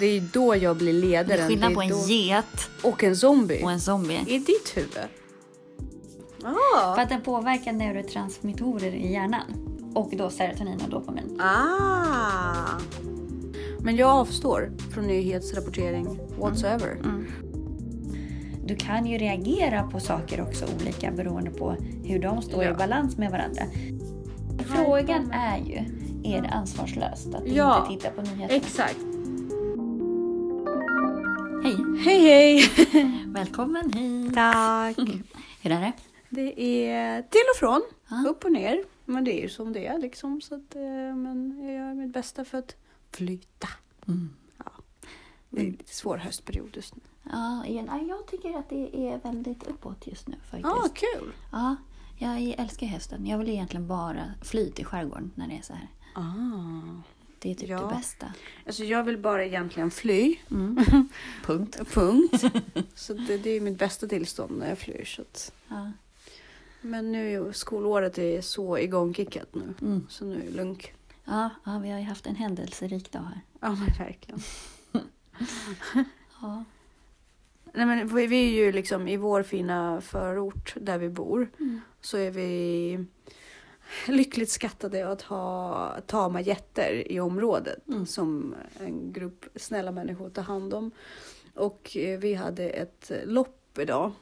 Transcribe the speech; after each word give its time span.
Det 0.00 0.06
är 0.06 0.20
då 0.32 0.56
jag 0.56 0.76
blir 0.76 0.92
Det 0.92 0.98
ledaren. 0.98 1.40
är 1.44 1.48
skillnad 1.48 1.70
Det 1.70 1.74
på 1.74 1.82
en 1.82 1.88
då... 1.88 2.06
get 2.08 2.70
Och 2.82 3.04
en 3.04 3.16
zombie. 3.16 3.62
och 3.64 3.70
en 3.70 3.80
zombie. 3.80 4.24
I 4.26 4.38
ditt 4.38 4.72
huvud? 4.76 4.98
Ah. 6.44 6.94
För 6.94 7.02
att 7.02 7.08
den 7.08 7.20
påverkar 7.20 7.72
neurotransmittorer 7.72 8.92
i 8.94 9.12
hjärnan. 9.12 9.66
Och 9.94 10.10
då 10.16 10.30
serotonin 10.30 10.80
och 10.84 10.90
dopamin. 10.90 11.40
Ah. 11.40 12.78
Men 13.80 13.96
jag 13.96 14.08
avstår 14.10 14.72
från 14.94 15.06
nyhetsrapportering 15.06 16.18
whatsoever. 16.38 16.90
Mm. 17.04 17.26
Du 18.64 18.76
kan 18.76 19.06
ju 19.06 19.18
reagera 19.18 19.82
på 19.82 20.00
saker 20.00 20.40
också 20.42 20.64
olika 20.80 21.10
beroende 21.12 21.50
på 21.50 21.76
hur 22.04 22.18
de 22.18 22.42
står 22.42 22.64
Ja. 22.64 22.70
i 22.70 22.74
balans 22.74 23.16
med 23.18 23.30
varandra. 23.30 23.62
Frågan 24.66 25.30
är 25.32 25.58
ju, 25.58 25.76
är 26.36 26.42
det 26.42 26.48
ansvarslöst 26.48 27.34
att 27.34 27.42
Ja. 27.46 27.86
inte 27.90 28.02
titta 28.02 28.14
på 28.14 28.22
nyheter? 28.30 28.54
Exakt. 28.56 28.96
Hej! 31.62 31.76
Hej 32.04 32.20
hej! 32.20 33.24
Välkommen 33.26 33.92
hit! 33.92 34.34
Tack. 34.34 34.96
Hur 35.62 35.70
är 35.72 35.80
det? 35.80 35.92
Det 36.28 36.60
är 36.86 37.22
till 37.22 37.40
och 37.54 37.58
från, 37.58 37.82
Ja. 38.08 38.30
upp 38.30 38.44
och 38.44 38.52
ner. 38.52 38.84
Men 39.04 39.24
det 39.24 39.38
är 39.38 39.42
ju 39.42 39.48
som 39.48 39.72
det 39.72 39.86
är 39.86 39.98
liksom. 39.98 40.40
Så 40.40 40.54
att, 40.54 40.74
eh, 40.76 40.82
men 41.16 41.60
jag 41.64 41.74
gör 41.74 41.94
mitt 41.94 42.12
bästa 42.12 42.44
för 42.44 42.58
att 42.58 42.76
flyta. 43.12 43.68
Mm. 44.08 44.30
Ja. 44.58 44.70
Det 45.50 45.60
är 45.60 45.64
en 45.64 45.70
lite 45.70 45.94
svår 45.94 46.16
höstperiod 46.16 46.70
just 46.76 46.96
nu. 46.96 47.02
Ja, 47.32 47.66
jag 48.08 48.26
tycker 48.26 48.58
att 48.58 48.68
det 48.68 48.96
är 49.08 49.18
väldigt 49.18 49.66
uppåt 49.66 50.06
just 50.06 50.28
nu 50.28 50.36
faktiskt. 50.42 50.62
Ja, 50.64 50.84
ah, 50.84 50.88
kul. 50.88 51.32
Ja, 51.52 51.76
jag 52.18 52.54
älskar 52.58 52.86
hösten. 52.86 53.26
Jag 53.26 53.38
vill 53.38 53.48
egentligen 53.48 53.86
bara 53.86 54.24
fly 54.42 54.70
till 54.70 54.84
skärgården 54.86 55.30
när 55.34 55.48
det 55.48 55.58
är 55.58 55.62
så 55.62 55.72
här. 55.72 55.88
Ah. 56.14 57.02
Det 57.42 57.50
är 57.50 57.54
typ 57.54 57.68
Ja. 57.68 57.80
det 57.80 57.94
bästa. 57.96 58.32
Alltså 58.66 58.84
jag 58.84 59.04
vill 59.04 59.18
bara 59.18 59.44
egentligen 59.44 59.90
fly. 59.90 60.36
Mm. 60.50 60.84
Punkt. 61.44 61.80
Punkt. 61.92 62.44
så 62.94 63.14
det, 63.14 63.36
det 63.38 63.50
är 63.50 63.60
mitt 63.60 63.78
bästa 63.78 64.06
tillstånd 64.06 64.58
när 64.58 64.68
jag 64.68 64.78
flyr. 64.78 65.04
Så 65.04 65.22
att, 65.22 65.52
Ja. 65.68 65.92
men 66.80 67.12
nu 67.12 67.50
skolåret 67.52 68.18
är 68.18 68.40
så 68.40 68.78
igångkickat 68.78 69.54
nu. 69.54 69.74
Mm. 69.82 70.06
Så 70.08 70.24
nu 70.24 70.34
är 70.34 70.44
det 70.50 70.56
lugnt. 70.56 70.82
Ja, 71.24 71.50
ja, 71.64 71.78
vi 71.78 71.90
har 71.90 71.98
ju 71.98 72.04
haft 72.04 72.26
en 72.26 72.36
händelserik 72.36 73.12
dag 73.12 73.20
här. 73.22 73.40
Ja 73.60 73.68
men 73.72 74.06
verkligen. 74.06 74.40
Ja. 76.42 76.64
Nej, 77.72 77.86
men 77.86 78.14
vi 78.14 78.26
vi 78.26 78.48
är 78.48 78.64
ju 78.64 78.72
liksom 78.72 79.08
i 79.08 79.16
vår 79.16 79.42
fina 79.42 80.00
förort 80.00 80.74
där 80.80 80.98
vi 80.98 81.08
bor. 81.08 81.50
Mm. 81.60 81.80
Så 82.00 82.16
är 82.16 82.30
vi 82.30 83.04
lyckligt 84.08 84.50
skattade 84.50 85.08
att 85.08 85.22
ha 85.22 85.96
tama 86.06 86.40
getter 86.40 87.12
i 87.12 87.20
området. 87.20 87.88
Mm. 87.88 88.06
Som 88.06 88.54
en 88.80 89.12
grupp 89.12 89.44
snälla 89.56 89.92
människor 89.92 90.30
tar 90.30 90.42
hand 90.42 90.74
om. 90.74 90.90
Och 91.54 91.96
eh, 91.96 92.18
vi 92.18 92.34
hade 92.34 92.70
ett 92.70 93.10
lopp 93.24 93.78
idag. 93.78 94.12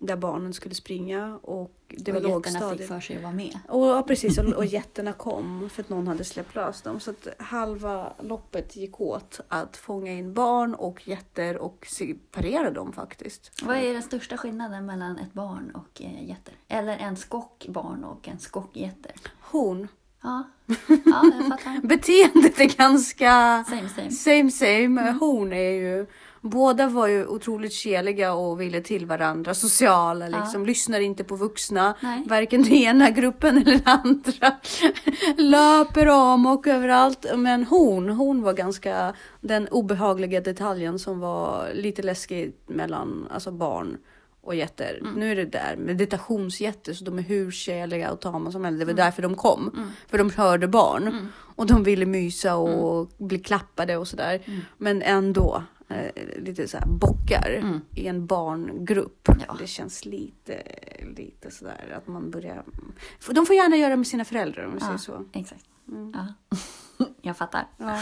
Där 0.00 0.16
barnen 0.16 0.52
skulle 0.52 0.74
springa 0.74 1.38
och 1.42 1.74
det 1.88 2.12
var 2.12 2.18
och 2.18 2.24
fick 2.24 2.32
lågstadiet. 2.32 2.88
för 2.88 3.00
sig 3.00 3.16
att 3.16 3.22
vara 3.22 3.32
med. 3.32 3.58
Och, 3.68 3.86
ja, 3.86 4.02
precis, 4.02 4.38
och, 4.38 4.44
och 4.44 4.64
jätterna 4.64 5.12
kom 5.12 5.70
för 5.72 5.82
att 5.82 5.88
någon 5.88 6.06
hade 6.06 6.24
släppt 6.24 6.54
lös 6.54 6.82
dem. 6.82 7.00
Så 7.00 7.10
att 7.10 7.28
halva 7.38 8.12
loppet 8.22 8.76
gick 8.76 9.00
åt 9.00 9.40
att 9.48 9.76
fånga 9.76 10.12
in 10.12 10.34
barn 10.34 10.74
och 10.74 11.08
jätter 11.08 11.56
och 11.56 11.86
separera 11.90 12.70
dem 12.70 12.92
faktiskt. 12.92 13.62
Vad 13.62 13.76
är 13.76 13.92
den 13.92 14.02
största 14.02 14.36
skillnaden 14.36 14.86
mellan 14.86 15.18
ett 15.18 15.32
barn 15.32 15.70
och 15.74 16.02
eh, 16.02 16.28
getter? 16.28 16.54
Eller 16.68 16.96
en 16.98 17.16
skockbarn 17.16 18.04
och 18.04 18.28
en 18.28 18.38
skockgetter? 18.38 19.12
Hon. 19.40 19.88
Ja, 20.22 20.44
ja 20.86 21.22
jag 21.38 21.48
fattar. 21.48 21.80
Beteendet 21.86 22.60
är 22.60 22.76
ganska 22.78 23.64
Same, 23.68 23.88
same. 23.88 24.10
same 24.10 24.50
same. 24.50 25.12
Hon 25.20 25.52
är 25.52 25.70
ju 25.70 26.06
Båda 26.40 26.88
var 26.88 27.06
ju 27.06 27.26
otroligt 27.26 27.72
keliga 27.72 28.32
och 28.32 28.60
ville 28.60 28.80
till 28.80 29.06
varandra, 29.06 29.54
sociala 29.54 30.28
liksom. 30.28 30.66
Lyssnar 30.66 31.00
inte 31.00 31.24
på 31.24 31.36
vuxna. 31.36 31.94
Nej. 32.00 32.22
Varken 32.26 32.62
den 32.62 32.72
ena 32.72 33.10
gruppen 33.10 33.56
eller 33.56 33.72
den 33.72 33.82
andra. 33.84 34.56
Löper 35.36 36.08
om 36.08 36.46
och 36.46 36.66
överallt. 36.66 37.26
Men 37.36 37.64
hon, 37.64 38.08
hon 38.08 38.42
var 38.42 38.52
ganska 38.52 39.14
den 39.40 39.68
obehagliga 39.68 40.40
detaljen 40.40 40.98
som 40.98 41.20
var 41.20 41.68
lite 41.74 42.02
läskig 42.02 42.52
mellan 42.66 43.28
alltså 43.30 43.50
barn 43.50 43.96
och 44.40 44.54
jätter. 44.54 45.02
Nu 45.16 45.30
är 45.32 45.36
det 45.36 45.44
där 45.44 45.76
meditationsjätter 45.76 46.92
så 46.92 47.04
de 47.04 47.18
är 47.18 47.22
hur 47.22 47.50
kärliga 47.50 48.12
och 48.12 48.20
tama 48.20 48.52
som 48.52 48.64
helst. 48.64 48.78
Det 48.78 48.84
var 48.84 48.92
därför 48.92 49.22
de 49.22 49.34
kom. 49.34 49.90
För 50.08 50.18
de 50.18 50.30
hörde 50.30 50.68
barn. 50.68 51.28
Och 51.56 51.66
de 51.66 51.82
ville 51.82 52.06
mysa 52.06 52.56
och 52.56 53.10
bli 53.18 53.38
klappade 53.38 53.96
och 53.96 54.08
sådär. 54.08 54.40
Men 54.76 55.02
ändå 55.02 55.62
lite 56.36 56.68
så 56.68 56.78
här 56.78 56.86
bockar 56.86 57.80
i 57.94 58.06
en 58.06 58.26
barngrupp. 58.26 59.28
Ja. 59.48 59.56
Det 59.58 59.66
känns 59.66 60.04
lite, 60.04 60.62
lite 61.16 61.50
sådär 61.50 61.94
att 61.96 62.06
man 62.06 62.30
börjar... 62.30 62.64
De 63.30 63.46
får 63.46 63.56
gärna 63.56 63.76
göra 63.76 63.96
med 63.96 64.06
sina 64.06 64.24
föräldrar 64.24 64.64
om 64.66 64.74
vi 64.74 64.80
säger 64.80 64.92
Ja, 64.92 64.98
så. 64.98 65.24
exakt. 65.32 65.64
Ja. 66.14 66.26
Jag 67.22 67.36
fattar. 67.36 67.66
Ja. 67.76 67.98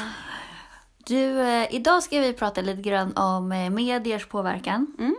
Du, 1.06 1.40
eh, 1.40 1.74
idag 1.74 2.02
ska 2.02 2.20
vi 2.20 2.32
prata 2.32 2.60
lite 2.60 2.82
grann 2.82 3.16
om 3.16 3.52
eh, 3.52 3.70
mediers 3.70 4.26
påverkan. 4.26 4.86
Mm. 4.98 5.16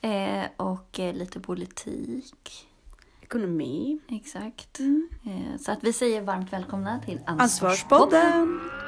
Eh, 0.00 0.46
och 0.56 1.00
eh, 1.00 1.14
lite 1.14 1.40
politik. 1.40 2.68
Ekonomi. 3.20 3.98
Exakt. 4.08 4.80
Eh, 4.80 5.60
så 5.60 5.72
att 5.72 5.84
vi 5.84 5.92
säger 5.92 6.22
varmt 6.22 6.52
välkomna 6.52 7.00
till 7.00 7.20
Ansvarspodden. 7.26 8.42
Och 8.42 8.83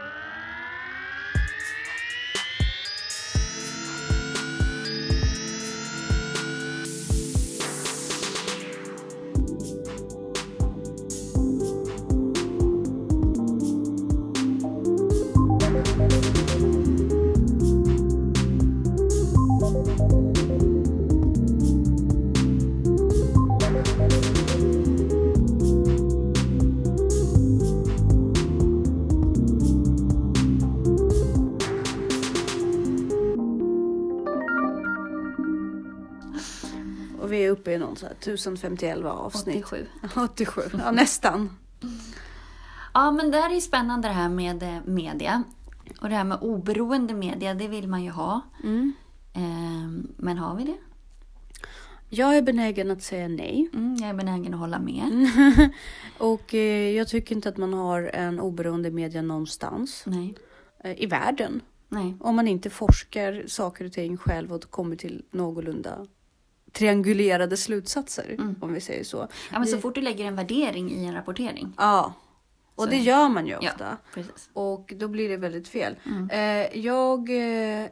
1051 38.34 39.04
avsnitt. 39.04 39.64
87. 39.64 39.86
87. 40.16 40.60
Ja, 40.78 40.90
nästan. 40.90 41.56
Ja, 42.94 43.10
men 43.10 43.30
det 43.30 43.38
här 43.38 43.50
är 43.50 43.54
ju 43.54 43.60
spännande 43.60 44.08
det 44.08 44.14
här 44.14 44.28
med 44.28 44.62
eh, 44.62 44.78
media. 44.84 45.42
Och 46.00 46.08
det 46.08 46.14
här 46.14 46.24
med 46.24 46.38
oberoende 46.40 47.14
media, 47.14 47.54
det 47.54 47.68
vill 47.68 47.88
man 47.88 48.04
ju 48.04 48.10
ha. 48.10 48.40
Mm. 48.64 48.92
Eh, 49.32 50.06
men 50.16 50.38
har 50.38 50.56
vi 50.56 50.64
det? 50.64 50.76
Jag 52.08 52.36
är 52.36 52.42
benägen 52.42 52.90
att 52.90 53.02
säga 53.02 53.28
nej. 53.28 53.68
Mm, 53.74 53.96
jag 54.00 54.08
är 54.08 54.14
benägen 54.14 54.54
att 54.54 54.60
hålla 54.60 54.78
med. 54.78 55.30
Och 56.18 56.54
eh, 56.54 56.90
jag 56.90 57.08
tycker 57.08 57.34
inte 57.34 57.48
att 57.48 57.56
man 57.56 57.74
har 57.74 58.02
en 58.02 58.40
oberoende 58.40 58.90
media 58.90 59.22
någonstans 59.22 60.02
Nej. 60.06 60.34
eh, 60.84 61.02
i 61.02 61.06
världen. 61.06 61.60
Nej. 61.88 62.16
Om 62.20 62.36
man 62.36 62.48
inte 62.48 62.70
forskar 62.70 63.44
saker 63.46 63.84
och 63.84 63.92
ting 63.92 64.16
själv 64.16 64.52
och 64.52 64.70
kommer 64.70 64.96
till 64.96 65.24
någorlunda 65.30 66.06
triangulerade 66.76 67.56
slutsatser. 67.56 68.36
Om 68.60 68.72
vi 68.72 68.80
säger 68.80 69.04
så. 69.04 69.16
Ja, 69.52 69.58
men 69.58 69.66
så 69.68 69.76
Det- 69.76 69.82
fort 69.82 69.94
du 69.94 70.00
lägger 70.00 70.24
en 70.24 70.36
värdering 70.36 70.90
i 70.92 71.04
en 71.04 71.14
rapportering. 71.14 71.72
Ja. 71.76 72.14
Och 72.76 72.84
Så 72.84 72.90
det 72.90 72.96
gör 72.96 73.28
man 73.28 73.46
ju 73.46 73.52
Ja, 73.60 73.70
ofta. 73.72 73.96
precis. 74.14 74.50
Och 74.52 74.92
då 74.96 75.08
blir 75.08 75.28
det 75.28 75.36
väldigt 75.36 75.68
fel. 75.68 75.96
Mm. 76.06 76.30
Eh, 76.30 76.78
jag, 76.78 77.30
eh, 77.30 77.86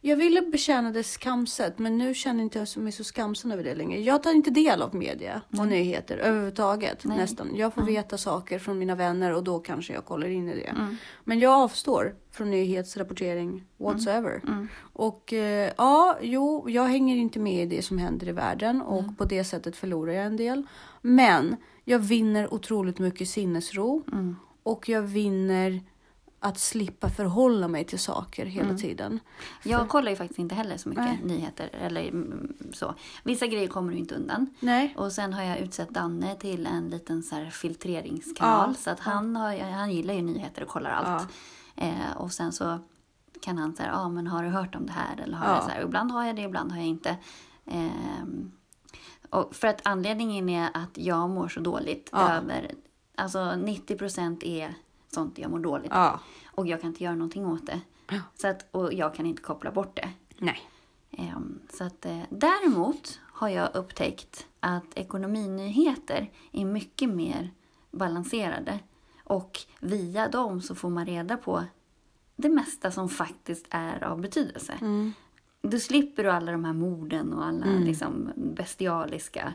jag 0.00 0.16
ville 0.16 0.42
bekänna 0.42 0.90
det 0.90 1.02
skamset 1.02 1.78
men 1.78 1.98
nu 1.98 2.14
känner 2.14 2.42
inte 2.42 2.58
jag 2.58 2.82
mig 2.82 2.92
så 2.92 3.04
skamsen 3.04 3.52
över 3.52 3.64
det 3.64 3.74
längre. 3.74 4.00
Jag 4.00 4.22
tar 4.22 4.32
inte 4.32 4.50
del 4.50 4.82
av 4.82 4.94
media 4.94 5.40
och 5.58 5.66
nyheter 5.66 6.16
överhuvudtaget 6.16 7.04
Nej. 7.04 7.16
nästan. 7.18 7.50
Jag 7.56 7.74
får 7.74 7.82
veta 7.82 8.18
saker 8.18 8.58
från 8.58 8.78
mina 8.78 8.94
vänner 8.94 9.32
och 9.32 9.44
då 9.44 9.58
kanske 9.58 9.92
jag 9.92 10.04
kollar 10.04 10.28
in 10.28 10.48
i 10.48 10.54
det. 10.54 10.66
Mm. 10.66 10.96
Men 11.24 11.38
jag 11.38 11.52
avstår 11.52 12.14
från 12.32 12.50
nyhetsrapportering 12.50 13.64
whatsoever. 13.76 14.40
Mm. 14.46 14.68
Och 14.92 15.32
eh, 15.32 15.72
ja, 15.76 16.18
jo, 16.22 16.70
jag 16.70 16.84
hänger 16.84 17.16
inte 17.16 17.38
med 17.38 17.62
i 17.62 17.76
det 17.76 17.82
som 17.82 17.98
händer 17.98 18.28
i 18.28 18.32
världen 18.32 18.82
och 18.82 19.18
på 19.18 19.24
det 19.24 19.44
sättet 19.44 19.76
förlorar 19.76 20.12
jag 20.12 20.26
en 20.26 20.36
del. 20.36 20.66
Men 21.02 21.56
jag 21.84 21.98
vinner 21.98 22.54
otroligt 22.54 22.98
mycket 22.98 23.28
sinnesro 23.28 24.04
Mm. 24.12 24.36
och 24.62 24.88
jag 24.88 25.02
vinner 25.02 25.80
att 26.40 26.58
slippa 26.58 27.10
förhålla 27.10 27.68
mig 27.68 27.84
till 27.84 27.98
saker 27.98 28.46
hela 28.46 28.68
Mm. 28.68 28.76
tiden. 28.80 29.20
Jag 29.62 29.88
kollar 29.88 30.10
ju 30.10 30.16
faktiskt 30.16 30.38
inte 30.38 30.54
heller 30.54 30.76
så 30.76 30.88
mycket 30.88 31.04
Nej. 31.04 31.20
nyheter. 31.24 31.70
Eller 31.72 32.08
mm, 32.08 32.52
så. 32.72 32.94
Vissa 33.24 33.46
grejer 33.46 33.68
kommer 33.68 33.92
du 33.92 33.98
inte 33.98 34.14
undan. 34.14 34.46
Nej. 34.60 34.94
Och 34.96 35.12
sen 35.12 35.32
har 35.32 35.42
jag 35.42 35.58
utsett 35.58 35.90
Danne 35.90 36.34
till 36.36 36.66
en 36.66 36.88
liten 36.90 37.22
så 37.22 37.46
filtreringskanal. 37.52 38.68
Ja, 38.70 38.74
Så 38.74 38.90
att 38.90 39.00
han, 39.00 39.36
har, 39.36 39.58
han 39.72 39.92
gillar 39.92 40.14
ju 40.14 40.22
nyheter 40.22 40.62
och 40.62 40.68
kollar 40.68 40.90
allt. 40.90 41.28
Eh, 41.76 42.16
och 42.16 42.32
sen 42.32 42.52
så 42.52 42.78
kan 43.40 43.58
han 43.58 43.74
säga, 43.76 43.88
ja 43.88 43.98
ah, 44.00 44.08
men 44.08 44.26
har 44.26 44.42
du 44.42 44.48
hört 44.48 44.74
om 44.74 44.86
det 44.86 44.92
här? 44.92 45.20
Eller 45.22 45.36
har 45.36 45.46
Ja. 45.48 45.54
jag 45.54 45.64
så 45.64 45.70
här, 45.70 45.82
ibland 45.82 46.10
har 46.10 46.24
jag 46.24 46.36
det, 46.36 46.42
ibland 46.42 46.70
har 46.72 46.78
jag 46.78 46.86
inte. 46.86 47.16
Ehm, 47.66 48.52
och 49.34 49.54
för 49.54 49.68
att 49.68 49.80
anledningen 49.84 50.48
är 50.48 50.70
att 50.74 50.98
jag 50.98 51.30
mår 51.30 51.48
så 51.48 51.60
dåligt 51.60 52.08
Ja. 52.12 52.32
över, 52.32 52.70
alltså 53.14 53.56
90 53.56 53.98
procent 53.98 54.42
är 54.42 54.74
sånt 55.14 55.38
jag 55.38 55.50
mår 55.50 55.58
dåligt. 55.58 55.90
Ja. 55.94 56.20
Och 56.46 56.66
jag 56.66 56.80
kan 56.80 56.90
inte 56.90 57.04
göra 57.04 57.14
någonting 57.14 57.46
åt 57.46 57.66
det. 57.66 57.80
Ja. 58.10 58.20
Så 58.34 58.48
att, 58.48 58.66
och 58.70 58.92
jag 58.92 59.14
kan 59.14 59.26
inte 59.26 59.42
koppla 59.42 59.70
bort 59.70 59.96
det. 59.96 60.10
Nej. 60.38 60.60
Ehm, 61.10 61.58
Så 61.72 61.84
att, 61.84 62.06
eh, 62.06 62.20
däremot 62.30 63.20
har 63.22 63.48
jag 63.48 63.74
upptäckt 63.76 64.46
att 64.60 64.84
ekonominyheter 64.94 66.30
är 66.52 66.64
mycket 66.64 67.10
mer 67.10 67.50
balanserade. 67.90 68.78
Och 69.24 69.60
via 69.80 70.28
dem 70.28 70.62
så 70.62 70.74
får 70.74 70.90
man 70.90 71.06
reda 71.06 71.36
på 71.36 71.64
det 72.36 72.48
mesta 72.48 72.90
som 72.90 73.08
faktiskt 73.08 73.66
är 73.70 74.04
av 74.04 74.20
betydelse. 74.20 74.72
Mm. 74.80 75.12
Du 75.64 75.80
slipper 75.80 76.24
du 76.24 76.30
alla 76.30 76.52
de 76.52 76.64
här 76.64 76.72
morden 76.72 77.32
och 77.32 77.44
alla 77.44 77.66
liksom 77.66 78.32
bestialiska 78.36 79.52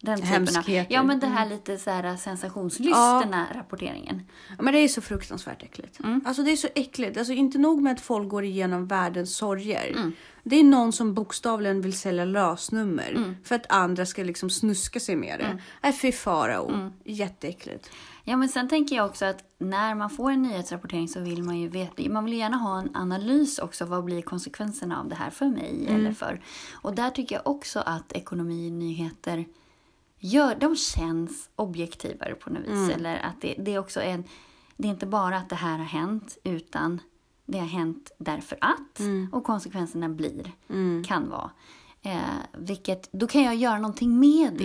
den 0.00 0.20
typen 0.20 0.56
av. 0.56 0.86
Ja, 0.88 1.02
men 1.02 1.20
det 1.20 1.26
här 1.26 1.48
lite 1.48 1.78
så 1.78 1.90
här 1.90 2.16
sensationslystna 2.16 3.46
rapporteringen. 3.54 4.22
Ja, 4.48 4.62
Men 4.62 4.74
det 4.74 4.80
är 4.80 4.88
så 4.88 5.00
fruktansvärt 5.00 5.62
äckligt. 5.62 6.00
Alltså 6.24 6.42
det 6.42 6.52
är 6.52 6.56
så 6.56 6.68
äckligt. 6.74 7.18
Alltså 7.18 7.32
inte 7.32 7.58
nog 7.58 7.82
med 7.82 7.92
att 7.92 8.00
folk 8.00 8.28
går 8.28 8.44
igenom 8.44 8.86
världens 8.86 9.36
sorger. 9.36 10.12
Det 10.42 10.56
är 10.56 10.64
någon 10.64 10.92
som 10.92 11.14
bokstavligen 11.14 11.80
vill 11.80 11.98
sälja 11.98 12.24
lösnummer 12.24 13.34
för 13.44 13.54
att 13.54 13.66
andra 13.68 14.06
ska 14.06 14.22
liksom 14.22 14.50
snuska 14.50 15.00
sig 15.00 15.16
med 15.16 15.38
det. 15.38 15.58
Nej, 15.82 15.92
fy 15.92 16.12
farao. 16.12 16.90
Jätteäckligt. 17.04 17.90
Ja, 18.24 18.36
men 18.36 18.48
sen 18.48 18.68
tänker 18.68 18.96
jag 18.96 19.06
också 19.06 19.24
att 19.24 19.44
när 19.58 19.94
man 19.94 20.10
får 20.10 20.30
en 20.30 20.42
nyhetsrapportering 20.42 21.08
så 21.08 21.20
vill 21.20 21.42
man 21.42 21.58
ju 21.58 21.68
veta, 21.68 22.02
man 22.10 22.24
vill 22.24 22.34
gärna 22.34 22.56
ha 22.56 22.78
en 22.78 22.96
analys 22.96 23.58
också. 23.58 23.84
Vad 23.84 24.04
blir 24.04 24.22
konsekvenserna 24.22 25.00
av 25.00 25.08
det 25.08 25.14
här 25.14 25.30
för 25.30 25.46
mig? 25.46 25.86
Eller 25.88 26.12
för, 26.12 26.40
och 26.72 26.94
där 26.94 27.10
tycker 27.10 27.34
jag 27.34 27.46
också 27.46 27.80
att 27.86 28.12
ekonominyheter 28.12 29.44
gör, 30.18 30.54
de 30.60 30.76
känns 30.76 31.48
objektivare 31.56 32.34
på 32.34 32.50
något 32.50 32.62
vis. 32.62 32.88
Eller 32.96 33.16
att 33.16 33.40
det, 33.40 33.54
det 33.58 33.74
är 33.74 33.78
också 33.78 34.00
en, 34.00 34.24
det 34.76 34.88
är 34.88 34.92
inte 34.92 35.06
bara 35.06 35.36
att 35.36 35.48
det 35.48 35.56
här 35.56 35.78
har 35.78 35.84
hänt 35.84 36.38
utan 36.44 37.00
det 37.46 37.58
har 37.58 37.66
hänt 37.66 38.10
därför 38.18 38.58
att 38.60 39.00
och 39.32 39.44
konsekvenserna 39.44 40.08
blir, 40.08 40.52
kan 41.04 41.28
vara. 41.30 41.50
Eh, 42.02 42.18
vilket, 42.58 43.08
då 43.12 43.26
kan 43.26 43.42
jag 43.42 43.54
göra 43.54 43.78
någonting 43.78 44.20
med 44.20 44.52
det. 44.52 44.64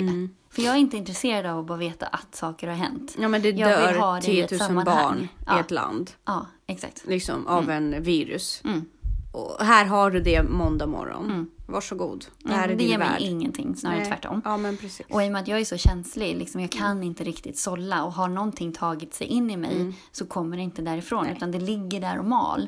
För 0.55 0.61
jag 0.61 0.73
är 0.75 0.79
inte 0.79 0.97
intresserad 0.97 1.45
av 1.45 1.59
att 1.59 1.65
bara 1.65 1.77
veta 1.77 2.05
att 2.05 2.35
saker 2.35 2.67
har 2.67 2.75
hänt. 2.75 3.15
Ja 3.19 3.27
men 3.27 3.41
det 3.41 3.49
Jag 3.49 3.87
vill 3.87 3.99
ha 3.99 4.13
dör 4.13 4.21
det 4.21 4.27
i 4.27 4.35
10 4.35 4.43
ett 4.45 4.51
000 4.51 4.59
sammanhang. 4.59 4.95
barn 5.03 5.27
Ja. 5.45 5.57
i 5.57 5.59
ett 5.59 5.71
land. 5.71 6.11
Ja, 6.25 6.45
exakt. 6.67 7.03
Liksom 7.07 7.47
av 7.47 7.69
en 7.69 8.03
virus. 8.03 8.61
Mm. 8.65 8.85
Och 9.31 9.65
här 9.65 9.85
har 9.85 10.11
du 10.11 10.19
det 10.21 10.43
måndag 10.43 10.87
morgon. 10.87 11.49
Varsågod. 11.67 12.25
Det 12.39 12.53
här 12.53 12.63
är 12.63 12.67
det 12.67 12.75
din 12.75 12.89
ger 12.89 12.97
mig 12.97 13.07
värld. 13.09 13.21
ingenting, 13.21 13.75
snarare 13.75 13.97
Nej. 13.99 14.07
tvärtom. 14.07 14.41
Ja 14.45 14.57
men 14.57 14.77
precis. 14.77 15.05
Och 15.09 15.23
i 15.23 15.27
och 15.27 15.31
med 15.31 15.41
att 15.41 15.47
jag 15.47 15.59
är 15.59 15.65
så 15.65 15.77
känslig, 15.77 16.37
liksom, 16.37 16.61
jag 16.61 16.71
kan 16.71 17.03
inte 17.03 17.23
riktigt 17.23 17.57
sålla 17.57 18.03
och 18.03 18.13
har 18.13 18.27
någonting 18.27 18.71
tagit 18.73 19.13
sig 19.13 19.27
in 19.27 19.49
i 19.51 19.57
mig 19.57 19.75
Mm. 19.75 19.93
så 20.11 20.25
kommer 20.25 20.57
det 20.57 20.63
inte 20.63 20.81
därifrån 20.81 21.27
utan 21.27 21.51
det 21.51 21.59
ligger 21.59 22.01
där 22.01 22.19
och 22.19 22.25
mal. 22.25 22.67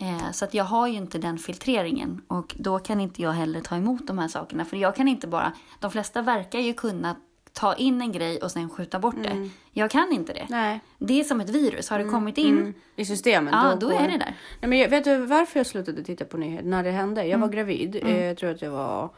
Eh, 0.00 0.30
så 0.32 0.44
att 0.44 0.54
jag 0.54 0.64
har 0.64 0.86
ju 0.86 0.94
inte 0.96 1.18
den 1.18 1.38
filtreringen 1.38 2.22
och 2.28 2.54
då 2.58 2.78
kan 2.78 3.00
inte 3.00 3.22
jag 3.22 3.32
heller 3.32 3.60
ta 3.60 3.76
emot 3.76 4.06
de 4.06 4.18
här 4.18 4.28
sakerna. 4.28 4.64
För 4.64 4.76
jag 4.76 4.96
kan 4.96 5.08
inte 5.08 5.26
bara, 5.26 5.52
de 5.80 5.90
flesta 5.90 6.22
verkar 6.22 6.58
ju 6.58 6.72
kunna 6.72 7.16
ta 7.52 7.74
in 7.74 8.00
en 8.00 8.12
grej 8.12 8.38
och 8.42 8.50
sen 8.50 8.70
skjuta 8.70 8.98
bort 8.98 9.14
det. 9.22 9.48
Jag 9.72 9.90
kan 9.90 10.12
inte 10.12 10.32
det. 10.32 10.38
Mm. 10.40 10.50
Nej. 10.50 10.80
Det 10.98 11.20
är 11.20 11.24
som 11.24 11.40
ett 11.40 11.50
virus, 11.50 11.88
har 11.90 11.98
det 11.98 12.04
kommit 12.04 12.38
in, 12.38 12.74
I 12.96 13.04
systemet. 13.04 13.52
ja 13.54 13.76
då 13.80 13.86
går- 13.88 13.94
är 13.94 14.08
det 14.08 14.18
där. 14.18 14.34
Nej, 14.60 14.68
men 14.68 14.78
jag, 14.78 14.88
vet 14.88 15.04
du 15.04 15.16
varför 15.26 15.60
jag 15.60 15.66
slutade 15.66 16.02
titta 16.04 16.24
på 16.24 16.36
nyheter? 16.36 16.66
När 16.66 16.82
det 16.84 16.90
hände? 16.90 17.20
Jag 17.20 17.28
Mm. 17.28 17.40
var 17.40 17.48
gravid. 17.48 17.96
Eh, 18.02 18.24
Jag 18.24 18.36
tror 18.36 18.50
att 18.50 18.62
jag 18.62 18.70
var 18.70 19.10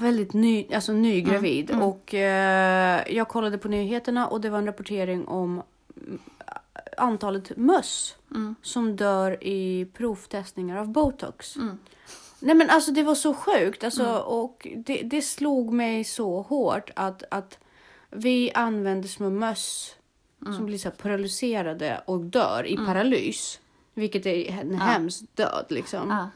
väldigt 0.00 0.32
ny, 0.32 0.66
alltså 0.74 0.92
nygravid. 0.92 1.70
Mm. 1.70 1.82
Och 1.82 2.14
eh, 2.14 3.02
jag 3.08 3.28
kollade 3.28 3.58
på 3.58 3.68
nyheterna 3.68 4.26
och 4.26 4.40
det 4.40 4.50
var 4.50 4.58
en 4.58 4.66
rapportering 4.66 5.28
om 5.28 5.62
mm, 6.06 6.18
antalet 7.02 7.56
möss 7.56 8.16
Mm. 8.30 8.54
som 8.62 8.96
dör 8.96 9.44
i 9.44 9.84
provtestningar 9.92 10.76
av 10.76 10.88
botox. 10.88 11.56
Nej 12.40 12.54
men 12.54 12.70
alltså 12.70 12.90
det 12.92 13.02
var 13.02 13.14
så 13.14 13.34
sjukt. 13.34 13.84
Alltså, 13.84 14.02
Mm. 14.04 14.20
Och 14.22 14.66
det, 14.76 15.02
det 15.02 15.22
slog 15.22 15.72
mig 15.72 16.04
så 16.04 16.42
hårt 16.42 16.90
att, 16.96 17.22
att 17.30 17.58
vi 18.10 18.52
använder 18.52 19.08
små 19.08 19.30
möss 19.30 19.96
Mm. 20.42 20.54
som 20.56 20.66
blir 20.66 20.78
så 20.78 20.90
paralyserade 20.90 22.02
och 22.06 22.20
dör 22.20 22.66
i 22.66 22.76
paralys. 22.76 23.60
Vilket 23.94 24.26
är 24.26 24.50
en 24.60 24.74
hemsk 24.74 25.24
död 25.34 25.66
liksom. 25.68 26.10
Ja. 26.10 26.28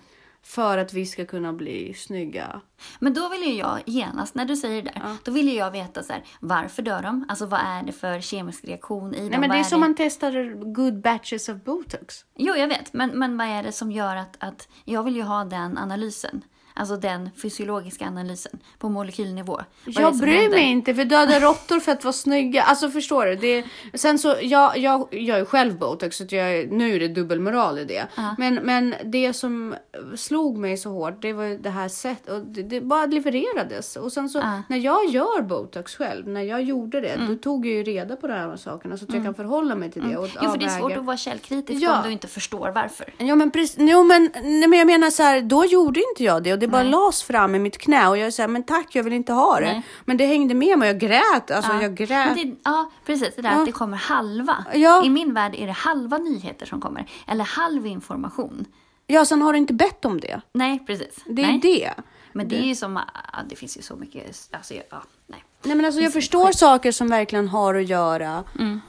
För 0.42 0.78
att 0.78 0.92
vi 0.92 1.06
ska 1.06 1.24
kunna 1.26 1.52
bli 1.52 1.94
snygga. 1.94 2.60
Men 2.98 3.14
då 3.14 3.28
vill 3.28 3.42
ju 3.42 3.54
jag 3.54 3.82
genast, 3.86 4.34
när 4.34 4.44
du 4.44 4.56
säger 4.56 4.82
det 4.82 4.90
där, 4.94 5.02
då 5.24 5.32
vill 5.32 5.48
ju 5.48 5.54
jag 5.54 5.70
veta 5.70 6.02
så 6.02 6.12
här, 6.12 6.24
varför 6.40 6.82
dör 6.82 7.02
de? 7.02 7.24
Alltså 7.28 7.46
vad 7.46 7.60
är 7.60 7.82
det 7.82 7.92
för 7.92 8.20
kemisk 8.20 8.64
reaktion 8.64 9.14
i 9.14 9.18
dem? 9.18 9.28
Nej 9.28 9.40
men 9.40 9.50
det 9.50 9.56
är 9.56 9.64
som 9.64 9.80
man 9.80 9.94
testar 9.94 10.64
good 10.74 11.00
batches 11.00 11.48
of 11.48 11.64
botox. 11.64 12.24
Jo, 12.36 12.54
jag 12.54 12.68
vet. 12.68 12.92
Men, 12.92 13.10
men 13.10 13.38
vad 13.38 13.46
är 13.46 13.62
det 13.62 13.72
som 13.72 13.92
gör 13.92 14.16
att, 14.16 14.36
att... 14.38 14.68
Jag 14.84 15.02
vill 15.02 15.16
ju 15.16 15.22
ha 15.22 15.44
den 15.44 15.78
analysen. 15.78 16.42
Alltså 16.78 16.96
den 16.96 17.30
fysiologiska 17.42 18.06
analysen 18.06 18.58
på 18.78 18.88
molekylnivå. 18.88 19.58
Är 19.58 19.64
det 19.84 20.00
Jag 20.00 20.18
bryr 20.18 20.32
händer? 20.32 20.58
mig 20.58 20.64
inte, 20.70 20.92
vi 20.92 21.04
dödar 21.04 21.40
råttor 21.40 21.80
för 21.80 21.92
att 21.92 22.04
vara 22.04 22.12
snygga. 22.12 22.62
Alltså 22.62 22.90
förstår 22.90 23.26
du? 23.26 23.36
Det, 23.36 23.64
sen 23.94 24.18
så, 24.18 24.36
jag, 24.42 24.78
jag 24.78 25.14
gör 25.14 25.38
ju 25.38 25.44
själv 25.44 25.78
botox 25.78 26.16
så 26.16 26.24
jag, 26.28 26.72
nu 26.72 26.94
är 26.94 27.00
det 27.00 27.08
dubbelmoral 27.08 27.78
i 27.78 27.84
det. 27.84 28.06
Men, 28.38 28.54
men 28.54 28.94
det 29.04 29.32
som 29.32 29.74
slog 30.16 30.58
mig 30.58 30.76
så 30.76 30.90
hårt, 30.90 31.22
det 31.22 31.32
var 31.32 31.62
det 31.62 31.70
här 31.70 31.88
sättet, 31.88 32.32
och 32.32 32.40
det, 32.40 32.62
det 32.68 32.80
bara 32.80 33.06
levererades. 33.06 33.96
Och 33.96 34.12
sen 34.12 34.28
så 34.28 34.38
Ja. 34.38 34.62
när 34.68 34.76
jag 34.76 35.06
gör 35.08 35.42
botox 35.42 35.94
själv, 35.96 36.28
när 36.28 36.42
jag 36.42 36.62
gjorde 36.62 37.00
det, 37.00 37.16
då 37.28 37.34
tog 37.34 37.66
jag 37.66 37.74
ju 37.74 37.82
reda 37.82 38.16
på 38.16 38.26
de 38.26 38.32
här 38.32 38.56
sakerna 38.56 38.96
så 38.96 39.04
att 39.04 39.14
jag 39.14 39.24
kan 39.24 39.34
förhålla 39.34 39.74
mig 39.74 39.90
till 39.90 40.08
det. 40.08 40.16
Och 40.16 40.28
Jo, 40.42 40.50
för 40.50 40.58
det 40.58 40.64
är 40.64 40.78
svårt 40.78 40.92
att 40.96 41.04
vara 41.04 41.16
källkritisk 41.16 41.82
Ja. 41.82 41.96
om 41.96 42.02
du 42.04 42.12
inte 42.12 42.28
förstår 42.28 42.70
varför. 42.74 43.14
Ja 43.18 43.34
men 43.34 43.50
precis, 43.50 43.76
jo, 43.78 44.04
men, 44.04 44.30
nej, 44.42 44.68
men 44.68 44.78
jag 44.78 44.86
menar 44.86 45.10
så 45.10 45.22
här, 45.22 45.40
då 45.40 45.64
gjorde 45.64 46.00
inte 46.10 46.24
jag 46.24 46.42
det 46.42 46.52
och 46.52 46.58
det 46.58 46.68
bara 46.68 46.82
lades 46.82 47.22
fram 47.22 47.54
i 47.54 47.58
mitt 47.58 47.78
knä 47.78 48.08
och 48.08 48.18
jag 48.18 48.32
sa 48.32 48.48
men 48.48 48.62
tack 48.62 48.94
jag 48.94 49.04
vill 49.04 49.12
inte 49.12 49.32
ha 49.32 49.60
det. 49.60 49.66
Nej. 49.66 49.82
Men 50.04 50.16
det 50.16 50.26
hängde 50.26 50.54
med 50.54 50.78
mig, 50.78 50.88
jag 50.88 50.98
grät, 50.98 51.50
alltså 51.50 51.72
jag 51.72 51.94
grät. 51.94 52.34
Det, 52.34 52.54
ja, 52.64 52.90
precis. 53.06 53.36
Det 53.36 53.42
där 53.42 53.50
att 53.60 53.66
det 53.66 53.72
kommer 53.72 53.96
halva. 53.96 54.64
Ja. 54.74 55.04
I 55.04 55.10
min 55.10 55.34
värld 55.34 55.54
är 55.58 55.66
det 55.66 55.72
halva 55.72 56.18
nyheter 56.18 56.66
som 56.66 56.80
kommer. 56.80 57.06
Eller 57.28 57.44
halv 57.44 57.86
information. 57.86 58.64
Ja 59.06 59.24
sen 59.24 59.42
har 59.42 59.52
du 59.52 59.58
inte 59.58 59.72
bett 59.74 60.04
om 60.04 60.20
det. 60.20 60.40
Nej, 60.52 60.84
precis. 60.86 61.24
Det 61.26 61.42
är 61.42 61.46
nej. 61.46 61.58
det. 61.58 61.90
Men 62.36 62.48
det 62.48 62.56
är 62.56 62.62
ju 62.64 62.74
som... 62.74 63.00
ja, 63.32 63.38
Det 63.48 63.56
finns 63.56 63.78
ju 63.78 63.82
så 63.82 63.96
mycket... 63.96 64.48
Alltså, 64.50 64.74
ja, 64.74 65.02
nej. 65.26 65.44
Nej 65.62 65.76
men 65.76 65.84
alltså 65.86 66.00
jag 66.00 66.12
förstår 66.12 66.52
saker 66.52 66.92
som 66.92 67.08
verkligen 67.08 67.48
har 67.48 67.74
att 67.74 67.88
göra 67.88 68.44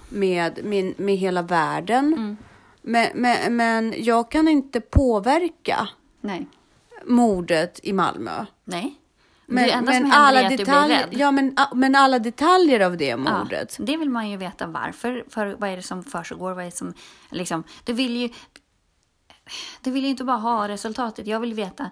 med, 0.09 0.65
med, 0.65 0.99
med 0.99 1.17
hela 1.17 1.41
världen. 1.41 2.37
Men, 2.81 3.07
men, 3.15 3.55
men 3.55 3.93
jag 3.97 4.31
kan 4.31 4.47
inte 4.47 4.81
påverka 4.81 5.87
Nej. 6.21 6.47
mordet 7.05 7.79
i 7.83 7.93
Malmö. 7.93 8.45
Nej. 8.63 8.95
Men, 9.45 9.85
men 9.85 10.11
alla 10.11 10.49
detaljer, 10.49 11.07
ja, 11.11 11.31
men, 11.31 11.55
men 11.73 11.95
alla 11.95 12.19
detaljer 12.19 12.79
av 12.79 12.97
det 12.97 13.05
Ja, 13.05 13.17
mordet. 13.17 13.77
det 13.79 13.97
vill 13.97 14.09
man 14.09 14.29
ju 14.29 14.37
veta 14.37 14.67
varför. 14.67 15.25
För 15.29 15.55
vad 15.59 15.69
är 15.69 15.75
det 15.75 15.83
som 15.83 16.03
försiggår? 16.03 16.53
Vad 16.53 16.61
är 16.61 16.65
det 16.65 16.77
som, 16.77 16.93
liksom, 17.29 17.63
du 17.83 17.93
vill 17.93 18.17
ju... 18.17 18.29
Du 19.81 19.91
vill 19.91 20.03
ju 20.03 20.09
inte 20.09 20.23
bara 20.23 20.37
ha 20.37 20.67
resultatet. 20.67 21.27
Jag 21.27 21.39
vill 21.39 21.53
veta 21.53 21.89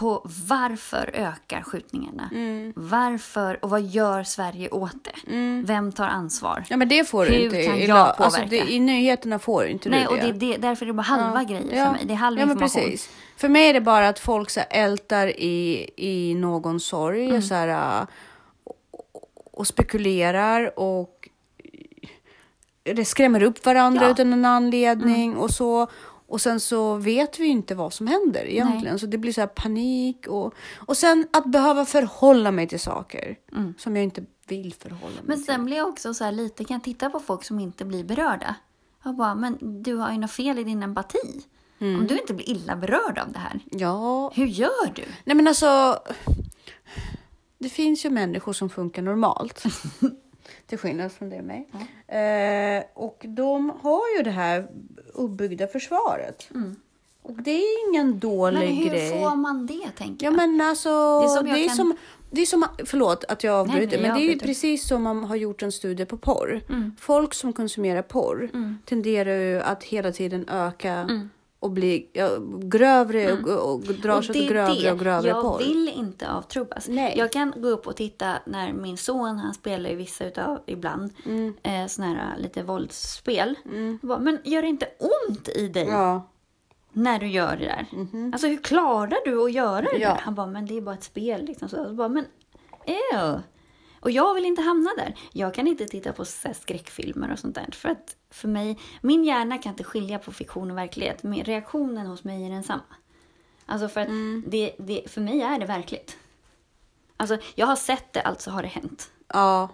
på 0.00 0.26
varför 0.48 1.10
ökar 1.14 1.62
skjutningarna? 1.62 2.30
Mm. 2.32 2.72
Varför 2.76 3.64
och 3.64 3.70
vad 3.70 3.82
gör 3.82 4.22
Sverige 4.22 4.68
åt 4.68 4.96
det? 5.04 5.32
Vem 5.64 5.92
tar 5.92 6.06
ansvar? 6.08 6.64
Ja 6.68 6.76
men 6.76 6.88
det 6.88 7.08
får 7.08 7.24
du 7.26 7.30
Hur 7.32 7.44
inte. 7.44 7.62
kan 7.62 7.78
jag 7.80 7.88
la- 7.88 7.96
alltså, 7.96 8.40
påverka? 8.40 8.64
det, 8.64 8.72
I 8.72 8.80
nyheterna 8.80 9.38
får 9.38 9.62
du 9.62 9.68
inte 9.68 9.88
Nej, 9.88 10.00
du 10.02 10.06
och 10.06 10.16
det. 10.16 10.22
det, 10.32 10.46
är 10.46 10.52
det, 10.52 10.56
därför 10.56 10.84
är 10.84 10.86
det 10.86 10.92
bara 10.92 11.02
halva 11.02 11.44
grejer 11.44 11.84
för 11.84 11.92
mig. 11.92 12.00
Det 12.04 12.12
är 12.12 12.16
halv 12.16 12.38
ja, 12.38 12.42
information. 12.42 12.82
precis. 12.82 13.10
För 13.36 13.48
mig 13.48 13.68
är 13.68 13.74
det 13.74 13.80
bara 13.80 14.08
att 14.08 14.18
folk 14.18 14.50
så 14.50 14.60
ältar 14.70 15.26
i, 15.26 15.90
i 15.96 16.34
någon 16.34 16.80
sorg 16.80 17.28
Mm. 17.28 17.42
så 17.42 17.54
här, 17.54 18.06
och, 19.52 19.66
spekulerar 19.66 20.78
och 20.78 21.28
det 22.82 23.04
skrämmer 23.04 23.42
upp 23.42 23.66
varandra 23.66 24.00
Ja. 24.00 24.06
Mm. 24.06 24.12
utan 24.12 24.32
en 24.32 24.44
anledning 24.44 25.36
och 25.36 25.50
så. 25.50 25.86
Och 26.30 26.40
sen 26.40 26.60
så 26.60 26.94
vet 26.96 27.38
vi 27.40 27.44
ju 27.44 27.50
inte 27.50 27.74
vad 27.74 27.92
som 27.92 28.06
händer 28.06 28.44
egentligen. 28.48 28.98
Så 28.98 29.06
det 29.06 29.18
blir 29.18 29.32
så 29.32 29.40
här 29.40 29.48
panik 29.48 30.26
och, 30.26 30.54
och 30.76 30.96
sen 30.96 31.26
att 31.32 31.46
behöva 31.46 31.84
förhålla 31.84 32.50
mig 32.50 32.68
till 32.68 32.80
saker 32.80 33.36
som 33.78 33.96
jag 33.96 34.02
inte 34.04 34.24
vill 34.46 34.74
förhålla 34.74 35.00
mig 35.06 35.12
Mm. 35.14 35.24
Men 35.26 35.36
till. 35.36 35.46
sen 35.46 35.64
blir 35.64 35.76
jag 35.76 35.88
också 35.88 36.14
så 36.14 36.24
här 36.24 36.32
lite, 36.32 36.64
kan 36.64 36.74
jag 36.74 36.84
titta 36.84 37.10
på 37.10 37.20
folk 37.20 37.44
som 37.44 37.60
inte 37.60 37.84
blir 37.84 38.04
berörda. 38.04 38.54
Jag 39.04 39.16
bara, 39.16 39.34
men 39.34 39.82
du 39.82 39.94
har 39.94 40.12
ju 40.12 40.18
något 40.18 40.30
fel 40.30 40.58
i 40.58 40.64
din 40.64 40.82
empati. 40.82 41.42
Mm. 41.78 42.00
Om 42.00 42.06
du 42.06 42.18
inte 42.18 42.34
blir 42.34 42.48
illa 42.50 42.76
berörd 42.76 43.18
av 43.18 43.32
det 43.32 43.38
här, 43.38 43.60
Ja, 43.70 44.30
hur 44.34 44.46
gör 44.46 44.92
du? 44.94 45.04
Nej 45.24 45.36
men 45.36 45.48
alltså. 45.48 45.98
Det 47.58 47.68
finns 47.68 48.04
ju 48.04 48.10
människor 48.10 48.52
som 48.52 48.70
funkar 48.70 49.02
normalt. 49.02 49.62
Till 50.66 50.78
skillnad 50.78 51.12
från 51.12 51.28
det 51.30 51.42
mig. 51.42 51.68
Eh, 52.08 52.84
och 52.94 53.24
de 53.28 53.70
har 53.82 54.02
ju 54.16 54.22
det 54.22 54.30
här 54.30 54.66
uppbyggda 55.14 55.66
försvaret. 55.66 56.48
Och 57.22 57.42
det 57.42 57.50
är 57.50 57.88
ingen 57.88 58.18
dålig 58.18 58.58
Men 58.58 58.68
hur 58.76 58.90
grej. 58.90 59.10
får 59.22 59.36
man 59.36 59.66
det, 59.66 59.90
tänker 59.98 60.26
Ja 60.26 60.32
jag? 60.32 60.36
men 60.36 60.60
alltså, 60.60 61.20
Det 61.20 61.26
det 61.26 61.50
är 61.50 61.64
är 61.64 61.68
som 61.68 61.68
jag 61.68 61.70
som, 61.76 61.88
kan- 61.90 61.98
det 62.30 62.40
är 62.42 62.46
som, 62.46 62.64
förlåt 62.84 63.24
att 63.24 63.44
jag 63.44 63.52
Nej, 63.52 63.60
avbryter, 63.74 63.90
nej, 63.90 64.00
men 64.00 64.08
jag 64.08 64.18
det 64.18 64.22
är 64.30 64.32
ju 64.32 64.38
precis 64.38 64.86
som 64.88 65.02
man 65.02 65.24
har 65.24 65.36
gjort 65.36 65.62
en 65.62 65.72
studie 65.72 66.04
på 66.04 66.16
porr. 66.16 66.60
Mm. 66.68 66.96
Folk 67.00 67.34
som 67.34 67.52
konsumerar 67.52 68.02
porr 68.02 68.50
tenderar 68.84 69.36
ju 69.40 69.60
att 69.60 69.84
hela 69.84 70.12
tiden 70.12 70.48
öka 70.48 71.28
och 71.60 71.70
bli 71.70 72.10
ja, 72.12 72.28
grövre 72.58 73.32
och, 73.32 73.48
och, 73.48 73.72
och 73.74 73.80
dra 73.80 74.22
sig 74.22 74.46
grövre 74.46 74.92
och 74.92 74.98
grövre 74.98 75.28
jag 75.28 75.42
porr. 75.42 75.58
vill 75.58 75.92
inte 75.96 76.30
avtrubbas. 76.32 76.88
Nej. 76.88 77.14
Jag 77.18 77.32
kan 77.32 77.52
gå 77.56 77.68
upp 77.68 77.86
och 77.86 77.96
titta 77.96 78.32
när 78.46 78.72
min 78.72 78.96
son, 78.96 79.38
han 79.38 79.54
spelar 79.54 79.90
ju 79.90 79.96
vissa 79.96 80.24
utav, 80.26 80.58
ibland, 80.66 81.12
Mm. 81.26 81.54
eh, 81.62 81.86
såna 81.86 82.06
här 82.08 82.38
lite 82.38 82.62
våldsspel. 82.62 83.54
Jag 83.64 83.98
Bara, 84.08 84.18
men 84.18 84.38
gör 84.44 84.62
det 84.62 84.68
inte 84.68 84.86
ont 85.26 85.48
i 85.48 85.68
dig 85.68 85.86
Ja, 85.88 86.28
när 86.92 87.18
du 87.18 87.26
gör 87.26 87.56
det 87.56 87.64
där? 87.64 87.86
Alltså 88.32 88.46
hur 88.46 88.56
klarar 88.56 89.18
du 89.24 89.44
att 89.44 89.52
göra 89.52 89.80
det 89.82 89.98
Ja. 89.98 90.08
där? 90.08 90.16
Han 90.20 90.34
bara, 90.34 90.46
men 90.46 90.66
det 90.66 90.76
är 90.76 90.80
bara 90.80 90.94
ett 90.94 91.04
spel 91.04 91.44
liksom. 91.44 91.68
Så 91.68 91.76
jag 91.76 91.94
bara, 91.94 92.08
men 92.08 92.24
ew. 92.86 93.40
Och 94.00 94.10
jag 94.10 94.34
vill 94.34 94.44
inte 94.44 94.62
hamna 94.62 94.90
där. 94.96 95.14
Jag 95.32 95.54
kan 95.54 95.66
inte 95.66 95.86
titta 95.86 96.12
på 96.12 96.24
så 96.24 96.54
skräckfilmer 96.54 97.32
och 97.32 97.38
sånt 97.38 97.54
där. 97.54 97.68
För 97.72 97.88
att 97.88 98.16
för 98.30 98.48
mig, 98.48 98.78
min 99.00 99.24
hjärna 99.24 99.58
kan 99.58 99.72
inte 99.72 99.84
skilja 99.84 100.18
på 100.18 100.32
fiktion 100.32 100.70
och 100.70 100.78
verklighet. 100.78 101.22
Men 101.22 101.44
reaktionen 101.44 102.06
hos 102.06 102.24
mig 102.24 102.46
är 102.46 102.50
densamma. 102.50 102.82
Alltså 103.66 103.88
för 103.88 104.00
att 104.00 104.08
det, 104.46 104.74
det, 104.78 105.10
för 105.10 105.20
mig 105.20 105.42
är 105.42 105.58
det 105.58 105.66
verkligt. 105.66 106.16
Alltså 107.16 107.38
jag 107.54 107.66
har 107.66 107.76
sett 107.76 108.12
det, 108.12 108.20
alltså 108.20 108.50
har 108.50 108.62
det 108.62 108.68
hänt. 108.68 109.10
ja. 109.28 109.68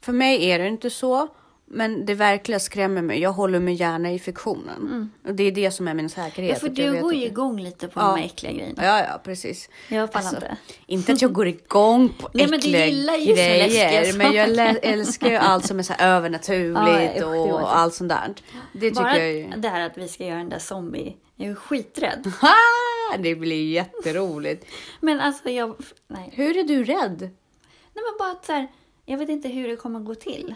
För 0.00 0.12
mig 0.12 0.50
är 0.50 0.58
det 0.58 0.68
inte 0.68 0.90
så. 0.90 1.28
Men 1.66 2.06
det 2.06 2.14
verkliga 2.14 2.58
skrämmer 2.58 3.02
mig. 3.02 3.20
Jag 3.20 3.32
håller 3.32 3.60
mig 3.60 3.74
gärna 3.74 4.12
i 4.12 4.18
fiktionen. 4.18 5.10
Och 5.26 5.34
det 5.34 5.44
är 5.44 5.52
det 5.52 5.70
som 5.70 5.88
är 5.88 5.94
min 5.94 6.08
säkerhet. 6.08 6.38
Mm. 6.38 6.48
Ja, 6.48 6.84
för 6.84 6.92
du 6.92 7.00
går 7.02 7.14
ju 7.14 7.24
igång 7.26 7.60
lite 7.60 7.88
på 7.88 8.00
Ja. 8.00 8.06
de 8.06 8.18
här 8.18 8.26
äckliga 8.26 8.52
grejerna. 8.52 8.84
Ja, 8.84 9.00
ja, 9.10 9.20
precis. 9.24 9.68
Jag 9.88 10.12
pallar 10.12 10.26
Alltså, 10.28 10.44
inte. 10.44 10.56
Inte 10.86 11.12
att 11.12 11.22
jag 11.22 11.32
går 11.40 11.46
igång 11.48 12.08
på 12.08 12.28
Nej, 12.32 12.46
men 12.46 12.50
du 12.50 12.56
äckliga 12.56 12.86
gillar 12.86 13.16
ju 13.16 13.32
grejer. 13.34 14.12
Men 14.18 14.32
jag 14.32 14.78
älskar 14.82 15.30
ju 15.30 15.36
allt 15.36 15.66
som 15.66 15.78
är 15.78 15.82
så 15.82 15.92
här 15.92 16.08
övernaturligt 16.16 16.76
Ja, 16.76 17.00
inte- 17.10 17.24
och 17.24 17.76
allt 17.76 17.94
sånt 17.94 18.08
där. 18.08 18.34
Det 18.72 18.80
tycker 18.90 19.02
Bara 19.02 19.18
jag 19.18 19.32
ju. 19.32 19.46
det 19.56 19.68
här 19.68 19.80
att 19.86 19.98
vi 19.98 20.08
ska 20.08 20.24
göra 20.26 20.38
den 20.38 20.48
där 20.48 20.58
zombie. 20.58 21.16
Jag 21.36 21.48
är 21.50 21.54
skiträdd. 21.54 22.32
Det 23.18 23.34
blir 23.34 23.70
jätteroligt. 23.72 24.66
Men 25.00 25.20
alltså 25.20 25.50
jag... 25.50 25.76
Nej. 26.08 26.30
Hur 26.32 26.56
är 26.56 26.62
du 26.64 26.84
rädd? 26.84 27.20
Nej 27.20 28.04
men 28.04 28.14
bara 28.18 28.30
att 28.30 28.44
så 28.44 28.52
här, 28.52 28.68
jag 29.06 29.18
vet 29.18 29.28
inte 29.28 29.48
hur 29.48 29.68
det 29.68 29.76
kommer 29.76 30.00
gå 30.00 30.14
till. 30.14 30.54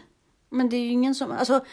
Men 0.48 0.68
det 0.68 0.76
är 0.76 0.80
ju 0.80 0.90
ingen 0.90 1.14
som... 1.14 1.32
Alltså, 1.32 1.64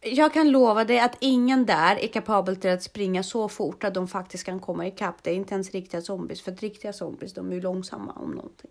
jag 0.00 0.32
kan 0.32 0.50
lova 0.50 0.84
dig 0.84 1.00
att 1.00 1.16
ingen 1.20 1.66
där 1.66 1.96
är 1.96 2.06
kapabel 2.06 2.56
till 2.56 2.70
att 2.70 2.82
springa 2.82 3.22
så 3.22 3.48
fort 3.48 3.84
att 3.84 3.94
de 3.94 4.08
faktiskt 4.08 4.44
kan 4.44 4.60
komma 4.60 4.86
ikapp. 4.86 5.22
Det 5.22 5.30
är 5.30 5.34
inte 5.34 5.54
ens 5.54 5.70
riktiga 5.70 6.02
zombies. 6.02 6.42
För 6.42 6.52
riktiga 6.52 6.92
zombies, 6.92 7.34
de 7.34 7.50
är 7.50 7.54
ju 7.54 7.60
långsamma 7.60 8.12
om 8.12 8.30
någonting. 8.30 8.70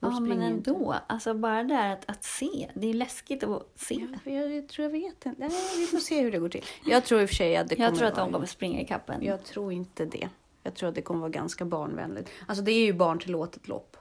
De 0.00 0.12
Ja 0.12 0.20
men 0.20 0.30
springer 0.30 0.50
inte. 0.50 0.70
ändå. 0.70 0.94
Alltså 1.06 1.34
bara 1.34 1.64
det 1.64 1.74
här 1.74 1.92
att, 1.92 2.10
att 2.10 2.24
se. 2.24 2.70
Det 2.74 2.90
är 2.90 2.94
läskigt 2.94 3.44
att 3.44 3.72
se. 3.74 4.06
Jag, 4.24 4.52
jag 4.52 4.68
tror 4.68 4.84
jag 4.84 4.92
vet 4.92 5.26
inte. 5.26 5.34
Nej, 5.38 5.50
vi 5.78 5.86
får 5.86 5.98
se 5.98 6.20
hur 6.20 6.32
det 6.32 6.38
går 6.38 6.48
till. 6.48 6.64
Jag 6.84 7.04
tror 7.04 7.20
i 7.20 7.24
och 7.24 7.28
för 7.28 7.36
sig 7.36 7.56
att 7.56 7.68
det 7.68 7.74
kommer 7.74 7.88
Jag 7.88 7.98
tror 7.98 8.08
att 8.08 8.16
de 8.16 8.32
kommer 8.32 8.46
springa 8.46 8.80
ikapp 8.80 9.10
en. 9.10 9.22
Jag 9.22 9.44
tror 9.44 9.72
inte 9.72 10.04
det. 10.04 10.28
Jag 10.62 10.74
tror 10.74 10.88
att 10.88 10.94
det 10.94 11.02
kommer 11.02 11.20
vara 11.20 11.30
ganska 11.30 11.64
barnvänligt. 11.64 12.30
Alltså 12.46 12.64
det 12.64 12.72
är 12.72 12.84
ju 12.84 12.92
barntillåtet 12.92 13.68
lopp. 13.68 13.96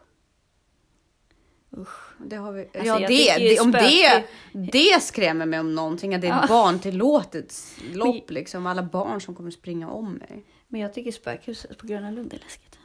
Usch. 1.77 2.17
Det 2.25 2.36
har 2.36 2.51
vi. 2.51 2.62
Alltså, 2.62 2.79
ja, 2.83 3.00
det, 3.00 3.36
det, 3.38 3.59
om 3.59 3.71
det, 3.71 4.24
det 4.71 5.01
skrämmer 5.03 5.45
mig 5.45 5.59
om 5.59 5.75
någonting. 5.75 6.15
Att 6.15 6.21
det 6.21 6.27
är 6.27 6.41
Ja. 6.41 6.45
barntillåtet 6.47 7.53
lopp 7.93 8.31
liksom. 8.31 8.65
Alla 8.67 8.83
barn 8.83 9.21
som 9.21 9.36
kommer 9.36 9.51
springa 9.51 9.89
om 9.89 10.13
mig. 10.13 10.45
Men 10.67 10.81
jag 10.81 10.93
tycker 10.93 11.12
spökhuset 11.12 11.77
på 11.77 11.88
Gröna 11.88 12.12
Lund 12.12 12.33
är 12.33 12.39
läskigt. 12.39 12.79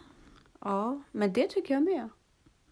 Ja, 0.60 1.02
men 1.12 1.32
det 1.32 1.46
tycker 1.48 1.74
jag 1.74 1.82
med. 1.82 2.08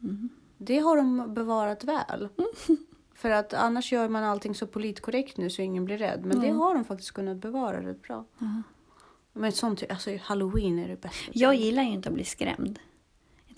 Mm. 0.02 0.28
Det 0.58 0.78
har 0.78 0.96
de 0.96 1.34
bevarat 1.34 1.84
väl. 1.84 2.28
För 3.14 3.30
att 3.30 3.54
annars 3.54 3.92
gör 3.92 4.08
man 4.08 4.24
allting 4.24 4.54
så 4.54 4.66
politkorrekt 4.66 5.36
nu 5.36 5.50
så 5.50 5.62
ingen 5.62 5.84
blir 5.84 5.98
rädd. 5.98 6.24
Men 6.24 6.40
det 6.40 6.50
har 6.50 6.74
de 6.74 6.84
faktiskt 6.84 7.10
kunnat 7.10 7.36
bevara 7.36 7.82
rätt 7.88 8.02
bra. 8.02 8.24
Men 9.32 9.52
sånt, 9.52 9.82
alltså 9.88 10.10
halloween 10.22 10.78
är 10.78 10.88
det 10.88 11.00
bästa. 11.00 11.32
Jag 11.34 11.54
gillar 11.54 11.82
ju 11.82 11.88
inte 11.88 12.08
att 12.08 12.14
bli 12.14 12.24
skrämd. 12.24 12.78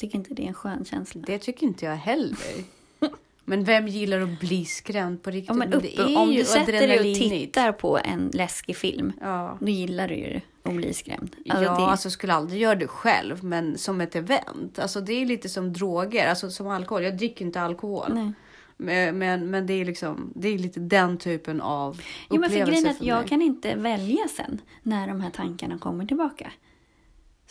Jag 0.02 0.10
tycker 0.10 0.18
inte 0.18 0.34
det 0.34 0.42
är 0.42 0.48
en 0.48 0.54
skön 0.54 0.84
känsla. 0.84 1.22
Det 1.26 1.38
tycker 1.38 1.66
inte 1.66 1.84
jag 1.84 1.96
heller. 1.96 2.64
Men 3.44 3.64
vem 3.64 3.88
gillar 3.88 4.20
att 4.20 4.40
bli 4.40 4.64
skrämd 4.64 5.22
på 5.22 5.30
riktigt? 5.30 5.48
Ja, 5.48 5.54
men 5.54 5.70
det 5.70 5.76
upp, 5.76 6.16
om 6.16 6.34
du 6.34 6.44
sätter 6.44 6.72
dig 6.72 6.98
och 6.98 7.16
tittar 7.16 7.72
på 7.72 7.98
en 8.04 8.30
läskig 8.34 8.76
film, 8.76 9.12
Ja, 9.20 9.56
då 9.60 9.68
gillar 9.68 10.08
du 10.08 10.14
ju 10.14 10.40
att 10.62 10.72
bli 10.74 10.94
skrämd. 10.94 11.36
ja 11.44 11.54
Alltså, 11.54 11.74
det, 11.74 11.90
alltså 11.90 12.10
skulle 12.10 12.32
aldrig 12.32 12.60
göra 12.62 12.74
det 12.74 12.86
själv, 12.86 13.44
men 13.44 13.78
som 13.78 14.00
ett 14.00 14.16
event. 14.16 14.78
Alltså 14.78 15.00
det 15.00 15.12
är 15.12 15.26
lite 15.26 15.48
som 15.48 15.72
droger, 15.72 16.28
alltså 16.28 16.50
som 16.50 16.68
alkohol. 16.68 17.04
Jag 17.04 17.16
dricker 17.16 17.44
inte 17.44 17.60
alkohol. 17.60 18.14
nej. 18.14 18.32
Men, 18.76 19.18
men, 19.18 19.50
men 19.50 19.66
det 19.66 19.72
är 19.74 19.84
liksom, 19.84 20.32
det 20.34 20.48
är 20.48 20.58
lite 20.58 20.80
den 20.80 21.18
typen 21.18 21.60
av 21.60 22.00
Jo, 22.30 22.40
men 22.40 22.50
för 22.50 22.60
upplevelse 22.60 22.70
grejen 22.70 22.86
är 22.86 22.90
att 22.90 22.98
för 22.98 23.04
jag 23.04 23.18
mig. 23.20 23.28
kan 23.28 23.42
inte 23.42 23.74
välja 23.74 24.28
sen 24.36 24.60
när 24.82 25.08
de 25.08 25.20
här 25.20 25.30
tankarna 25.30 25.78
kommer 25.78 26.06
tillbaka. 26.06 26.52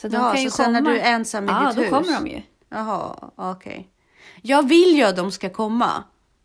Så 0.02 0.08
de 0.08 0.18
Ja, 0.18 0.34
kan 0.34 0.42
ju 0.44 0.50
så 0.50 0.56
sen 0.56 0.66
komma. 0.66 0.80
när 0.80 0.92
du 0.92 1.00
är 1.00 1.14
ensam 1.14 1.50
i 1.50 1.52
ja, 1.52 1.68
ditt 1.68 1.76
då 1.76 1.82
hus? 1.82 1.90
kommer 1.92 2.14
de 2.14 2.28
ju. 2.28 2.42
Jaha, 2.70 3.30
okej. 3.36 3.88
Jag 4.42 4.68
vill 4.70 4.96
ju 4.96 5.04
att 5.04 5.16
de 5.16 5.32
ska 5.32 5.50
komma. 5.50 6.04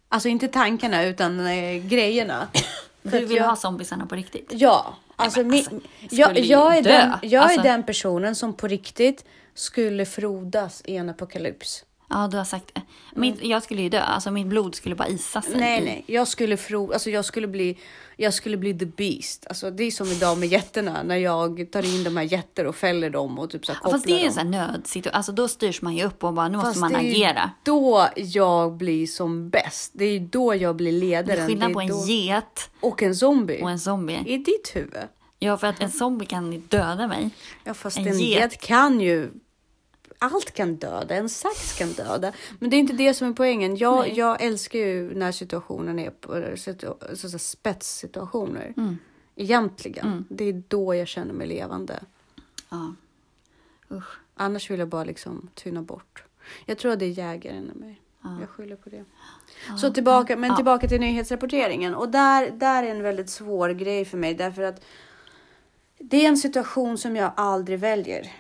Alltså 0.09 0.29
inte 0.29 0.49
tankarna 0.49 1.05
utan 1.05 1.47
eh, 1.47 1.77
grejerna. 1.87 2.49
Du 3.03 3.11
vill 3.25 3.37
jag- 3.37 3.45
ha 3.49 3.57
zombisarna 3.57 4.07
på 4.07 4.15
riktigt. 4.15 4.47
Ja, 4.51 4.95
alltså, 5.17 5.43
min, 5.43 5.59
alltså, 5.65 5.77
jag, 6.11 6.29
skulle 6.31 6.41
ju 6.47 6.53
jag, 6.53 6.77
är 6.77 6.83
den, 6.83 7.13
jag 7.23 7.43
Alltså- 7.45 7.61
är 7.61 7.65
den 7.65 7.83
personen 7.83 8.35
som 8.35 8.53
på 8.53 8.67
riktigt 8.69 9.25
skulle 9.55 10.07
frodas 10.07 10.83
i 10.85 10.97
en 10.97 11.09
apokalyps. 11.09 11.85
Ja, 12.09 12.29
du 12.31 12.37
har 12.37 12.45
sagt 12.45 12.75
det. 12.75 12.83
Mitt, 13.15 13.43
jag 13.45 13.63
skulle 13.63 13.83
ju 13.83 13.89
dö. 13.89 14.01
Alltså 14.01 14.31
mitt 14.31 14.47
blod 14.47 14.75
skulle 14.75 14.95
bara 14.95 15.09
isa 15.09 15.43
sig. 15.43 15.57
Nej, 15.61 15.85
nej, 15.85 16.05
jag 16.07 16.29
skulle 16.29 16.57
fro, 16.57 16.93
alltså 16.93 17.11
jag 17.11 17.25
skulle 17.25 17.47
bli, 17.47 17.79
jag 18.17 18.35
skulle 18.35 18.57
bli 18.57 18.79
the 18.79 18.87
beast. 18.87 19.47
Alltså 19.49 19.71
det 19.71 19.85
är 19.85 19.91
som 19.91 20.07
idag 20.07 20.39
med 20.39 20.49
jätterna 20.49 21.03
när 21.03 21.17
jag 21.17 21.67
tar 21.73 21.83
in 21.97 22.05
de 22.05 22.17
här 22.17 22.25
jätter 22.25 22.67
och 22.67 22.77
fäller 22.77 23.11
dem 23.11 23.39
och 23.39 23.51
typ 23.51 23.67
så 23.67 23.73
här 23.73 23.77
Ja, 23.79 23.83
kopplar 23.83 23.99
Fast 23.99 24.07
det 24.07 24.13
är 24.13 24.15
ju 24.15 24.19
dem. 24.19 24.29
en 24.29 24.33
sån 24.45 24.55
här 24.55 24.73
nödsituation. 24.73 25.17
Alltså 25.17 25.33
då 25.33 25.49
styrs 25.49 25.83
man 25.83 25.95
ju 25.97 26.05
upp 26.05 26.25
och 26.25 26.33
bara 26.33 26.49
nu 26.49 26.57
måste 26.57 26.69
Fast 26.69 26.81
man 26.81 26.93
det 26.93 26.99
är 26.99 27.03
ju 27.03 27.11
agera. 27.25 27.51
då 27.63 28.09
jag 28.17 28.77
blir 28.77 29.07
som 29.07 29.49
bäst. 29.51 29.91
Det 29.95 30.05
är 30.05 30.13
ju 30.13 30.19
då 30.19 30.55
jag 30.55 30.77
blir 30.77 30.93
Det 30.93 30.99
ledaren. 30.99 31.43
är 31.43 31.47
skillnad 31.47 31.71
Det 31.71 31.75
på 31.75 31.81
är 31.81 31.85
en 31.85 31.89
då... 31.91 32.07
get 32.07 32.71
Och 32.81 33.03
en 33.03 33.15
zombie. 33.17 33.63
och 33.63 33.71
en 33.71 33.79
zombie. 33.81 34.23
I 34.27 34.39
ditt 34.39 34.71
huvud. 34.75 35.03
Ja, 35.39 35.57
för 35.57 35.67
att 35.67 35.81
en 35.83 35.91
zombie 35.91 36.27
kan 36.27 36.61
döda 36.69 37.07
mig. 37.09 37.31
Ja, 37.65 37.75
fast 37.75 37.99
En 37.99 38.07
en, 38.07 38.19
get. 38.19 38.39
get 38.53 38.61
kan 38.61 39.01
ju... 39.01 39.31
Allt 40.19 40.51
kan 40.55 40.77
döda, 40.77 41.15
en 41.15 41.29
sax 41.29 41.79
kan 41.79 41.93
döda. 41.93 42.33
Men 42.59 42.71
det 42.71 42.77
är 42.77 42.79
inte 42.79 42.93
det 42.93 43.15
som 43.15 43.29
är 43.29 43.33
poängen. 43.33 43.77
Jag, 43.77 43.99
Nej. 44.01 44.13
jag 44.19 44.43
älskar 44.43 44.79
ju 44.79 45.15
när 45.15 45.33
situationen 45.33 45.99
är 45.99 46.11
på 46.11 46.33
situ- 46.57 47.15
så, 47.17 47.29
så, 47.31 47.39
spetssituationer. 47.39 48.73
Mm. 48.77 48.99
Egentligen. 49.37 50.25
Det 50.29 50.45
är 50.45 50.63
då 50.69 50.95
jag 50.95 51.09
känner 51.09 51.33
mig 51.35 51.47
levande. 51.47 52.01
Ja. 52.69 52.95
Usch. 53.91 54.19
Annars 54.35 54.71
vill 54.71 54.79
jag 54.79 54.89
bara 54.89 55.05
liksom 55.05 55.49
tyna 55.55 55.83
bort. 55.83 56.25
Jag 56.67 56.79
tror 56.79 56.93
att 56.93 56.99
det 56.99 57.05
är 57.05 57.11
jägaren 57.11 57.71
i 57.77 57.79
mig. 57.79 58.01
Ja. 58.23 58.37
Jag 58.41 58.49
skyller 58.49 58.77
på 58.77 58.91
det. 58.91 59.05
Så 59.81 59.91
tillbaka, 59.93 60.37
men 60.37 60.51
Ja. 60.51 60.57
tillbaka 60.57 60.89
till 60.89 61.01
nyhetsrapporteringen. 61.01 61.95
Och 61.95 62.09
där, 62.09 62.51
där 62.51 62.83
är 62.83 62.91
en 62.91 63.03
väldigt 63.03 63.31
svår 63.31 63.69
grej 63.71 64.05
för 64.05 64.19
mig. 64.19 64.35
Därför 64.35 64.63
att 64.63 64.85
det 65.99 66.25
är 66.25 66.29
en 66.29 66.37
situation 66.37 66.99
som 66.99 67.17
jag 67.17 67.33
aldrig 67.37 67.79
väljer. 67.79 68.33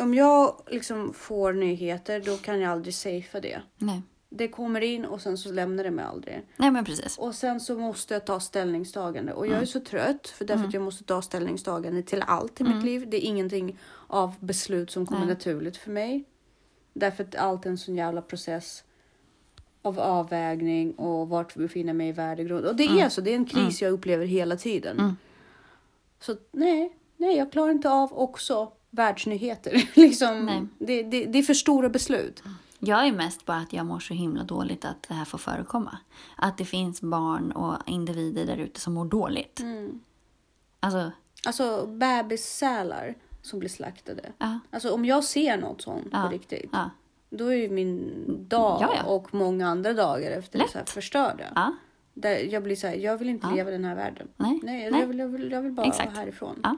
Om 0.00 0.14
jag 0.14 0.62
liksom 0.66 1.12
får 1.14 1.52
nyheter, 1.52 2.20
då 2.20 2.36
kan 2.36 2.60
jag 2.60 2.72
aldrig 2.72 2.94
safea 2.94 3.40
det. 3.40 3.62
Nej. 3.78 4.02
Det 4.34 4.48
kommer 4.48 4.80
in 4.80 5.04
och 5.04 5.20
sen 5.20 5.38
så 5.38 5.52
lämnar 5.52 5.84
det 5.84 5.90
mig 5.90 6.04
aldrig. 6.04 6.46
Nej, 6.56 6.70
men 6.70 6.84
precis. 6.84 7.18
Och 7.18 7.34
sen 7.34 7.60
så 7.60 7.78
måste 7.78 8.14
jag 8.14 8.26
ta 8.26 8.40
ställningstagande. 8.40 9.32
Och 9.32 9.46
jag 9.46 9.62
är 9.62 9.66
så 9.66 9.80
trött 9.80 10.28
för 10.28 10.44
därför 10.44 10.64
att 10.64 10.74
jag 10.74 10.82
måste 10.82 11.04
ta 11.04 11.22
ställningstagande 11.22 12.02
till 12.02 12.22
allt 12.26 12.60
i 12.60 12.64
mitt 12.64 12.84
liv. 12.84 13.10
Det 13.10 13.16
är 13.16 13.28
ingenting 13.28 13.78
av 14.06 14.34
beslut 14.40 14.90
som 14.90 15.06
kommer 15.06 15.26
Nej. 15.26 15.34
naturligt 15.34 15.76
för 15.76 15.90
mig. 15.90 16.24
Därför 16.92 17.24
att 17.24 17.36
allt 17.36 17.66
är 17.66 17.70
en 17.70 17.78
sån 17.78 17.94
jävla 17.94 18.22
process 18.22 18.84
av 19.82 20.00
avvägning 20.00 20.92
och 20.92 21.28
vart 21.28 21.54
befinner 21.54 21.92
mig 21.92 22.08
i 22.08 22.12
värdegrund. 22.12 22.66
Och 22.66 22.76
det 22.76 22.84
är 22.84 23.08
så, 23.08 23.20
det 23.20 23.30
är 23.30 23.36
en 23.36 23.46
kris 23.46 23.82
jag 23.82 23.92
upplever 23.92 24.26
hela 24.26 24.56
tiden. 24.56 24.98
Mm. 24.98 25.16
Så 26.20 26.36
nej, 26.50 26.96
nej, 27.16 27.36
jag 27.36 27.52
klarar 27.52 27.70
inte 27.70 27.90
av 27.90 28.18
också 28.18 28.72
världsnyheter. 28.96 29.88
liksom, 30.00 30.46
Nej. 30.46 30.66
det, 30.78 31.02
det, 31.02 31.24
det 31.26 31.38
är 31.38 31.42
för 31.42 31.54
stora 31.54 31.88
beslut. 31.88 32.42
Jag 32.78 33.06
är 33.06 33.12
mest 33.12 33.46
bara 33.46 33.56
att 33.56 33.72
jag 33.72 33.86
mår 33.86 33.98
så 34.00 34.14
himla 34.14 34.44
dåligt 34.44 34.84
att 34.84 35.02
det 35.08 35.14
här 35.14 35.24
får 35.24 35.38
förekomma. 35.38 35.98
Att 36.36 36.58
det 36.58 36.64
finns 36.64 37.00
barn 37.00 37.52
och 37.52 37.76
individer 37.86 38.46
där 38.46 38.56
ute 38.56 38.80
som 38.80 38.94
mår 38.94 39.04
dåligt. 39.04 39.60
Mm. 39.60 40.00
Alltså, 40.80 41.10
Alltså 41.46 41.86
bebissälar 41.86 43.14
som 43.42 43.58
blir 43.58 43.68
slaktade. 43.68 44.32
ja. 44.38 44.58
Alltså 44.70 44.90
om 44.94 45.04
jag 45.04 45.24
ser 45.24 45.56
något 45.58 45.82
sånt 45.82 46.08
Ja. 46.12 46.22
på 46.22 46.28
riktigt. 46.28 46.70
Ja. 46.72 46.90
Då 47.30 47.46
är 47.52 47.56
ju 47.56 47.68
min 47.70 48.12
dag 48.48 48.78
Ja, 48.82 49.02
och 49.02 49.34
många 49.34 49.68
andra 49.68 49.92
dagar 49.92 50.30
efter 50.30 50.58
det 50.58 50.64
Lätt. 50.64 50.72
så 50.72 50.78
här 50.78 50.84
förstörda. 50.84 51.44
ja. 51.54 51.72
Där 52.14 52.36
jag 52.52 52.62
blir 52.62 52.76
så 52.76 52.86
här, 52.86 52.94
jag 52.94 53.16
vill 53.16 53.28
inte 53.28 53.50
leva 53.54 53.70
i 53.70 53.72
den 53.72 53.84
här 53.84 53.94
världen. 53.94 54.28
Nej, 54.36 54.60
Nej, 54.62 54.90
nej. 54.90 55.00
Jag, 55.00 55.06
vill, 55.06 55.18
jag, 55.18 55.28
vill, 55.28 55.50
jag 55.52 55.62
vill 55.62 55.72
bara 55.72 55.86
Exakt. 55.86 56.16
härifrån. 56.16 56.60
Ja. 56.62 56.76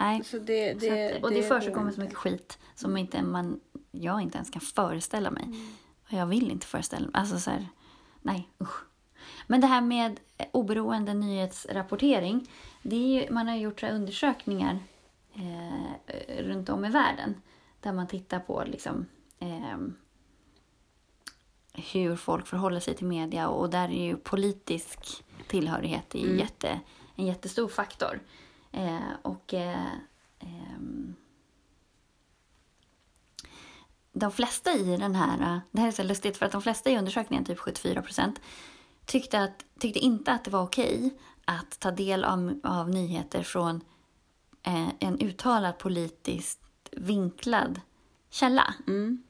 Nej, 0.00 0.24
Så 0.24 0.38
det, 0.38 0.80
så 0.80 0.86
det, 0.86 1.16
att, 1.16 1.22
och 1.24 1.30
det, 1.30 1.40
går 1.40 1.48
försiggår 1.48 1.90
så 1.90 2.00
mycket 2.00 2.16
skit 2.16 2.58
som 2.74 2.96
inte 2.96 3.22
man, 3.22 3.60
jag 3.90 4.20
inte 4.20 4.36
ens 4.38 4.50
kan 4.50 4.60
föreställa 4.60 5.30
mig. 5.30 5.44
Mm. 5.44 5.68
Och 6.06 6.12
jag 6.12 6.26
vill 6.26 6.50
inte 6.50 6.66
föreställa 6.66 7.06
mig. 7.06 7.14
Alltså 7.14 7.38
så 7.38 7.50
här, 7.50 7.68
nej 8.22 8.48
usch. 8.60 8.84
Men 9.46 9.60
det 9.60 9.66
här 9.66 9.80
med 9.80 10.20
eh, 10.36 10.46
oberoende 10.52 11.14
nyhetsrapportering. 11.14 12.50
Det 12.82 12.96
är 12.96 13.22
ju, 13.22 13.30
man 13.32 13.48
har 13.48 13.56
gjort 13.56 13.80
så 13.80 13.86
undersökningar 13.86 14.78
eh, 15.34 16.42
runt 16.44 16.68
om 16.68 16.84
i 16.84 16.90
världen. 16.90 17.34
Där 17.80 17.92
man 17.92 18.06
tittar 18.06 18.40
på 18.40 18.64
liksom, 18.66 19.06
ehm, 19.38 19.94
hur 21.92 22.16
folk 22.16 22.46
förhåller 22.46 22.80
sig 22.80 22.94
till 22.94 23.06
media. 23.06 23.48
Och 23.48 23.70
där 23.70 23.88
är 23.88 24.04
ju 24.04 24.16
politisk 24.16 25.24
tillhörighet 25.48 26.14
är 26.14 26.24
Mm. 26.24 26.38
jätte, 26.38 26.80
en 27.16 27.26
jättestor 27.26 27.68
faktor. 27.68 28.20
Eh, 28.78 29.12
och 29.22 29.54
eh, 29.54 29.92
eh, 30.38 30.78
de 34.12 34.32
flesta 34.32 34.72
i 34.72 34.96
den 34.96 35.14
här, 35.14 35.54
eh, 35.54 35.58
det 35.70 35.80
här 35.80 35.88
är 35.88 35.92
så 35.92 36.02
lustigt 36.02 36.36
för 36.36 36.46
att 36.46 36.52
de 36.52 36.62
flesta 36.62 36.90
i 36.90 36.98
undersökningen, 36.98 37.44
typ 37.44 37.58
74 37.58 38.02
procent, 38.02 38.40
tyckte, 39.04 39.40
att, 39.42 39.64
tyckte 39.78 39.98
inte 39.98 40.32
att 40.32 40.44
det 40.44 40.50
var 40.50 40.62
okej 40.62 41.18
att 41.44 41.80
ta 41.80 41.90
del 41.90 42.24
av, 42.24 42.60
av 42.62 42.90
nyheter 42.90 43.42
från 43.42 43.80
eh, 44.62 44.88
en 44.98 45.20
uttalad 45.20 45.78
politiskt 45.78 46.60
vinklad 46.92 47.80
källa. 48.30 48.74
Mm. 48.86 49.22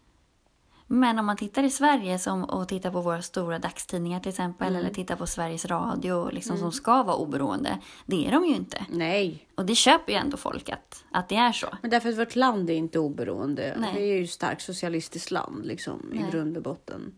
Men 0.90 1.18
om 1.18 1.26
man 1.26 1.36
tittar 1.36 1.62
i 1.62 1.70
Sverige 1.70 2.18
som, 2.18 2.44
och 2.44 2.68
tittar 2.68 2.90
på 2.90 3.00
våra 3.00 3.22
stora 3.22 3.58
dagstidningar 3.58 4.20
till 4.20 4.28
exempel, 4.30 4.68
Mm. 4.68 4.80
eller 4.80 4.94
tittar 4.94 5.16
på 5.16 5.26
Sveriges 5.26 5.64
Radio 5.66 6.30
liksom, 6.30 6.58
som 6.58 6.72
ska 6.72 7.02
vara 7.02 7.16
oberoende, 7.16 7.78
det 8.06 8.26
är 8.26 8.32
de 8.32 8.44
ju 8.46 8.54
inte. 8.54 8.86
Nej, 8.90 9.48
Och 9.54 9.66
det 9.66 9.74
köper 9.74 10.12
ju 10.12 10.18
ändå 10.18 10.36
folk 10.36 10.68
att, 10.68 11.04
att 11.10 11.28
det 11.28 11.36
är 11.36 11.52
så. 11.52 11.66
men 11.82 11.90
därför 11.90 12.08
att 12.08 12.18
vårt 12.18 12.36
land 12.36 12.70
är 12.70 12.74
inte 12.74 12.98
oberoende. 12.98 13.76
Nej. 13.78 13.94
Vi 13.94 14.10
är 14.10 14.14
ju 14.16 14.24
ett 14.24 14.30
starkt 14.30 14.62
socialistiskt 14.62 15.30
land 15.30 15.66
liksom, 15.66 16.10
Nej. 16.12 16.24
i 16.28 16.30
grund 16.32 16.56
och 16.56 16.62
botten. 16.62 17.14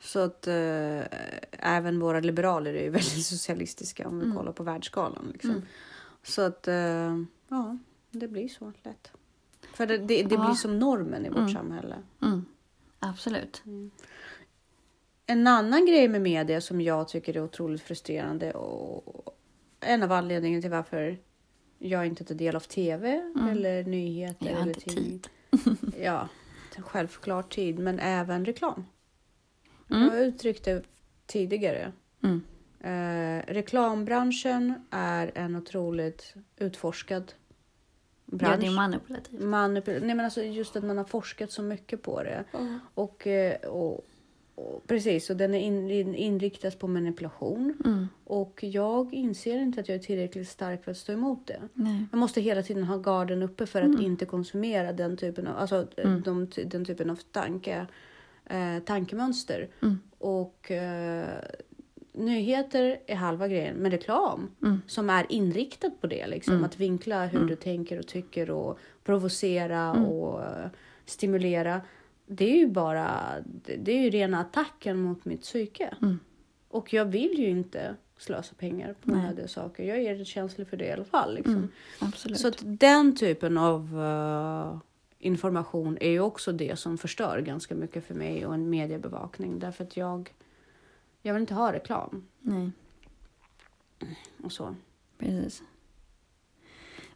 Så 0.00 0.18
att 0.18 0.46
eh, 0.46 1.00
även 1.52 2.00
våra 2.00 2.20
liberaler 2.20 2.74
är 2.74 2.82
ju 2.82 2.90
väldigt 3.00 3.26
socialistiska 3.26 4.08
om 4.08 4.18
vi 4.18 4.24
Mm. 4.24 4.36
kollar 4.36 4.52
på 4.52 4.62
världsskalan. 4.62 5.28
Liksom. 5.32 5.62
Så 6.22 6.42
att 6.42 6.68
eh, 6.68 7.16
ja, 7.48 7.78
det 8.10 8.28
blir 8.28 8.48
så 8.48 8.72
lätt. 8.82 9.10
För 9.74 9.86
det, 9.86 9.98
det, 9.98 10.22
det 10.22 10.34
Ja. 10.34 10.44
blir 10.46 10.54
som 10.54 10.78
normen 10.78 11.26
i 11.26 11.28
vårt 11.28 11.38
Mm. 11.38 11.52
samhälle. 11.52 11.96
Mm. 13.02 13.10
Absolut. 13.12 13.62
En 15.26 15.46
annan 15.46 15.86
grej 15.86 16.08
med 16.08 16.20
media 16.22 16.60
som 16.60 16.80
jag 16.80 17.08
tycker 17.08 17.36
är 17.36 17.44
otroligt 17.44 17.82
frustrerande 17.82 18.52
och 18.52 19.36
en 19.80 20.02
av 20.02 20.12
anledningarna 20.12 20.60
till 20.62 20.70
varför 20.70 21.18
jag 21.78 22.06
inte 22.06 22.24
tar 22.24 22.34
del 22.34 22.56
av 22.56 22.60
tv 22.60 23.32
eller 23.50 23.84
nyheter 23.84 24.46
Jag 24.46 24.54
har 24.54 24.62
eller 24.62 24.68
inte 24.74 24.80
tid. 24.94 25.28
Ja, 26.00 26.28
självklart 26.78 27.54
tid, 27.54 27.78
men 27.78 27.98
även 28.00 28.44
reklam. 28.44 28.84
Jag 29.86 29.96
Mm. 29.98 30.10
har 30.10 30.18
uttryckt 30.18 30.64
det 30.64 30.82
tidigare. 31.26 31.92
Mm. 32.22 32.42
Eh, 32.80 33.44
reklambranschen 33.46 34.86
är 34.90 35.32
en 35.34 35.56
otroligt 35.56 36.34
utforskad 36.56 37.32
Ja, 38.30 38.36
bransch. 38.36 38.60
det 38.60 38.66
är 38.66 38.70
manipulativt. 38.70 39.40
Manipul- 39.40 40.00
Nej, 40.06 40.14
men 40.14 40.20
alltså 40.24 40.42
just 40.42 40.76
att 40.76 40.84
man 40.84 40.98
har 40.98 41.04
forskat 41.04 41.50
så 41.52 41.62
mycket 41.62 42.02
på 42.02 42.22
det. 42.22 42.44
Och, 42.94 43.26
eh, 43.26 43.56
och, 43.60 44.06
och 44.54 44.82
precis, 44.86 45.30
och 45.30 45.36
den 45.36 45.54
är 45.54 45.58
in, 45.60 45.90
in, 45.90 46.14
inriktad 46.14 46.70
på 46.70 46.86
manipulation. 46.88 47.74
Mm. 47.84 48.08
Och 48.24 48.60
jag 48.64 49.14
inser 49.14 49.58
inte 49.58 49.80
att 49.80 49.88
jag 49.88 49.94
är 49.94 50.02
tillräckligt 50.02 50.48
stark 50.48 50.84
för 50.84 50.90
att 50.90 50.96
stå 50.96 51.12
emot 51.12 51.46
det. 51.46 51.60
Nej. 51.74 52.04
Jag 52.12 52.18
måste 52.18 52.40
hela 52.40 52.62
tiden 52.62 52.84
ha 52.84 52.96
garden 52.96 53.42
uppe 53.42 53.66
för 53.66 53.78
att 53.82 53.88
Mm. 53.88 54.00
inte 54.00 54.26
konsumera 54.26 54.92
den 54.92 55.16
typen 55.16 55.46
av, 55.46 55.56
alltså, 55.56 55.86
eh, 55.96 56.10
de, 56.16 56.48
den 56.66 56.84
typen 56.84 57.10
av 57.10 57.16
tanke, 57.32 57.86
eh, 58.46 58.78
tankemönster. 58.84 59.68
Mm. 59.82 59.98
Och 60.18 60.70
eh, 60.70 61.28
nyheter 62.20 63.00
är 63.06 63.14
halva 63.14 63.48
grejen, 63.48 63.76
men 63.76 63.90
reklam 63.90 64.50
Mm. 64.62 64.82
som 64.86 65.10
är 65.10 65.26
inriktad 65.28 65.90
på 66.00 66.06
det, 66.06 66.26
liksom, 66.26 66.64
att 66.64 66.80
vinkla 66.80 67.26
hur 67.26 67.44
du 67.44 67.56
tänker 67.56 67.98
och 67.98 68.06
tycker 68.06 68.50
och 68.50 68.78
provocera 69.04 69.80
Mm. 69.80 70.04
och 70.04 70.42
eh, 70.42 70.66
stimulera. 71.06 71.80
Det 72.26 72.44
är 72.52 72.56
ju 72.56 72.66
bara, 72.66 73.10
det 73.78 73.92
är 73.92 74.02
ju 74.02 74.10
rena 74.10 74.40
attacken 74.40 74.96
mot 75.02 75.24
mitt 75.24 75.42
psyke. 75.42 75.94
Mm. 76.02 76.18
Och 76.68 76.92
jag 76.92 77.04
vill 77.04 77.38
ju 77.38 77.48
inte 77.50 77.94
slösa 78.18 78.54
pengar 78.58 78.94
på 79.00 79.10
onödiga 79.12 79.48
saker. 79.48 79.84
Jag 79.84 79.98
är 79.98 80.24
känslig 80.24 80.68
för 80.68 80.76
det 80.76 80.84
i 80.86 80.92
alla 80.92 81.04
fall. 81.04 81.34
Liksom. 81.34 81.68
Mm. 82.00 82.12
Så 82.36 82.48
att 82.48 82.58
den 82.64 83.16
typen 83.16 83.58
av 83.58 84.00
eh, 84.00 84.78
information 85.18 85.98
är 86.00 86.10
ju 86.10 86.20
också 86.20 86.52
det 86.52 86.78
som 86.78 86.98
förstör 86.98 87.40
ganska 87.40 87.74
mycket 87.74 88.04
för 88.04 88.14
mig 88.14 88.46
och 88.46 88.54
en 88.54 88.70
mediebevakning. 88.70 89.58
Därför 89.58 89.84
att 89.84 89.96
jag, 89.96 90.30
jag 91.22 91.34
vill 91.34 91.40
inte 91.40 91.54
ha 91.54 91.72
reklam 91.72 92.26
Nej, 92.40 92.70
och 94.42 94.52
så. 94.52 94.74
precis. 95.18 95.62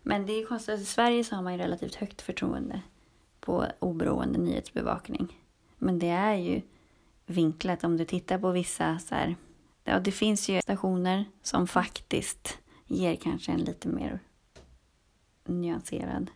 Men 0.02 0.26
det 0.26 0.32
är 0.32 0.46
konstigt 0.46 0.74
att 0.74 0.80
i 0.80 0.84
Sverige 0.84 1.24
så 1.24 1.36
har 1.36 1.42
man 1.42 1.52
ju 1.52 1.58
relativt 1.58 1.94
högt 1.94 2.22
förtroende 2.22 2.80
på 3.40 3.66
oberoende 3.78 4.38
nyhetsbevakning. 4.38 5.40
Men 5.78 5.98
det 5.98 6.08
är 6.08 6.34
ju 6.34 6.62
vinklat 7.26 7.84
om 7.84 7.96
du 7.96 8.04
tittar 8.04 8.38
på 8.38 8.50
vissa 8.50 8.98
så 8.98 9.14
här. 9.14 9.36
Ja, 9.84 10.00
det 10.00 10.12
finns 10.12 10.48
ju 10.48 10.62
stationer 10.62 11.24
som 11.42 11.66
faktiskt 11.66 12.58
ger 12.86 13.16
kanske 13.16 13.52
en 13.52 13.60
lite 13.60 13.88
mer 13.88 14.20
nyanserad 15.44 16.30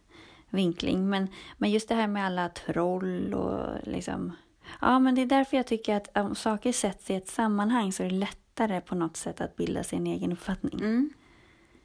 vinkling. 0.50 1.08
Men, 1.08 1.28
men 1.58 1.70
just 1.70 1.88
det 1.88 1.94
här 1.94 2.06
med 2.06 2.26
alla 2.26 2.48
troll 2.48 3.34
och 3.34 3.88
liksom... 3.88 4.32
Ja, 4.80 4.98
men 4.98 5.14
det 5.14 5.22
är 5.22 5.26
därför 5.26 5.56
jag 5.56 5.66
tycker 5.66 5.96
att 5.96 6.16
om 6.18 6.34
saker 6.34 6.72
sätts 6.72 7.10
i 7.10 7.14
ett 7.14 7.28
sammanhang 7.28 7.92
så 7.92 8.02
är 8.02 8.10
det 8.10 8.14
lättare 8.16 8.80
på 8.80 8.94
något 8.94 9.16
sätt 9.16 9.40
att 9.40 9.56
bilda 9.56 9.82
sig 9.82 9.98
en 9.98 10.06
egen 10.06 10.32
uppfattning. 10.32 10.80
Mm. 10.80 11.10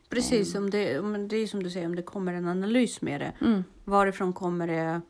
Precis, 0.09 0.55
om 0.55 0.69
det, 0.69 0.99
om 0.99 1.27
det 1.27 1.35
är 1.37 1.47
som 1.47 1.63
du 1.63 1.69
säger, 1.69 1.85
om 1.87 1.95
det 1.95 2.01
kommer 2.03 2.33
en 2.33 2.47
analys 2.47 3.01
med 3.01 3.21
det. 3.21 3.33
Mm, 3.45 3.63
Varifrån 3.83 4.33
kommer 4.33 4.67
det? 4.67 5.01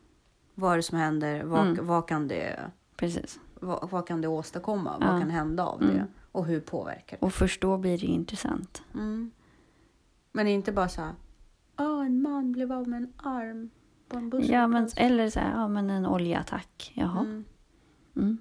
Vad 0.54 0.72
är 0.72 0.76
det 0.76 0.82
som 0.82 0.98
händer? 0.98 1.42
Vad, 1.44 1.66
Mm. 1.68 1.86
vad, 1.86 2.08
kan, 2.08 2.28
det, 2.28 2.70
precis. 2.96 3.40
vad, 3.60 3.90
vad 3.90 4.06
kan 4.06 4.20
det 4.20 4.28
åstadkomma? 4.28 4.96
Ja. 5.00 5.06
Vad 5.12 5.20
kan 5.20 5.30
hända 5.30 5.66
av 5.66 5.82
Mm. 5.82 5.94
det? 5.96 6.06
Och 6.32 6.44
hur 6.46 6.60
påverkar 6.60 7.16
det? 7.20 7.26
Och 7.26 7.32
först 7.32 7.60
då 7.60 7.78
blir 7.78 7.98
det 7.98 8.06
intressant. 8.06 8.82
Mm. 8.94 9.30
Men 10.32 10.46
inte 10.46 10.72
bara 10.72 10.88
så 10.88 11.00
här, 11.00 11.12
"Åh, 11.78 12.06
en 12.06 12.22
man 12.22 12.52
blev 12.52 12.72
av 12.72 12.88
med 12.88 12.96
en 13.02 13.12
arm 13.16 13.70
på 14.08 14.16
en 14.16 14.30
busshållplats. 14.30 14.52
Ja, 14.52 14.66
men, 14.68 14.88
eller 14.96 15.30
så 15.30 15.40
här, 15.40 15.50
ja 15.52 15.68
men 15.68 15.90
en 15.90 16.06
oljeattack. 16.06 16.92
Jaha. 16.94 17.20
Mm. 17.20 17.44
Mm. 18.16 18.38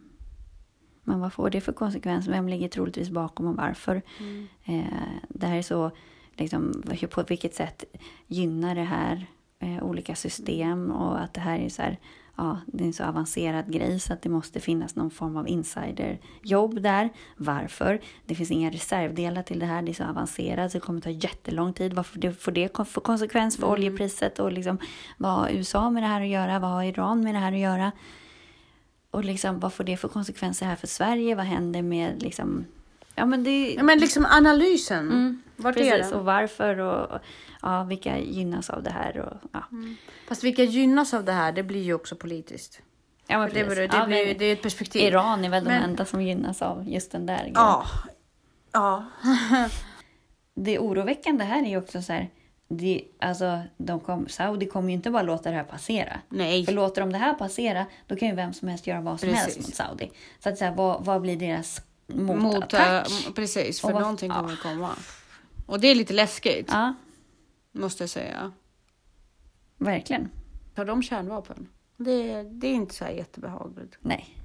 Men 1.04 1.20
vad 1.20 1.34
får 1.34 1.50
det 1.50 1.62
för 1.62 1.74
konsekvens? 1.74 2.28
Vem 2.28 2.50
ligger 2.50 2.68
troligtvis 2.68 3.10
bakom 3.10 3.48
och 3.48 3.56
varför? 3.56 4.02
Mm. 4.20 4.48
Eh, 4.64 5.04
det 5.30 5.48
här 5.48 5.58
är 5.58 5.62
så, 5.62 5.92
liksom, 6.36 6.84
på 7.12 7.24
vilket 7.24 7.56
sätt 7.56 7.84
gynnar 8.28 8.76
det 8.76 8.84
här 8.84 9.28
eh, 9.60 9.84
olika 9.84 10.16
system 10.16 10.92
och 10.92 11.22
att 11.22 11.34
det 11.34 11.42
här 11.42 11.60
är 11.60 11.70
så 11.70 11.82
här, 11.82 12.00
ja, 12.38 12.60
det 12.66 12.84
är 12.84 12.88
en 12.88 12.94
så 12.94 13.04
avancerad 13.04 13.74
grej 13.74 14.00
så 14.00 14.14
att 14.14 14.22
det 14.22 14.30
måste 14.30 14.60
finnas 14.60 14.96
någon 14.96 15.12
form 15.12 15.38
av 15.38 15.48
insiderjobb 15.48 16.82
där. 16.82 17.10
Varför? 17.38 18.02
Det 18.26 18.36
finns 18.36 18.52
inga 18.52 18.72
reservdelar 18.72 19.44
till 19.44 19.60
det 19.60 19.66
här, 19.66 19.82
det 19.82 19.92
är 19.92 19.94
så 19.94 20.04
avancerat 20.04 20.72
så 20.72 20.78
det 20.78 20.86
kommer 20.86 21.02
ta 21.02 21.10
jättelång 21.10 21.74
tid. 21.74 21.94
Vad 21.94 22.06
får 22.06 22.20
det, 22.20 22.34
får 22.34 22.52
det 22.52 22.78
för 22.88 23.02
konsekvens 23.02 23.58
för 23.58 23.68
oljepriset 23.68 24.40
och 24.40 24.52
liksom, 24.52 24.78
vad 25.18 25.32
har 25.32 25.50
USA 25.50 25.90
med 25.90 26.04
det 26.04 26.08
här 26.08 26.22
att 26.22 26.28
göra? 26.28 26.60
Vad 26.60 26.72
har 26.72 26.84
Iran 26.84 27.24
med 27.24 27.36
det 27.36 27.40
här 27.40 27.54
att 27.54 27.60
göra? 27.60 27.92
Och 29.14 29.26
liksom, 29.26 29.60
vad 29.60 29.74
får 29.74 29.84
det 29.84 29.98
för 29.98 30.08
konsekvenser 30.08 30.66
här 30.66 30.76
för 30.76 30.88
Sverige? 30.88 31.36
Vad 31.36 31.46
händer 31.46 31.82
med 31.82 32.22
liksom... 32.24 32.66
Ja, 33.16 33.26
men 33.26 33.44
det, 33.44 33.74
Ja, 33.74 33.84
Men 33.84 34.00
liksom 34.00 34.26
analysen, 34.26 35.12
Mm, 35.12 35.42
vart 35.56 35.76
är 35.78 35.80
Precis, 35.92 36.10
den? 36.12 36.20
och 36.20 36.26
varför 36.26 36.78
och 36.80 37.20
ja, 37.62 37.84
vilka 37.84 38.18
gynnas 38.20 38.70
av 38.70 38.84
det 38.84 38.90
här. 38.90 39.18
Och, 39.20 39.50
ja. 39.52 39.64
Fast 40.28 40.44
vilka 40.44 40.64
gynnas 40.64 41.14
av 41.14 41.24
det 41.26 41.32
här, 41.32 41.52
det 41.52 41.64
blir 41.64 41.82
ju 41.84 41.94
också 41.94 42.16
politiskt. 42.16 42.82
Ja, 43.28 43.40
men 43.40 43.50
det, 43.54 43.64
det, 43.76 43.82
ja, 43.94 44.06
blir, 44.06 44.26
men 44.26 44.38
det 44.38 44.46
är 44.46 44.54
ett 44.54 44.62
perspektiv. 44.62 45.02
Iran 45.02 45.46
är 45.46 45.50
väl 45.50 45.64
Men- 45.64 45.82
de 45.82 45.86
enda 45.90 46.06
som 46.06 46.22
gynnas 46.22 46.62
av 46.62 46.90
just 46.90 47.12
den 47.12 47.26
där 47.26 47.38
grejen. 47.38 47.54
Ja. 47.56 47.86
Ja. 48.72 49.06
Det 50.56 50.80
oroväckande 50.80 51.44
här 51.46 51.64
är 51.64 51.70
ju 51.70 51.78
också 51.78 52.02
så 52.02 52.14
här, 52.14 52.30
det, 52.78 53.04
alltså, 53.20 53.62
de 53.78 54.00
kom, 54.00 54.28
Saudi 54.28 54.66
kommer 54.66 54.88
ju 54.90 54.94
inte 54.96 55.12
bara 55.12 55.24
låta 55.24 55.50
det 55.52 55.56
här 55.58 55.64
passera. 55.64 56.20
Nej. 56.30 56.66
För 56.66 56.74
låter 56.74 57.02
de 57.02 57.12
det 57.12 57.18
här 57.18 57.34
passera, 57.34 57.86
då 58.08 58.16
kan 58.16 58.28
ju 58.28 58.36
vem 58.36 58.54
som 58.54 58.68
helst 58.68 58.88
göra 58.88 59.02
vad 59.02 59.20
som 59.20 59.30
Precis. 59.30 59.44
helst 59.44 59.60
mot 59.60 59.76
Saudi. 59.76 60.12
Så 60.40 60.50
att 60.50 60.58
så 60.58 60.66
här, 60.66 60.76
vad, 60.76 61.06
vad 61.06 61.22
blir 61.22 61.36
deras 61.38 61.82
Mot, 62.08 62.38
motattack? 62.42 63.08
äh, 63.28 63.34
precis, 63.34 63.82
för 63.82 63.88
Och 63.88 63.94
vad- 63.94 64.02
någonting 64.02 64.30
ja. 64.32 64.40
kommer 64.40 64.56
komma. 64.56 64.90
Och 65.66 65.80
det 65.80 65.88
är 65.88 65.96
lite 65.96 66.14
läskigt, 66.14 66.68
Ja, 66.72 66.94
måste 67.72 68.04
jag 68.04 68.10
säga. 68.10 68.52
verkligen. 69.78 70.30
Har 70.76 70.86
de 70.86 71.04
kärnvapen? 71.04 71.68
Det, 71.98 72.44
det 72.44 72.68
är 72.68 72.74
inte 72.74 72.96
så 72.96 73.06
här 73.06 73.12
jättebehagligt. 73.12 73.98
Nej. 74.02 74.38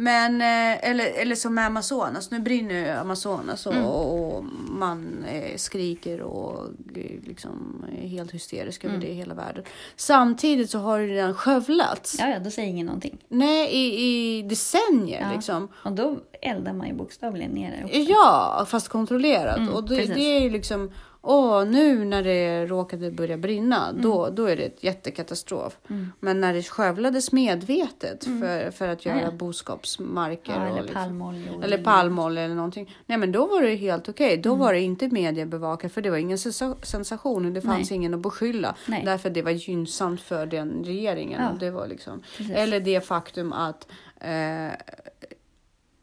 Men, 0.00 0.40
eh, 0.40 0.90
eller, 0.90 1.04
eller 1.06 1.34
som 1.34 1.54
med 1.54 1.66
Amazonas, 1.66 2.30
nu 2.30 2.38
brinner 2.38 2.96
Amazonas 2.96 3.66
och, 3.66 4.34
och 4.36 4.44
man 4.70 5.24
eh, 5.28 5.56
skriker 5.56 6.20
och 6.20 6.66
eh, 6.96 7.24
liksom 7.24 7.84
är 8.02 8.08
helt 8.08 8.34
hysterisk 8.34 8.84
över 8.84 8.98
det 8.98 9.06
i 9.06 9.14
hela 9.14 9.34
världen. 9.34 9.64
Samtidigt 9.96 10.70
så 10.70 10.78
har 10.78 11.00
det 11.00 11.06
redan 11.06 11.34
skövlats. 11.34 12.16
Ja, 12.18 12.28
ja, 12.28 12.38
då 12.38 12.50
säger 12.50 12.68
ingen 12.68 12.86
någonting. 12.86 13.18
Nej, 13.28 13.68
i, 13.72 14.00
i 14.38 14.42
decennier 14.42 15.20
Ja. 15.20 15.32
liksom. 15.34 15.68
Och 15.74 15.92
då 15.92 16.18
eldar 16.42 16.72
man 16.72 16.86
ju 16.86 16.94
bokstavligen 16.94 17.50
ner 17.50 17.70
det. 17.78 17.84
också. 17.84 17.96
Ja, 18.12 18.66
fast 18.68 18.88
kontrollerat. 18.88 19.56
Mm, 19.58 19.74
och 19.74 19.88
det, 19.88 20.04
det 20.14 20.36
är 20.36 20.40
ju 20.40 20.50
liksom, 20.50 20.90
åh, 21.22 21.64
nu 21.64 22.04
när 22.04 22.22
det 22.22 22.66
råkade 22.66 23.10
börja 23.10 23.36
brinna, 23.38 23.92
då, 23.92 24.22
Mm. 24.24 24.34
då 24.34 24.44
är 24.46 24.56
det 24.56 24.62
ett 24.62 24.84
jättekatastrof. 24.84 25.78
Men 26.20 26.40
när 26.40 26.54
det 26.54 26.62
skövlades 26.62 27.32
medvetet 27.32 28.24
för, 28.24 28.70
för 28.70 28.88
att 28.88 29.04
göra 29.06 29.16
Mm. 29.18 29.30
Ja, 29.30 29.36
boskapsmarker. 29.36 30.52
Ja, 30.52 30.66
eller 30.66 30.82
liksom, 30.82 30.94
palmolja. 30.94 31.52
och 31.52 31.64
eller 31.64 31.76
olja. 31.76 31.84
palmolja 31.84 32.42
eller 32.42 32.54
någonting. 32.54 32.96
Nej, 33.06 33.18
men 33.18 33.32
då 33.32 33.46
var 33.46 33.62
det 33.62 33.74
helt 33.74 34.08
okej. 34.08 34.36
Då 34.36 34.48
Mm. 34.50 34.60
var 34.60 34.72
det 34.72 34.80
inte 34.80 35.08
mediebevakat, 35.08 35.92
för 35.92 36.02
det 36.02 36.10
var 36.10 36.16
ingen 36.18 36.38
sensa- 36.38 36.76
sensation 36.82 37.46
och 37.46 37.52
det 37.52 37.60
fanns 37.60 37.90
Nej. 37.90 37.96
ingen 37.96 38.14
att 38.14 38.20
beskylla. 38.20 38.74
Nej. 38.88 39.02
Därför 39.04 39.30
det 39.30 39.42
var 39.42 39.50
gynnsamt 39.50 40.20
för 40.20 40.46
den 40.46 40.84
regeringen. 40.84 41.42
Ja. 41.42 41.50
Och 41.50 41.58
det 41.58 41.70
var 41.70 41.86
liksom, 41.86 42.22
Precis. 42.36 42.56
eller 42.56 42.80
det 42.80 43.00
faktum 43.06 43.52
att 43.52 43.86
eh, 44.20 44.68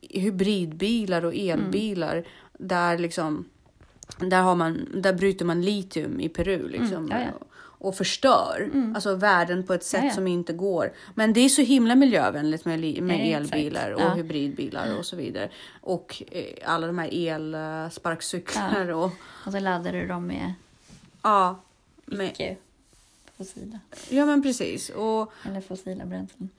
hybridbilar 0.02 1.26
och 1.26 1.34
elbilar 1.36 2.24
där 2.60 2.98
liksom 2.98 3.46
där, 4.20 4.42
har 4.42 4.56
man, 4.56 4.88
där 5.02 5.14
bryter 5.14 5.46
man 5.46 5.62
litium 5.62 6.20
i 6.20 6.30
Peru 6.30 6.70
liksom, 6.70 7.06
Mm, 7.06 7.22
ja. 7.22 7.46
och 7.80 7.96
förstör 7.96 8.70
alltså 8.96 9.16
världen 9.16 9.64
på 9.64 9.74
ett 9.74 9.84
sätt 9.84 10.14
som 10.14 10.28
inte 10.28 10.54
går. 10.54 10.94
Men 11.16 11.34
det 11.34 11.40
är 11.40 11.50
så 11.50 11.62
himla 11.62 11.96
miljövänligt 11.96 12.66
med, 12.66 13.02
med 13.04 13.36
elbilar 13.36 13.92
och 13.92 14.16
hybridbilar 14.18 14.98
och 14.98 15.06
så 15.06 15.16
vidare. 15.16 15.50
Och 15.82 16.24
eh, 16.32 16.44
alla 16.66 16.88
de 16.88 16.98
här 16.98 17.10
elsparkcyklar 17.14 18.90
och 18.90 19.12
Och 19.46 19.52
så 19.52 19.60
laddar 19.60 19.92
du 19.92 20.08
dem 20.08 20.28
med 20.28 20.54
ja, 21.22 21.60
med, 22.06 22.28
icke 22.28 22.56
fossila. 23.38 23.80
ja 24.10 24.26
men 24.26 24.44
precis. 24.44 24.90
Och 24.90 25.34
Eller 25.46 25.62
fossila 25.62 26.06
bränslen. 26.06 26.50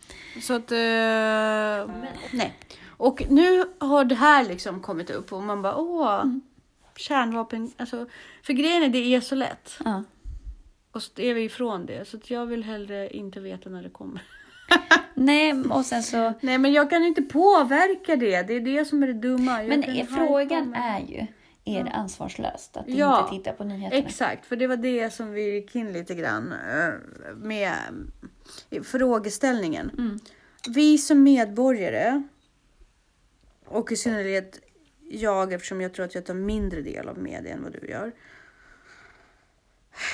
Så 0.42 0.52
att... 0.54 0.72
Eh, 0.72 1.94
nej. 2.32 2.54
Och 2.86 3.22
nu 3.30 3.64
har 3.78 4.04
det 4.04 4.14
här 4.14 4.44
liksom 4.44 4.80
kommit 4.80 5.10
upp 5.10 5.32
och 5.32 5.42
man 5.42 5.62
bara 5.62 5.76
åh, 5.76 6.24
kärnvapen. 6.98 7.70
Alltså, 7.76 8.06
för 8.42 8.52
grejen 8.52 8.82
är 8.82 8.88
det 8.88 9.14
är 9.14 9.20
så 9.20 9.34
lätt. 9.34 9.78
Ja. 9.84 10.04
Och 10.92 11.02
så 11.02 11.20
är 11.20 11.34
vi 11.34 11.44
ifrån 11.44 11.86
det. 11.86 12.08
Så 12.08 12.16
att 12.16 12.30
jag 12.30 12.46
vill 12.46 12.64
hellre 12.64 13.16
inte 13.16 13.40
veta 13.40 13.70
när 13.70 13.82
det 13.82 13.90
kommer. 13.90 14.22
Nej, 15.14 15.52
och 15.52 15.84
sen 15.84 16.02
så... 16.02 16.32
Nej 16.40 16.58
men 16.58 16.72
jag 16.72 16.90
kan 16.90 17.04
inte 17.04 17.22
påverka 17.22 18.16
det. 18.16 18.42
Det 18.42 18.54
är 18.54 18.60
det 18.60 18.84
som 18.84 19.02
är 19.02 19.06
det 19.06 19.12
dumma. 19.12 19.64
Jag 19.64 19.68
Men 19.68 20.06
frågan 20.06 20.74
är 20.74 21.00
ju, 21.00 21.26
är 21.64 21.84
det 21.84 21.90
ansvarslöst 21.90 22.76
att 22.76 22.88
Ja, 22.88 23.20
inte 23.20 23.36
titta 23.36 23.56
på 23.56 23.64
nyheterna? 23.64 24.02
Exakt, 24.02 24.46
för 24.46 24.56
det 24.56 24.66
var 24.66 24.76
det 24.76 25.10
som 25.10 25.32
vi 25.32 25.54
gick 25.54 25.74
in 25.74 25.92
lite 25.92 26.14
grann 26.14 26.52
eh, 26.52 27.36
med 27.36 27.76
frågeställningen. 28.84 29.90
Mm. 29.98 30.18
Vi 30.68 30.98
som 30.98 31.22
medborgare 31.22 32.22
och 33.66 33.92
i 33.92 33.96
synnerhet 33.96 34.60
jag 35.10 35.52
eftersom 35.52 35.80
jag 35.80 35.94
tror 35.94 36.06
att 36.06 36.14
jag 36.14 36.26
tar 36.26 36.34
mindre 36.34 36.82
del 36.82 37.08
av 37.08 37.18
media 37.18 37.54
än 37.54 37.62
vad 37.62 37.72
du 37.72 37.86
gör. 37.88 38.12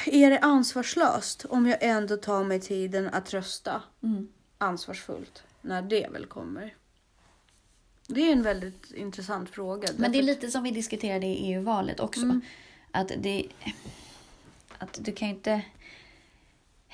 Är 0.06 0.30
det 0.30 0.38
ansvarslöst 0.38 1.44
om 1.44 1.66
jag 1.66 1.78
ändå 1.80 2.16
tar 2.16 2.44
mig 2.44 2.60
tiden 2.60 3.08
att 3.08 3.34
rösta 3.34 3.82
Mm. 4.02 4.28
ansvarsfullt 4.58 5.42
när 5.60 5.82
det 5.82 6.08
väl 6.12 6.26
kommer? 6.26 6.74
Det 8.06 8.20
är 8.20 8.32
en 8.32 8.42
väldigt 8.42 8.92
intressant 8.92 9.50
fråga. 9.50 9.88
Men 9.96 10.12
det 10.12 10.18
är 10.18 10.22
lite 10.22 10.50
som 10.50 10.62
vi 10.62 10.70
diskuterade 10.70 11.26
i 11.26 11.52
EU-valet 11.52 12.00
också. 12.00 12.22
Mm. 12.22 12.40
Att, 12.90 13.12
det, 13.18 13.48
att 14.78 14.98
du 15.02 15.12
kan 15.12 15.28
ju 15.28 15.34
inte... 15.34 15.62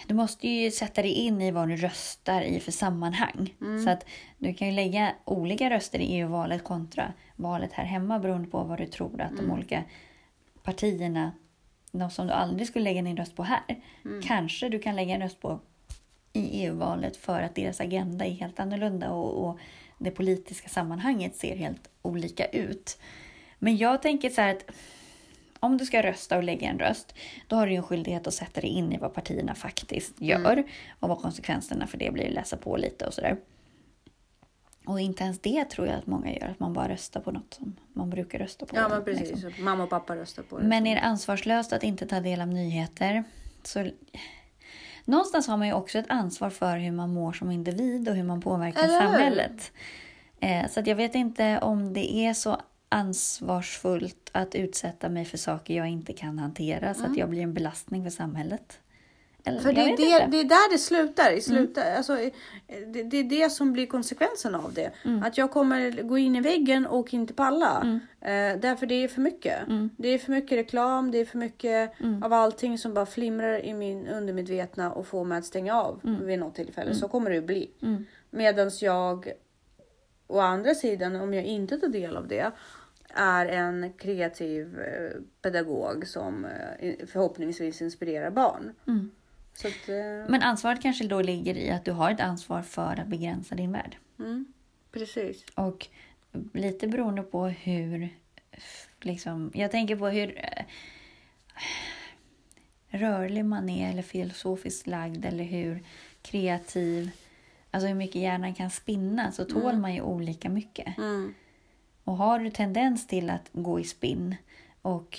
Du 0.07 0.15
måste 0.15 0.49
ju 0.49 0.71
sätta 0.71 1.03
dig 1.03 1.13
in 1.13 1.41
i 1.41 1.51
vad 1.51 1.69
du 1.69 1.77
röstar 1.77 2.43
i 2.43 2.61
för 2.61 2.73
sammanhang. 2.73 3.55
Mm. 3.61 3.85
Så 3.85 3.91
att 3.91 4.05
du 4.39 4.55
kan 4.55 4.69
ju 4.69 4.75
lägga 4.75 5.15
olika 5.25 5.71
röster 5.71 5.99
i 5.99 6.05
EU-valet 6.15 6.65
kontra 6.65 7.13
valet 7.37 7.73
här 7.73 7.85
hemma 7.85 8.19
beroende 8.19 8.49
på 8.49 8.63
vad 8.63 8.79
du 8.79 8.87
tror 8.87 9.21
att 9.21 9.31
Mm. 9.31 9.47
de 9.47 9.53
olika 9.53 9.85
partierna, 10.63 11.33
de 11.93 12.11
som 12.11 12.27
du 12.27 12.33
aldrig 12.33 12.69
skulle 12.69 12.85
lägga 12.85 13.03
din 13.03 13.17
röst 13.17 13.37
på 13.37 13.43
här, 13.43 13.63
Mm. 14.05 14.23
kanske 14.23 14.69
du 14.69 14.79
kan 14.79 14.97
lägga 14.97 15.15
en 15.15 15.21
röst 15.23 15.41
på 15.41 15.61
i 16.33 16.65
EU-valet 16.65 17.17
för 17.17 17.43
att 17.43 17.55
deras 17.55 17.81
agenda 17.81 18.25
är 18.25 18.31
helt 18.31 18.61
annorlunda 18.61 19.11
och, 19.11 19.49
och 19.49 19.59
det 19.99 20.11
politiska 20.11 20.69
sammanhanget 20.69 21.37
ser 21.37 21.57
helt 21.57 21.89
olika 22.03 22.45
ut. 22.47 22.99
Men 23.59 23.77
jag 23.77 24.03
tänker 24.03 24.31
så 24.31 24.41
här 24.41 24.51
att 24.57 24.65
om 25.61 25.77
du 25.77 25.87
ska 25.87 26.03
rösta 26.03 26.37
och 26.37 26.43
lägga 26.43 26.69
en 26.69 26.79
röst, 26.79 27.15
då 27.47 27.57
har 27.57 27.67
du 27.67 27.75
en 27.75 27.83
skyldighet 27.83 28.27
att 28.27 28.35
sätta 28.35 28.61
dig 28.61 28.71
in 28.71 28.93
i 28.93 28.99
vad 28.99 29.15
partierna 29.15 29.55
faktiskt 29.55 30.21
gör 30.21 30.65
och 31.01 31.09
vad 31.09 31.19
konsekvenserna 31.19 31.87
för 31.87 31.99
det 31.99 32.11
blir, 32.11 32.31
läsa 32.31 32.57
på 32.57 32.77
lite 32.77 33.07
och 33.07 33.15
sådär. 33.15 33.37
Och 34.87 35.01
inte 35.01 35.25
ens 35.25 35.39
det 35.39 35.65
tror 35.65 35.87
jag 35.87 35.97
att 35.97 36.07
många 36.07 36.33
gör, 36.33 36.49
att 36.49 36.61
man 36.61 36.73
bara 36.73 36.89
röstar 36.89 37.21
på 37.21 37.31
något 37.31 37.55
som 37.55 37.77
man 37.93 38.11
brukar 38.11 38.39
rösta 38.39 38.67
på. 38.67 38.77
Ja 38.77 38.89
men 38.89 39.05
precis, 39.05 39.43
liksom. 39.43 39.65
mamma 39.65 39.85
och 39.85 39.91
pappa 39.91 40.17
röstar 40.17 40.43
på 40.43 40.59
det. 40.59 40.67
Men 40.67 40.87
är 40.87 40.95
det 40.95 41.01
ansvarslöst 41.01 41.73
att 41.73 41.83
inte 41.83 42.07
ta 42.07 42.21
del 42.21 42.41
av 42.41 42.49
nyheter? 42.49 43.25
Så... 43.63 43.91
Någonstans 45.05 45.49
har 45.49 45.57
man 45.57 45.67
ju 45.67 45.73
också 45.73 45.99
ett 45.99 46.11
ansvar 46.11 46.51
för 46.51 46.79
hur 46.79 46.93
man 46.93 47.13
mår 47.13 47.33
som 47.33 47.51
individ 47.51 48.09
och 48.09 48.15
hur 48.15 48.25
man 48.25 48.41
påverkar 48.41 48.85
Eller 48.85 49.01
samhället. 49.01 49.73
Eh, 50.41 50.69
så 50.69 50.83
jag 50.85 50.97
vet 50.97 51.15
inte 51.15 51.59
om 51.59 51.93
det 51.93 52.15
är 52.15 52.35
så 52.35 52.61
ansvarsfullt 52.91 54.31
att 54.33 54.55
utsätta 54.55 55.09
mig 55.09 55.25
för 55.25 55.39
saker 55.39 55.75
jag 55.75 55.89
inte 55.89 56.13
kan 56.13 56.39
hantera 56.39 56.95
så 56.95 57.05
att 57.07 57.17
jag 57.17 57.29
blir 57.31 57.43
en 57.43 57.55
belastning 57.55 58.05
för 58.05 58.11
samhället. 58.11 58.79
Eller, 59.45 59.61
För 59.61 59.73
det 59.73 59.81
är, 59.81 59.97
det. 59.97 60.13
Mm. 60.13 60.31
det 60.31 60.41
är 60.41 60.45
där 60.45 60.73
det 60.73 60.79
slutar. 60.79 61.33
I 61.33 61.41
slutar 61.41 61.95
alltså, 61.97 62.17
det, 62.87 63.03
det 63.03 63.17
är 63.17 63.25
det 63.25 63.51
som 63.51 63.73
blir 63.73 63.87
konsekvensen 63.87 64.55
av 64.55 64.73
det. 64.75 64.91
Mm. 65.05 65.23
Att 65.23 65.39
jag 65.39 65.51
kommer 65.51 66.03
gå 66.03 66.19
in 66.19 66.37
i 66.37 66.41
väggen 66.41 66.87
och 66.87 67.15
inte 67.15 67.35
palla. 67.35 68.01
Eh, 68.21 68.61
därför 68.61 68.87
det 68.87 68.95
är 68.95 69.09
för 69.09 69.21
mycket. 69.21 69.69
Mm. 69.69 69.91
Det 69.97 70.09
är 70.09 70.19
för 70.19 70.33
mycket 70.33 70.59
reklam, 70.59 71.11
det 71.11 71.19
är 71.19 71.25
för 71.25 71.39
mycket 71.39 71.93
av 72.23 72.33
allting 72.33 72.79
som 72.79 72.95
bara 72.95 73.07
flimrar 73.07 73.65
i 73.65 73.75
min 73.75 74.09
undermedvetna 74.09 74.93
och 74.93 75.07
får 75.07 75.25
mig 75.25 75.39
att 75.39 75.45
stänga 75.45 75.75
av 75.83 76.01
Mm. 76.05 76.27
vid 76.27 76.39
något 76.39 76.55
tillfälle. 76.55 76.95
Så 76.95 77.09
kommer 77.09 77.31
det 77.31 77.37
ju 77.37 77.43
bli. 77.43 77.71
Medans 78.31 78.83
jag 78.83 79.33
å 80.27 80.41
andra 80.41 80.75
sidan, 80.75 81.17
om 81.17 81.35
jag 81.35 81.45
inte 81.45 81.79
tar 81.79 81.89
del 81.89 82.17
av 82.17 82.29
det, 82.29 82.53
är 83.15 83.47
en 83.47 83.93
kreativ 83.93 84.81
eh, 84.81 85.21
pedagog 85.43 86.07
som 86.07 86.45
eh, 86.45 87.07
förhoppningsvis 87.07 87.83
inspirerar 87.83 88.31
barn. 88.31 88.73
Mm. 88.87 89.11
Att, 89.59 89.89
eh, 89.89 90.31
Men 90.31 90.43
ansvaret 90.43 90.83
kanske 90.83 91.07
då 91.07 91.23
ligger 91.23 91.55
i 91.55 91.71
att 91.71 91.85
du 91.85 91.93
har 91.93 92.11
ett 92.11 92.21
ansvar 92.21 92.63
för 92.63 93.01
att 93.01 93.07
begränsa 93.07 93.55
din 93.55 93.73
värld. 93.73 93.97
mm, 94.19 94.53
precis. 94.93 95.45
Och 95.55 95.89
lite 96.53 96.89
beroende 96.89 97.23
på 97.23 97.47
hur... 97.47 98.09
Liksom, 99.01 99.51
jag 99.55 99.71
tänker 99.71 99.97
på 99.97 100.09
hur 100.09 100.41
rörlig 102.89 103.45
man 103.45 103.69
är 103.69 103.91
eller 103.91 104.03
filosofiskt 104.03 104.87
lagd 104.87 105.25
eller 105.25 105.45
hur 105.45 105.83
kreativ... 106.23 107.11
Alltså 107.71 107.89
hur 107.89 107.95
mycket 107.95 108.23
hjärnan 108.23 108.55
kan 108.55 108.71
spinna 108.71 109.33
så 109.33 109.45
tål 109.45 109.77
man 109.77 109.95
ju 109.95 110.01
olika 110.01 110.49
mycket. 110.49 110.99
Mm, 110.99 111.35
Och 112.11 112.17
har 112.17 112.39
du 112.39 112.51
tendens 112.51 113.07
till 113.07 113.31
att 113.31 113.51
gå 113.53 113.81
i 113.81 113.85
spinn 113.85 114.37
och 114.83 115.19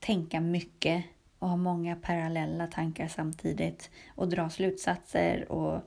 tänka 0.00 0.40
mycket 0.40 1.04
och 1.38 1.48
ha 1.48 1.56
många 1.56 1.96
parallella 1.96 2.66
tankar 2.66 3.08
samtidigt 3.08 3.90
och 4.14 4.28
dra 4.28 4.50
slutsatser 4.50 5.52
och 5.52 5.80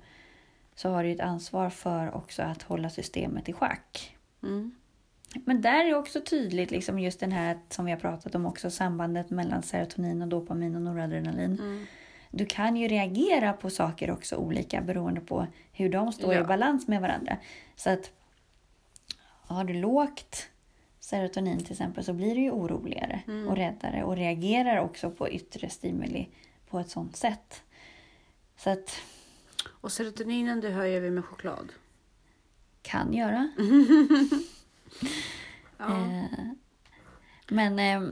så 0.76 0.90
har 0.90 1.04
du 1.04 1.12
ett 1.12 1.20
ansvar 1.20 1.70
för 1.70 2.16
också 2.16 2.44
att 2.44 2.62
hålla 2.62 2.90
systemet 2.90 3.50
i 3.50 3.54
schack. 3.54 4.18
mm, 4.44 4.76
Men 5.46 5.62
där 5.62 5.86
är 5.86 5.96
också 5.96 6.22
tydligt 6.22 6.72
liksom 6.72 7.00
just 7.00 7.20
den 7.20 7.32
här 7.32 7.60
som 7.70 7.86
vi 7.86 7.92
har 7.92 8.00
pratat 8.00 8.36
om 8.36 8.46
också 8.46 8.70
sambandet 8.70 9.30
mellan 9.30 9.64
serotonin 9.64 10.22
och 10.22 10.28
dopamin 10.28 10.76
och 10.76 10.82
noradrenalin. 10.82 11.60
mm. 11.60 11.86
Du 12.32 12.46
kan 12.46 12.76
ju 12.78 12.88
reagera 12.88 13.54
på 13.54 13.70
saker 13.70 14.12
också 14.12 14.36
olika 14.36 14.82
beroende 14.82 15.22
på 15.22 15.48
hur 15.72 15.90
de 15.90 16.14
står 16.14 16.34
Ja. 16.34 16.42
i 16.42 16.44
balans 16.44 16.88
med 16.88 17.02
varandra. 17.02 17.38
Så 17.76 17.90
att 17.90 18.12
har 19.48 19.64
du 19.64 19.74
lågt 19.74 20.50
serotonin 21.00 21.60
till 21.64 21.72
exempel 21.72 22.04
så 22.04 22.14
blir 22.14 22.36
du 22.36 22.42
ju 22.42 22.52
oroligare 22.52 23.22
Mm. 23.28 23.48
och 23.48 23.56
räddare 23.56 24.04
och 24.04 24.16
reagerar 24.16 24.78
också 24.80 25.10
på 25.12 25.30
yttre 25.30 25.70
stimuli 25.70 26.30
på 26.70 26.80
ett 26.80 26.90
sånt 26.90 27.16
sätt. 27.16 27.64
Så 28.58 28.70
att 28.70 29.02
Och 29.68 29.92
serotoninen 29.92 30.62
det 30.62 30.70
höjer 30.70 31.02
vi 31.02 31.12
med 31.12 31.26
choklad. 31.26 31.72
kan 32.82 33.14
göra. 33.14 33.50
Ja. 35.78 35.86
Eh, 35.88 36.26
men 37.50 37.80
eh, 37.80 38.10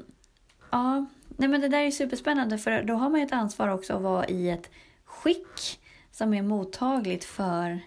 ja, 0.72 1.06
nej 1.28 1.50
men 1.50 1.62
det 1.62 1.67
där 1.67 1.80
är 1.82 1.91
superspännande 1.91 2.58
för 2.58 2.84
då 2.84 2.93
har 2.93 3.10
man 3.10 3.19
ju 3.19 3.26
ett 3.26 3.34
ansvar 3.34 3.67
också 3.67 3.93
att 3.96 4.02
vara 4.02 4.28
i 4.28 4.50
ett 4.50 4.69
skick 5.06 5.80
som 6.12 6.34
är 6.34 6.41
mottagligt 6.41 7.24
för 7.24 7.80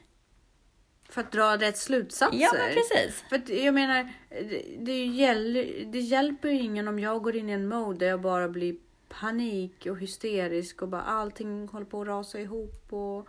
För 1.17 1.21
att 1.23 1.33
dra 1.33 1.57
rätt 1.57 1.79
slutsatser. 1.79 2.39
Ja, 2.39 2.51
men 2.53 2.75
precis. 2.75 3.25
För 3.29 3.37
att 3.37 3.49
jag 3.49 3.75
menar, 3.75 4.13
det, 4.29 4.77
det, 4.79 5.07
gäller, 5.07 5.85
det 5.93 6.01
hjälper 6.01 6.49
ju 6.49 6.61
ingen 6.61 6.89
om 6.89 6.99
jag 6.99 7.23
går 7.23 7.37
in 7.37 7.49
i 7.49 7.53
en 7.53 7.69
mode 7.69 7.99
där 7.99 8.07
jag 8.07 8.21
bara 8.21 8.49
blir 8.49 8.77
panik 9.09 9.87
och 9.91 9.99
hysterisk 9.99 10.83
och 10.83 10.89
bara 10.89 11.03
allting 11.03 11.69
håller 11.69 11.87
på 11.87 12.01
att 12.01 12.09
rasa 12.09 12.41
ihop 12.41 12.93
och 12.93 13.29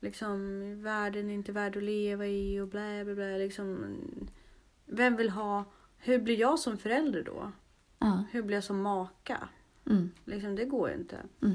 liksom 0.00 0.82
världen 0.82 1.30
är 1.30 1.34
inte 1.34 1.52
värd 1.52 1.76
att 1.76 1.82
leva 1.82 2.26
i 2.26 2.60
och 2.60 2.68
blä 2.68 3.04
blä 3.04 3.14
blä 3.14 3.38
liksom. 3.38 3.96
Vem 4.86 5.16
vill 5.16 5.30
ha, 5.30 5.64
hur 5.98 6.18
blir 6.18 6.40
jag 6.40 6.58
som 6.58 6.78
förälder 6.78 7.22
då? 7.22 7.52
Ja. 7.98 8.24
Hur 8.30 8.42
blir 8.42 8.56
jag 8.56 8.64
som 8.64 8.82
maka? 8.82 9.48
Mm. 9.86 10.10
Liksom, 10.24 10.56
det 10.56 10.64
går 10.64 10.88
ju 10.88 10.94
inte. 10.94 11.16
Mm. 11.42 11.54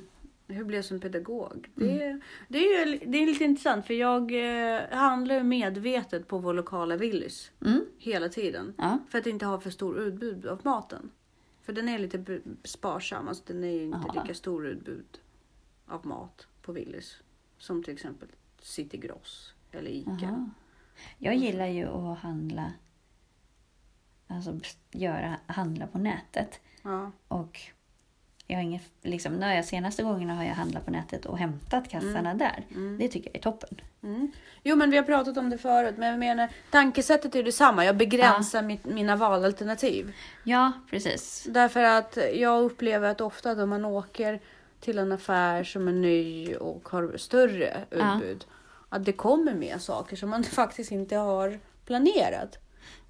Hur 0.52 0.64
blir 0.66 0.78
jag 0.78 0.86
som 0.86 1.00
pedagog? 1.00 1.70
Det, 1.76 2.20
det, 2.48 2.58
är 2.58 2.86
ju, 2.88 2.98
det 3.06 3.18
är 3.18 3.26
lite 3.26 3.44
intressant 3.44 3.86
för 3.86 3.94
jag 3.94 4.32
eh, 4.76 4.82
handlar 4.90 5.36
ju 5.36 5.44
medvetet 5.44 6.28
på 6.28 6.38
vår 6.38 6.54
lokala 6.54 6.96
Willys 6.98 7.52
Mm. 7.66 7.86
hela 7.98 8.30
tiden. 8.30 8.74
Ja. 8.78 8.98
För 9.10 9.18
att 9.18 9.28
inte 9.28 9.46
ha 9.46 9.60
för 9.60 9.70
stor 9.70 10.00
utbud 10.00 10.46
av 10.46 10.60
maten. 10.64 11.12
För 11.64 11.74
den 11.74 11.90
är 11.90 12.00
lite 12.00 12.42
sparsam, 12.64 13.28
alltså 13.28 13.44
den 13.48 13.64
är 13.64 13.72
ju 13.72 13.84
inte 13.84 14.00
Jaha. 14.08 14.22
lika 14.22 14.34
stor 14.34 14.68
utbud 14.68 15.20
av 15.86 16.06
mat 16.08 16.48
på 16.62 16.72
Willys. 16.72 17.18
Som 17.58 17.84
till 17.84 17.94
exempel 17.94 18.28
City 18.62 18.98
Gross 18.98 19.54
eller 19.72 19.92
Ica. 19.92 20.18
Jaha. 20.22 20.50
Jag 21.18 21.36
gillar 21.36 21.68
ju 21.68 21.86
att 21.86 22.18
handla, 22.20 22.74
alltså 24.28 24.60
göra, 24.92 25.36
handla 25.48 25.88
på 25.88 25.98
nätet. 25.98 26.60
Ja. 26.84 27.12
Och 27.28 27.60
jag 28.52 28.58
har 28.58 28.64
inget, 28.64 28.82
liksom, 29.02 29.34
när 29.34 29.56
jag, 29.56 29.66
senaste 29.66 30.04
gångerna 30.04 30.36
har 30.36 30.44
jag 30.44 30.54
handlat 30.54 30.86
på 30.86 30.92
nätet 30.92 31.26
och 31.26 31.38
hämtat 31.38 31.90
kassarna 31.90 32.34
där. 32.34 32.66
Det 33.00 33.08
tycker 33.08 33.30
jag 33.30 33.36
är 33.38 33.42
toppen. 33.42 33.82
Mm. 34.04 34.32
Jo 34.64 34.76
men 34.76 34.90
vi 34.92 34.98
har 34.98 35.04
pratat 35.04 35.38
om 35.38 35.50
det 35.50 35.58
förut 35.58 35.96
men 35.98 36.10
jag 36.10 36.20
menar 36.20 36.50
tankesättet 36.72 37.36
är 37.36 37.44
detsamma. 37.44 37.86
Jag 37.86 37.98
begränsar 37.98 38.62
mitt, 38.64 38.86
mina 38.86 39.16
valalternativ. 39.16 40.14
Ja, 40.44 40.72
precis. 40.90 41.46
Därför 41.50 41.84
att 41.84 42.18
jag 42.34 42.64
upplever 42.64 43.10
att 43.10 43.22
ofta 43.22 43.56
då 43.56 43.66
man 43.66 43.86
åker 43.86 44.40
till 44.80 44.98
en 44.98 45.12
affär 45.12 45.64
som 45.64 45.88
är 45.88 45.92
ny 45.92 46.56
och 46.56 46.90
har 46.90 47.18
större 47.18 47.78
Ja. 47.90 48.16
utbud. 48.16 48.46
Att 48.90 49.06
det 49.06 49.14
kommer 49.14 49.54
med 49.54 49.82
saker 49.82 50.16
som 50.16 50.30
man 50.30 50.44
faktiskt 50.62 50.92
inte 50.92 51.16
har 51.16 51.60
planerat. 51.86 52.58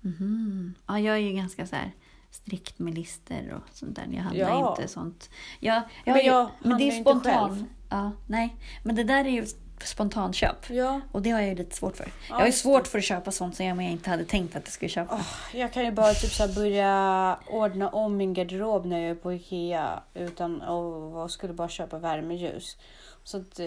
Mhm. 0.01 0.73
Ja, 0.87 0.99
jag 0.99 1.15
är 1.15 1.19
ju 1.19 1.31
ganska 1.33 1.67
så 1.67 1.75
här 1.75 1.91
strikt 2.31 2.79
med 2.79 2.93
listor 2.93 3.53
och 3.53 3.75
sånt 3.77 3.95
där. 3.95 4.07
Jag 4.11 4.21
handlar 4.23 4.49
Ja. 4.49 4.69
inte 4.77 4.87
sånt. 4.93 5.29
Jag, 5.59 5.75
jag 5.75 5.83
Men 6.05 6.13
har 6.13 6.21
ju- 6.21 6.27
jag 6.27 6.49
men 6.59 6.77
det 6.77 6.83
är 6.83 6.85
inte 6.97 7.09
spontan. 7.11 7.49
själv. 7.49 7.65
Ja, 7.89 8.11
nej. 8.27 8.55
Men 8.83 8.95
det 8.95 9.03
där 9.03 9.25
är 9.25 9.29
ju 9.29 9.45
spontanköp. 9.83 10.69
Ja. 10.69 11.01
Och 11.11 11.21
det 11.21 11.29
har 11.31 11.39
jag 11.39 11.49
ju 11.49 11.55
lite 11.55 11.75
svårt 11.75 11.97
för. 11.97 12.05
Ja, 12.05 12.11
jag 12.29 12.35
har 12.35 12.45
ju 12.45 12.51
svårt 12.51 12.87
för 12.87 12.97
att 12.97 13.03
köpa 13.03 13.31
sånt 13.31 13.55
som 13.55 13.65
jag 13.65 13.81
inte 13.91 14.09
hade 14.09 14.25
tänkt 14.25 14.55
att 14.55 14.61
jag 14.65 14.73
skulle 14.73 14.89
köpa. 14.89 15.25
Jag 15.53 15.73
kan 15.73 15.85
ju 15.85 15.91
bara 15.91 16.13
typ 16.13 16.31
så 16.31 16.47
börja 16.47 17.37
ordna 17.49 17.89
om 17.89 18.17
min 18.17 18.33
garderob 18.33 18.85
när 18.85 18.99
jag 18.99 19.09
är 19.11 19.15
på 19.15 19.33
Ikea. 19.33 20.03
Utan 20.13 20.61
och 20.61 21.31
skulle 21.31 21.53
bara 21.53 21.69
köpa 21.69 21.97
värmeljus. 21.99 22.77
Så 23.23 23.37
att, 23.37 23.59
eh, 23.59 23.65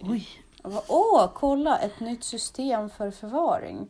Oj. 0.00 0.28
jag 0.62 0.82
Åh, 0.88 1.30
kolla 1.34 1.78
ett 1.78 2.00
nytt 2.00 2.24
system 2.24 2.90
för 2.90 3.10
förvaring. 3.10 3.88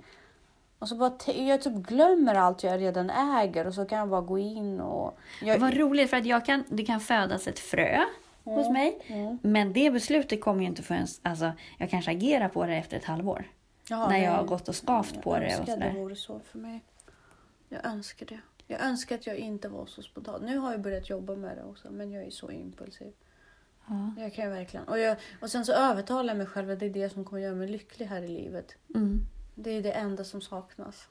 Och 0.83 0.89
så 0.89 0.97
bara, 0.97 1.13
jag 1.33 1.63
typ 1.63 1.75
glömmer 1.75 2.35
allt 2.35 2.63
jag 2.63 2.81
redan 2.81 3.11
äger 3.11 3.67
och 3.67 3.75
så 3.75 3.85
kan 3.85 3.99
jag 3.99 4.09
bara 4.09 4.21
gå 4.21 4.39
in 4.39 4.81
och... 4.81 5.19
Jag, 5.43 5.59
Vad 5.59 5.77
roligt 5.77 6.11
för 6.11 6.17
att 6.17 6.27
jag 6.27 6.47
kan, 6.47 6.65
det 6.69 6.85
kan 6.85 7.01
födas 7.01 7.47
ett 7.47 7.59
frö 7.59 8.01
hos 8.45 8.71
mig. 8.71 8.99
Mm. 9.07 9.39
Men 9.43 9.73
det 9.73 9.91
beslutet 9.91 10.41
kommer 10.41 10.61
ju 10.61 10.67
inte 10.67 10.83
förrän, 10.83 11.07
alltså 11.23 11.53
jag 11.79 11.91
kanske 11.91 12.11
agerar 12.11 12.49
på 12.49 12.67
det 12.67 12.75
efter 12.75 12.97
ett 12.97 13.05
halvår. 13.05 13.51
Jaha, 13.89 14.09
när 14.09 14.17
jag 14.17 14.31
nej. 14.31 14.37
har 14.37 14.45
gått 14.45 14.69
och 14.69 14.77
skavt 14.77 15.23
på 15.23 15.33
jag 15.33 15.41
det 15.41 15.47
och 15.47 15.69
önskar 15.69 15.77
det 15.77 16.01
vore 16.01 16.17
så 16.17 16.41
för 16.41 16.59
mig. 16.59 16.85
Jag 17.69 17.87
önskar 17.87 18.27
det. 18.27 18.41
Jag 18.67 18.81
önskar 18.81 19.15
att 19.15 19.27
jag 19.27 19.37
inte 19.37 19.69
var 19.69 19.87
så 19.87 20.03
spontan. 20.03 20.43
Nu 20.45 20.59
har 20.59 20.73
jag 20.73 20.81
börjat 20.81 21.11
jobba 21.11 21.37
med 21.37 21.57
det 21.57 21.65
också, 21.65 21.91
men 21.91 22.13
jag 22.13 22.25
är 22.25 22.31
så 22.31 22.51
impulsiv. 22.51 23.13
Ja. 23.87 24.15
Jag 24.19 24.35
kan 24.35 24.45
ju 24.45 24.51
verkligen. 24.51 24.89
Och, 24.89 24.99
jag, 24.99 25.17
och 25.41 25.51
sen 25.51 25.65
så 25.65 25.73
övertalar 25.73 26.31
jag 26.31 26.39
mig 26.39 26.47
själv 26.47 26.71
att 26.71 26.81
det 26.81 26.87
är 26.87 26.91
det 26.91 27.11
som 27.11 27.25
kommer 27.25 27.43
göra 27.43 27.55
mig 27.55 27.69
lycklig 27.69 28.07
här 28.07 28.23
i 28.23 28.29
livet. 28.29 28.75
Mm. 28.95 29.21
Det 29.55 29.71
är 29.71 29.83
det 29.83 29.93
enda 29.93 30.25
som 30.25 30.41
saknas. 30.41 31.09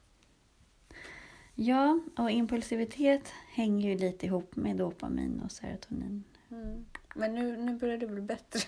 Ja, 1.56 2.00
och 2.18 2.32
impulsivitet 2.32 3.28
hänger 3.54 3.90
ju 3.90 3.98
lite 3.98 4.26
ihop 4.26 4.56
med 4.56 4.78
dopamin 4.78 5.42
och 5.46 5.52
serotonin. 5.52 6.24
Mm. 6.52 6.86
Men 7.16 7.36
nu, 7.36 7.58
nu 7.58 7.78
börjar 7.78 7.98
det 7.98 8.08
bli 8.08 8.22
bättre. 8.22 8.60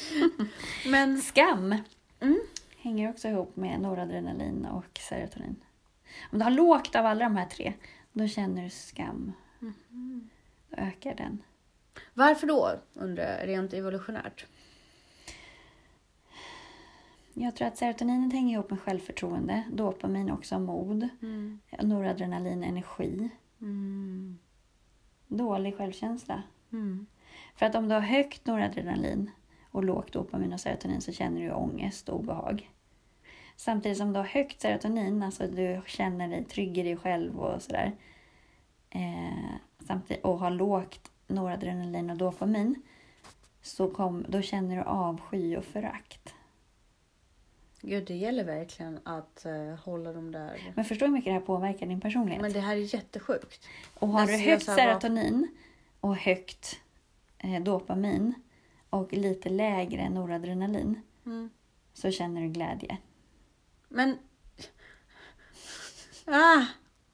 men 0.90 1.22
Skam 1.22 1.74
Mm. 2.20 2.40
hänger 2.78 3.10
också 3.10 3.28
ihop 3.28 3.56
med 3.56 3.80
noradrenalin 3.80 4.66
och 4.66 4.98
serotonin. 5.00 5.56
Om 6.32 6.38
du 6.38 6.44
har 6.44 6.50
lågt 6.50 6.94
av 6.96 7.06
alla 7.06 7.24
de 7.24 7.36
här 7.36 7.46
tre, 7.46 7.72
då 8.12 8.28
känner 8.28 8.62
du 8.64 8.70
skam. 8.70 9.32
Då 9.58 10.76
ökar 10.76 11.14
den. 11.14 11.42
varför 12.14 12.46
då, 12.46 12.80
undrar 12.94 13.38
jag, 13.38 13.48
rent 13.48 13.72
evolutionärt? 13.72 14.46
Jag 17.34 17.56
tror 17.56 17.68
att 17.68 17.76
serotoninet 17.76 18.32
hänger 18.32 18.54
ihop 18.54 18.70
med 18.70 18.80
självförtroende, 18.80 19.64
dopamin 19.72 20.30
också 20.30 20.58
mod, 20.58 21.08
Mm. 21.22 21.58
noradrenalin 21.82 22.64
energi, 22.64 23.28
Mm. 23.60 24.38
dålig 25.28 25.76
självkänsla. 25.76 26.42
Mm. 26.72 27.06
För 27.54 27.66
att 27.66 27.74
om 27.74 27.88
du 27.88 27.94
har 27.94 28.00
högt 28.02 28.46
noradrenalin 28.46 29.30
och 29.70 29.84
lågt 29.84 30.12
dopamin 30.12 30.52
och 30.52 30.60
serotonin 30.60 31.00
så 31.00 31.12
känner 31.12 31.40
du 31.40 31.52
ångest 31.52 32.08
och 32.08 32.18
obehag. 32.20 32.70
Samtidigt 33.56 33.98
som 33.98 34.12
du 34.12 34.18
har 34.18 34.26
högt 34.26 34.60
serotonin, 34.60 35.22
alltså 35.22 35.46
du 35.46 35.82
känner 35.86 36.28
dig 36.28 36.44
trygg 36.44 36.78
i 36.78 36.82
dig 36.82 36.96
själv 36.96 37.40
och 37.40 37.62
sådär. 37.62 37.92
Eh, 38.90 39.54
samtidigt, 39.86 40.24
och 40.24 40.38
har 40.38 40.50
lågt 40.50 41.10
noradrenalin 41.26 42.10
och 42.10 42.16
dopamin. 42.16 42.82
Så 43.62 43.90
kom, 43.90 44.24
då 44.28 44.42
känner 44.42 44.76
du 44.76 44.82
avsky 44.82 45.56
och 45.56 45.64
förakt. 45.64 46.34
Gud, 47.84 48.04
det 48.06 48.14
gäller 48.14 48.44
verkligen 48.44 48.98
att 49.04 49.44
eh, 49.44 49.74
hålla 49.84 50.12
dem 50.12 50.32
där. 50.32 50.72
Men 50.74 50.84
förstår 50.84 51.06
du 51.06 51.10
hur 51.10 51.18
mycket 51.18 51.30
det 51.30 51.32
här 51.32 51.40
påverkar 51.40 51.86
din 51.86 52.00
personlighet? 52.00 52.42
Men 52.42 52.52
det 52.52 52.60
här 52.60 52.76
är 52.76 52.94
jättesjukt. 52.94 53.68
Och 53.94 54.08
har 54.08 54.26
du 54.26 54.32
Alltså, 54.32 54.44
jag 54.48 54.50
högt 54.52 54.64
serotonin 54.64 55.48
och 56.00 56.16
högt 56.16 56.76
eh, 57.38 57.62
dopamin 57.62 58.34
och 58.90 59.12
lite 59.12 59.48
lägre 59.48 60.08
noradrenalin 60.10 61.00
Mm. 61.26 61.50
så 61.92 62.10
känner 62.10 62.40
du 62.40 62.48
glädje. 62.48 62.96
Men... 63.88 64.18
Ah, 66.24 66.62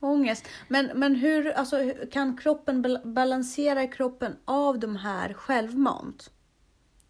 ångest. 0.01 0.49
Men, 0.69 0.91
men 0.95 1.15
hur, 1.15 1.51
alltså, 1.53 1.93
kan 2.13 2.37
kroppen 2.37 2.83
bal- 2.85 3.13
balansera 3.13 3.87
kroppen 3.87 4.37
av 4.45 4.79
de 4.79 4.97
här 4.97 5.33
självmant? 5.33 6.31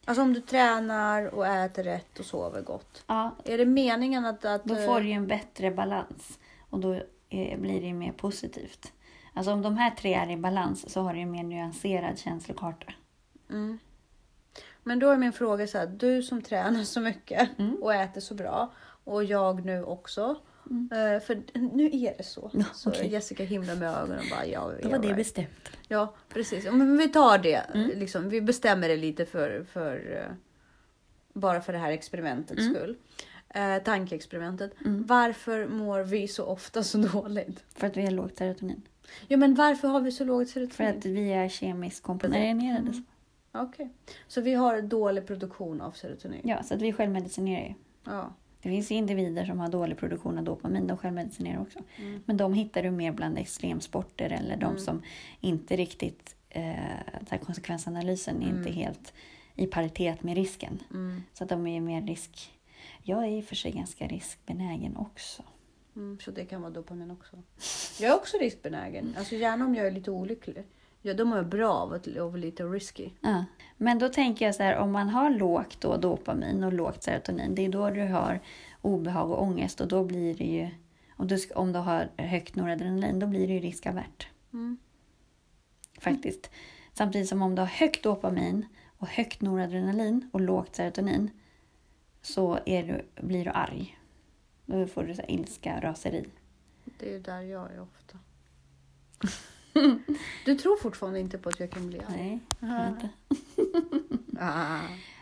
Alltså 0.09 0.23
om 0.23 0.33
du 0.33 0.40
tränar 0.40 1.35
och 1.35 1.47
äter 1.47 1.83
rätt 1.83 2.18
och 2.18 2.25
sover 2.25 2.62
gott. 2.62 3.05
Ja, 3.07 3.37
Är 3.44 3.59
det 3.59 3.66
meningen 3.66 4.25
att... 4.25 4.44
att 4.44 4.64
då 4.64 4.75
eh, 4.75 4.87
får 4.87 5.01
du 5.01 5.07
ju 5.07 5.12
en 5.12 5.27
bättre 5.27 5.71
balans 5.71 6.38
och 6.71 6.81
då 6.81 6.94
eh, 7.29 7.59
blir 7.59 7.81
det 7.81 7.87
ju 7.87 7.94
mer 7.94 8.12
positivt. 8.12 8.92
Alltså 9.35 9.53
om 9.53 9.62
de 9.62 9.77
här 9.77 9.90
tre 9.90 10.14
är 10.14 10.31
i 10.31 10.37
balans 10.37 10.92
så 10.92 11.01
har 11.01 11.12
du 11.12 11.18
ju 11.18 11.23
en 11.23 11.31
mer 11.31 11.42
nyanserad 11.42 12.18
känslokarta. 12.18 12.92
Mm. 13.51 13.79
Men 14.83 14.99
då 14.99 15.11
är 15.11 15.16
min 15.16 15.33
fråga 15.33 15.66
så 15.66 15.79
här, 15.79 15.87
du 15.87 16.23
som 16.23 16.42
tränar 16.42 16.85
så 16.85 17.01
mycket 17.01 17.59
Mm. 17.59 17.77
och 17.83 17.94
äter 17.94 18.21
så 18.21 18.35
bra 18.35 18.73
och 19.05 19.25
jag 19.25 19.64
nu 19.64 19.85
också. 19.85 20.37
Eh, 20.70 21.20
för 21.22 21.42
nu 21.76 21.85
är 21.87 22.14
det 22.18 22.22
så. 22.24 22.50
Ja, 22.54 22.64
så 22.74 22.90
okej. 22.90 23.09
Jessica 23.12 23.44
himlar 23.44 23.76
med 23.76 23.88
ögonen 23.96 24.18
och 24.18 24.24
bara 24.37 24.46
ja, 24.46 24.72
Då 24.83 24.88
var 24.88 24.98
det 24.98 25.04
right. 25.07 25.16
bestämt. 25.16 25.68
Ja, 25.88 26.14
precis. 26.28 26.64
Men 26.64 26.96
vi 26.98 27.09
tar 27.09 27.38
det. 27.38 27.54
Mm. 27.74 27.90
Liksom, 27.98 28.28
vi 28.28 28.40
bestämmer 28.40 28.88
det 28.88 28.96
lite 28.96 29.26
för, 29.26 29.66
för 29.72 30.16
eh, 30.16 30.33
bara 31.33 31.61
för 31.61 31.72
det 31.72 31.78
här 31.78 31.90
experimentets 31.92 32.61
Mm. 32.61 32.74
skull. 32.74 32.96
Eh, 33.48 33.78
tankeexperimentet. 33.83 34.72
Mm. 34.85 35.07
Varför 35.07 35.66
mår 35.68 36.00
vi 36.00 36.28
så 36.28 36.44
ofta 36.44 36.83
så 36.83 36.98
dåligt? 37.12 37.64
För 37.74 37.87
att 37.87 37.96
vi 37.96 38.02
har 38.04 38.11
lågt 38.11 38.37
serotonin. 38.37 38.83
Ja, 39.28 39.37
men 39.37 39.54
varför 39.54 39.88
har 39.88 40.00
vi 40.00 40.12
så 40.12 40.24
lågt 40.24 40.50
För 40.50 40.61
serotonin? 40.61 40.98
att 40.98 41.04
vi 41.07 41.33
är 41.33 41.48
kemiskt 41.48 42.02
komponerade. 42.02 42.61
Mm. 42.78 43.04
Okej. 43.52 43.88
Så 44.26 44.40
vi 44.40 44.54
har 44.54 44.83
dålig 44.83 45.26
produktion 45.26 45.81
av 45.81 45.90
serotonin? 45.90 46.40
Ja, 46.44 46.62
så 46.62 46.74
att 46.74 46.83
vi 46.83 46.92
självmedicinerar 46.92 47.66
ju. 47.68 47.74
Ja. 48.04 48.33
Det 48.62 48.68
finns 48.68 48.90
individer 48.90 49.44
som 49.47 49.59
har 49.61 49.68
dålig 49.68 49.99
produktion 49.99 50.38
av 50.38 50.44
dopamin, 50.44 50.87
de 50.87 50.97
självmedicinerar 50.99 51.61
också. 51.61 51.79
Mm. 51.97 52.23
Men 52.27 52.37
de 52.37 52.55
hittar 52.55 52.83
du 52.83 52.90
mer 52.90 53.12
bland 53.12 53.38
extremsporter 53.38 54.31
eller 54.31 54.57
de 54.57 54.64
Mm. 54.66 54.79
som 54.79 55.03
inte 55.40 55.77
riktigt, 55.77 56.37
eh, 56.51 56.62
här 57.31 57.38
konsekvensanalysen 57.38 58.42
är 58.42 58.47
inte 58.49 58.68
Mm. 58.68 58.73
helt 58.75 59.12
i 59.55 59.66
paritet 59.66 60.23
med 60.23 60.37
risken. 60.37 60.79
Mm. 60.90 61.23
Så 61.33 61.44
att 61.44 61.51
de 61.51 61.66
är 61.66 61.81
mer 61.81 62.03
risk... 62.03 62.53
Jag 63.03 63.25
är 63.25 63.29
i 63.31 63.40
och 63.40 63.44
för 63.44 63.57
sig 63.57 63.73
ganska 63.73 64.07
riskbenägen 64.07 64.97
också. 64.97 65.42
Mm. 65.97 66.18
Så 66.25 66.31
det 66.31 66.44
kan 66.44 66.61
vara 66.62 66.71
dopamin 66.73 67.11
också. 67.11 67.37
Jag 68.03 68.11
är 68.12 68.16
också 68.16 68.37
riskbenägen. 68.38 69.14
Alltså 69.18 69.35
gärna 69.35 69.64
om 69.64 69.75
jag 69.75 69.87
är 69.87 69.90
lite 69.90 70.11
olycklig. 70.11 70.64
Ja, 71.09 71.14
då 71.14 71.25
mår 71.25 71.42
bra 71.42 71.73
av 71.73 71.92
att 71.92 72.16
av 72.16 72.37
lite 72.37 72.64
risky. 72.64 73.11
Ja. 73.21 73.44
Men 73.77 73.99
då 73.99 74.09
tänker 74.09 74.44
jag 74.47 74.55
så 74.55 74.62
här, 74.62 74.77
om 74.77 74.92
man 74.92 75.09
har 75.09 75.31
lågt 75.31 75.81
då 75.81 75.97
dopamin 75.97 76.64
och 76.64 76.73
lågt 76.73 77.03
serotonin, 77.03 77.55
det 77.55 77.64
är 77.64 77.68
då 77.68 77.90
du 77.90 78.03
har 78.03 78.40
obehag 78.83 79.31
och 79.31 79.42
ångest 79.42 79.81
och 79.81 79.88
då 79.88 80.05
blir 80.05 80.35
det 80.35 80.44
ju, 80.44 80.68
och 81.16 81.27
du, 81.27 81.38
om 81.55 81.73
du 81.73 81.79
har 81.79 82.09
högt 82.16 82.55
noradrenalin, 82.55 83.18
då 83.18 83.27
blir 83.27 83.47
det 83.47 83.53
ju 83.53 83.61
riskavärt. 83.61 84.29
Mm. 84.53 84.79
Faktiskt. 86.01 86.51
Samtidigt 86.92 87.29
som 87.29 87.42
om 87.42 87.55
du 87.55 87.62
har 87.62 87.66
högt 87.66 88.03
dopamin 88.03 88.66
och 88.99 89.09
högt 89.09 89.40
noradrenalin 89.40 90.31
och 90.33 90.40
lågt 90.40 90.77
serotonin 90.77 91.31
så 92.23 92.59
är 92.66 92.83
du, 92.83 93.23
blir 93.27 93.44
du 93.44 93.51
arg. 93.51 93.99
Då 94.66 94.87
får 94.87 95.03
du 95.03 95.14
så 95.14 95.23
ilska, 95.29 95.81
raseri. 95.81 96.29
Det 96.99 97.14
är 97.14 97.21
där 97.21 97.40
jag 97.40 97.73
är 97.73 97.81
ofta. 97.81 98.18
Du 100.45 100.55
tror 100.55 100.77
fortfarande 100.77 101.21
inte 101.21 101.38
på 101.38 101.49
att 101.49 101.61
jag 101.61 101.71
kan 101.71 101.88
bli 101.88 101.99
arg? 101.99 102.17
Nej, 102.17 102.41
Aha. 102.62 102.83
vänta. 102.83 103.09
Ah. 104.41 104.81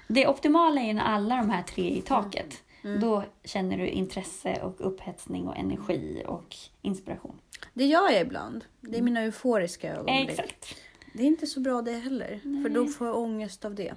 Det 0.09 0.27
optimala 0.27 0.81
är 0.81 0.95
när 0.95 1.03
alla 1.03 1.37
de 1.37 1.51
här 1.51 1.63
tre 1.63 1.93
är 1.93 1.97
i 1.97 2.03
taket. 2.03 2.63
Mm. 2.83 3.01
Då 3.01 3.25
känner 3.45 3.79
du 3.79 3.89
intresse 3.89 4.63
och 4.63 4.75
upphetsning 4.79 5.49
och 5.49 5.57
energi 5.57 6.23
och 6.27 6.57
inspiration. 6.83 7.41
Det 7.75 7.87
gör 7.87 8.11
jag 8.11 8.21
ibland. 8.21 8.65
Det 8.81 8.99
är 8.99 9.03
mina 9.03 9.21
euforiska 9.21 9.93
ögonblick. 9.93 10.31
Exakt. 10.31 10.77
Det 11.13 11.23
är 11.23 11.27
inte 11.27 11.47
så 11.47 11.61
bra 11.61 11.83
det 11.83 11.93
heller. 11.93 12.41
För 12.63 12.69
då 12.69 12.87
får 12.87 13.07
jag 13.07 13.17
ångest 13.17 13.65
av 13.65 13.75
det. 13.75 13.95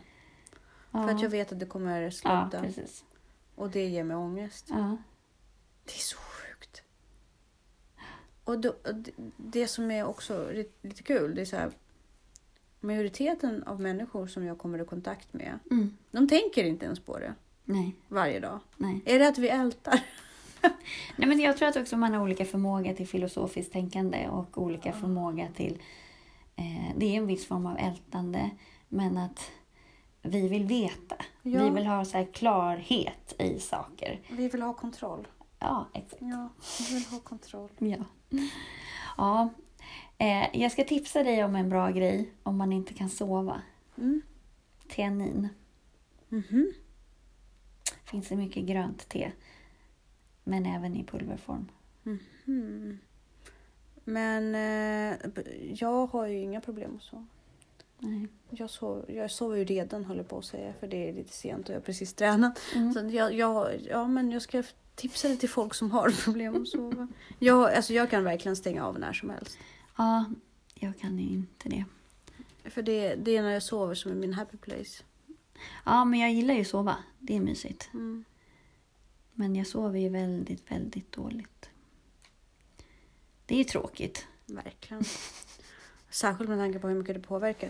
Ja. 0.91 1.03
För 1.07 1.15
att 1.15 1.21
jag 1.21 1.29
vet 1.29 1.51
att 1.51 1.59
det 1.59 1.65
kommer 1.65 2.01
ja, 2.01 2.11
sluta. 2.11 2.61
precis. 2.65 3.03
och 3.55 3.69
det 3.69 3.85
ger 3.85 4.03
mig 4.03 4.17
ångest. 4.17 4.65
Ja. 4.69 4.97
Det 5.85 5.91
är 5.91 5.99
så. 5.99 6.17
Och 8.49 8.59
då, 8.59 8.69
och 8.69 8.95
det, 9.37 9.67
som 9.67 9.91
är 9.91 10.05
också 10.05 10.49
lite, 10.83 11.03
kul, 11.03 11.35
det 11.35 11.41
är 11.41 11.45
så 11.45 11.55
här. 11.55 11.71
Majoriteten 12.79 13.63
av 13.63 13.81
människor 13.81 14.27
som 14.27 14.45
jag 14.45 14.57
kommer 14.57 14.81
i 14.81 14.85
kontakt 14.85 15.33
med, 15.33 15.59
Mm. 15.71 15.97
de 16.11 16.27
tänker 16.27 16.63
inte 16.63 16.85
ens 16.85 16.99
på 16.99 17.19
det 17.19 17.33
Nej, 17.63 17.95
varje 18.07 18.39
dag. 18.39 18.59
nej. 18.77 19.01
Är 19.05 19.19
det 19.19 19.27
att 19.27 19.37
vi 19.37 19.49
ältar? 19.49 19.99
Nej, 21.15 21.27
men 21.29 21.39
jag 21.39 21.57
tror 21.57 21.69
att 21.69 21.75
också 21.77 21.97
man 21.97 22.13
har 22.13 22.21
olika 22.23 22.45
förmåga 22.45 22.93
till 22.93 23.07
filosofiskt 23.07 23.73
tänkande 23.73 24.27
och 24.29 24.57
olika 24.61 24.93
förmåga 24.93 25.47
till... 25.55 25.81
Eh, 26.55 26.97
det 26.97 27.05
är 27.05 27.13
en 27.17 27.27
viss 27.27 27.45
form 27.45 27.65
av 27.65 27.77
ältande, 27.77 28.49
men 28.87 29.17
att 29.17 29.51
vi 30.21 30.47
vill 30.47 30.65
veta. 30.65 31.15
Ja. 31.41 31.63
Vi 31.63 31.69
vill 31.69 31.85
ha 31.85 32.05
så 32.05 32.17
här 32.17 32.25
klarhet 32.33 33.35
i 33.39 33.59
saker. 33.59 34.19
Vi 34.31 34.47
vill 34.49 34.61
ha 34.61 34.73
kontroll. 34.73 35.27
Ja, 35.59 35.87
exakt. 35.93 36.21
Ja, 36.21 36.49
vi 36.89 36.93
vill 36.95 37.05
ha 37.05 37.19
kontroll. 37.19 37.69
Ja. 37.77 37.97
Ja. 39.17 39.49
Eh, 40.17 40.61
jag 40.61 40.71
ska 40.71 40.83
tipsa 40.83 41.23
dig 41.23 41.43
om 41.43 41.55
en 41.55 41.69
bra 41.69 41.89
grej 41.89 42.29
om 42.43 42.57
man 42.57 42.73
inte 42.73 42.93
kan 42.93 43.09
sova. 43.09 43.61
Mm. 43.97 44.21
Teanin. 44.87 45.49
Mhm. 46.29 46.73
Finns 48.03 48.27
det 48.27 48.35
mycket 48.35 48.63
grönt 48.63 49.09
te. 49.09 49.31
Men 50.43 50.65
även 50.65 50.95
i 50.95 51.03
pulverform. 51.03 51.67
Hmm. 52.45 52.99
Men 54.03 54.55
eh, 54.55 55.17
jag 55.73 56.07
har 56.07 56.27
ju 56.27 56.37
inga 56.37 56.61
problem 56.61 56.95
att 56.95 57.03
sova. 57.03 57.25
Nej. 57.97 58.27
Jag, 58.49 58.69
sov, 58.69 59.05
jag 59.07 59.31
sover 59.31 59.57
ju 59.57 59.65
redan 59.65 60.05
jag 60.15 60.27
på 60.27 60.37
att 60.37 60.45
säga 60.45 60.73
för 60.79 60.87
det 60.87 61.09
är 61.09 61.13
lite 61.13 61.33
sent 61.33 61.69
och 61.69 61.75
jag 61.75 61.79
har 61.79 61.85
precis 61.85 62.13
tränat. 62.13 62.59
Mm. 62.75 62.93
Så 62.93 62.99
jag, 62.99 63.33
jag, 63.33 63.81
ja, 63.89 64.07
men 64.07 64.31
jag 64.31 64.41
ska 64.41 64.63
tipsa 64.99 65.27
det 65.27 65.35
till 65.35 65.49
folk 65.49 65.73
som 65.73 65.91
har 65.91 66.09
problem 66.23 66.61
att 66.61 66.67
sova. 66.67 67.07
Jag, 67.39 67.73
alltså 67.73 67.93
jag 67.93 68.09
kan 68.09 68.23
verkligen 68.23 68.55
stänga 68.55 68.85
av 68.85 68.99
när 68.99 69.13
som 69.13 69.29
helst. 69.29 69.57
Ja, 69.97 70.25
jag 70.75 70.99
kan 70.99 71.19
inte 71.19 71.69
det. 71.69 71.85
För 72.69 72.81
det, 72.81 73.15
det 73.15 73.37
är 73.37 73.43
när 73.43 73.51
jag 73.51 73.63
sover 73.63 73.95
som 73.95 74.11
är 74.11 74.15
min 74.15 74.33
happy 74.33 74.57
place. 74.57 75.03
Ja, 75.85 76.05
men 76.05 76.19
jag 76.19 76.33
gillar 76.33 76.53
ju 76.53 76.61
att 76.61 76.67
sova. 76.67 76.95
Det 77.19 77.35
är 77.35 77.41
mysigt. 77.41 77.89
Mm. 77.93 78.25
Men 79.33 79.55
jag 79.55 79.67
sover 79.67 79.99
ju 79.99 80.09
väldigt, 80.09 80.71
väldigt 80.71 81.11
dåligt. 81.11 81.69
Det 83.45 83.55
är 83.55 83.57
ju 83.57 83.63
tråkigt. 83.63 84.27
Verkligen. 84.45 85.03
Särskilt 86.09 86.49
med 86.49 86.59
tanke 86.59 86.79
på 86.79 86.87
hur 86.87 86.95
mycket 86.95 87.15
det 87.15 87.21
påverkar. 87.21 87.69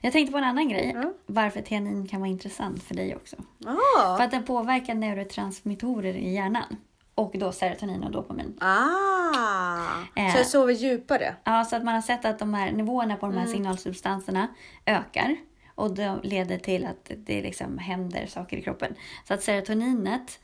Jag 0.00 0.12
tänkte 0.12 0.32
på 0.32 0.38
en 0.38 0.44
annan 0.44 0.68
grej. 0.68 0.92
Ja. 0.94 1.12
Varför 1.26 1.60
teanin 1.62 2.06
kan 2.08 2.20
vara 2.20 2.30
intressant 2.30 2.82
för 2.82 2.94
dig 2.94 3.16
också. 3.16 3.36
Ah. 3.66 4.16
För 4.16 4.24
att 4.24 4.30
den 4.30 4.44
påverkar 4.44 4.94
neurotransmittorer 4.94 6.14
i 6.14 6.32
hjärnan. 6.34 6.76
Och 7.14 7.32
då 7.38 7.52
serotonin 7.52 8.04
och 8.04 8.10
dopamin. 8.10 8.58
ah. 8.60 10.02
Eh. 10.16 10.32
Så 10.32 10.38
jag 10.38 10.46
sover 10.46 10.72
djupare. 10.72 11.36
Ja, 11.44 11.64
så 11.64 11.76
att 11.76 11.84
man 11.84 11.94
har 11.94 12.02
sett 12.02 12.24
att 12.24 12.38
de 12.38 12.54
här 12.54 12.72
nivåerna 12.72 13.16
på 13.16 13.26
de 13.26 13.32
Mm. 13.32 13.44
här 13.46 13.52
signalsubstanserna 13.52 14.48
ökar. 14.86 15.36
Och 15.74 15.94
det 15.94 16.18
leder 16.22 16.58
till 16.58 16.86
att 16.86 17.10
det 17.16 17.42
liksom 17.42 17.78
händer 17.78 18.26
saker 18.26 18.56
i 18.56 18.62
kroppen. 18.62 18.94
Så 19.28 19.34
att 19.34 19.42
serotoninet 19.42 20.40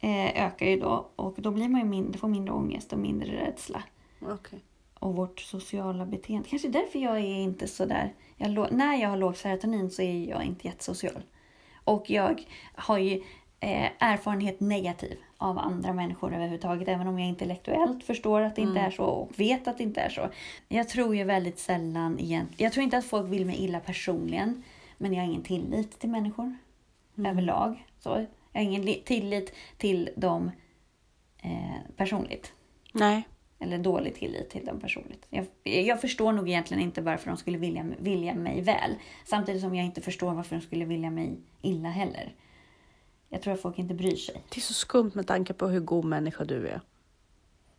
eh, 0.00 0.44
ökar 0.46 0.66
ju 0.66 0.80
då 0.80 1.10
och 1.16 1.34
då 1.38 1.50
blir 1.50 1.68
man 1.68 1.80
ju 1.80 1.86
mindre, 1.86 2.18
får 2.18 2.28
mindre 2.28 2.54
ångest 2.54 2.92
och 2.92 2.98
mindre 2.98 3.32
rädsla. 3.46 3.82
Okej. 4.22 4.64
Och 5.06 5.16
vårt 5.16 5.40
sociala 5.40 6.06
beteende. 6.06 6.48
Kanske 6.48 6.68
därför 6.68 6.98
jag 6.98 7.16
är 7.16 7.36
inte 7.36 7.66
så 7.68 7.84
där. 7.84 8.14
Jag, 8.36 8.72
när 8.72 8.94
jag 8.96 9.08
har 9.08 9.16
lågt 9.16 9.36
serotonin 9.36 9.90
så 9.90 10.02
är 10.02 10.28
jag 10.30 10.44
inte 10.44 10.66
jättesocial. 10.66 11.22
Och 11.84 12.10
jag 12.10 12.42
har 12.74 12.98
ju 12.98 13.22
eh, 13.60 13.90
erfarenhet 13.98 14.60
negativ 14.60 15.18
av 15.36 15.58
andra 15.58 15.92
människor 15.92 16.34
överhuvudtaget. 16.34 16.88
Även 16.88 17.06
om 17.06 17.18
jag 17.18 17.28
intellektuellt 17.28 18.04
förstår 18.04 18.40
att 18.40 18.56
det 18.56 18.62
inte 18.62 18.80
är 18.80 18.90
så 18.90 19.04
och 19.04 19.40
vet 19.40 19.68
att 19.68 19.78
det 19.78 19.82
inte 19.84 20.00
är 20.00 20.08
så. 20.08 20.28
Jag 20.68 20.88
tror 20.88 21.16
ju 21.16 21.24
väldigt 21.24 21.58
sällan 21.58 22.18
egentligen. 22.20 22.64
Jag 22.64 22.72
tror 22.72 22.84
inte 22.84 22.98
att 22.98 23.04
folk 23.04 23.32
vill 23.32 23.46
mig 23.46 23.56
illa 23.64 23.80
personligen. 23.80 24.62
Men 24.98 25.12
jag 25.14 25.20
har 25.22 25.26
ingen 25.28 25.42
tillit 25.42 25.98
till 25.98 26.10
människor 26.10 26.54
överlag. 27.26 27.86
Så 27.98 28.26
jag 28.52 28.60
har 28.60 28.64
ingen 28.64 28.82
li- 28.82 29.02
tillit 29.04 29.54
till 29.78 30.10
dem 30.16 30.50
eh, 31.42 31.76
personligt. 31.96 32.52
Nej. 32.92 33.22
Eller 33.58 33.78
dålig 33.78 34.14
tillit 34.14 34.50
till 34.50 34.64
dem 34.64 34.80
personligt. 34.80 35.26
Jag, 35.30 35.46
jag 35.62 36.00
förstår 36.00 36.32
nog 36.32 36.48
egentligen 36.48 36.82
inte 36.82 37.00
varför 37.00 37.30
de 37.30 37.36
skulle 37.36 37.58
vilja, 37.58 37.86
vilja 37.98 38.34
mig 38.34 38.60
väl. 38.60 38.94
Samtidigt 39.24 39.62
som 39.62 39.74
jag 39.74 39.86
inte 39.86 40.00
förstår 40.00 40.34
varför 40.34 40.56
de 40.56 40.62
skulle 40.62 40.84
vilja 40.84 41.10
mig 41.10 41.36
illa 41.62 41.88
heller. 41.88 42.34
Jag 43.28 43.42
tror 43.42 43.54
att 43.54 43.62
folk 43.62 43.78
inte 43.78 43.94
bryr 43.94 44.16
sig. 44.16 44.42
Det 44.48 44.58
är 44.58 44.62
så 44.62 44.74
skumt 44.74 45.10
med 45.14 45.26
tanke 45.26 45.52
på 45.52 45.68
hur 45.68 45.80
god 45.80 46.04
människa 46.04 46.44
du 46.44 46.68
är. 46.68 46.80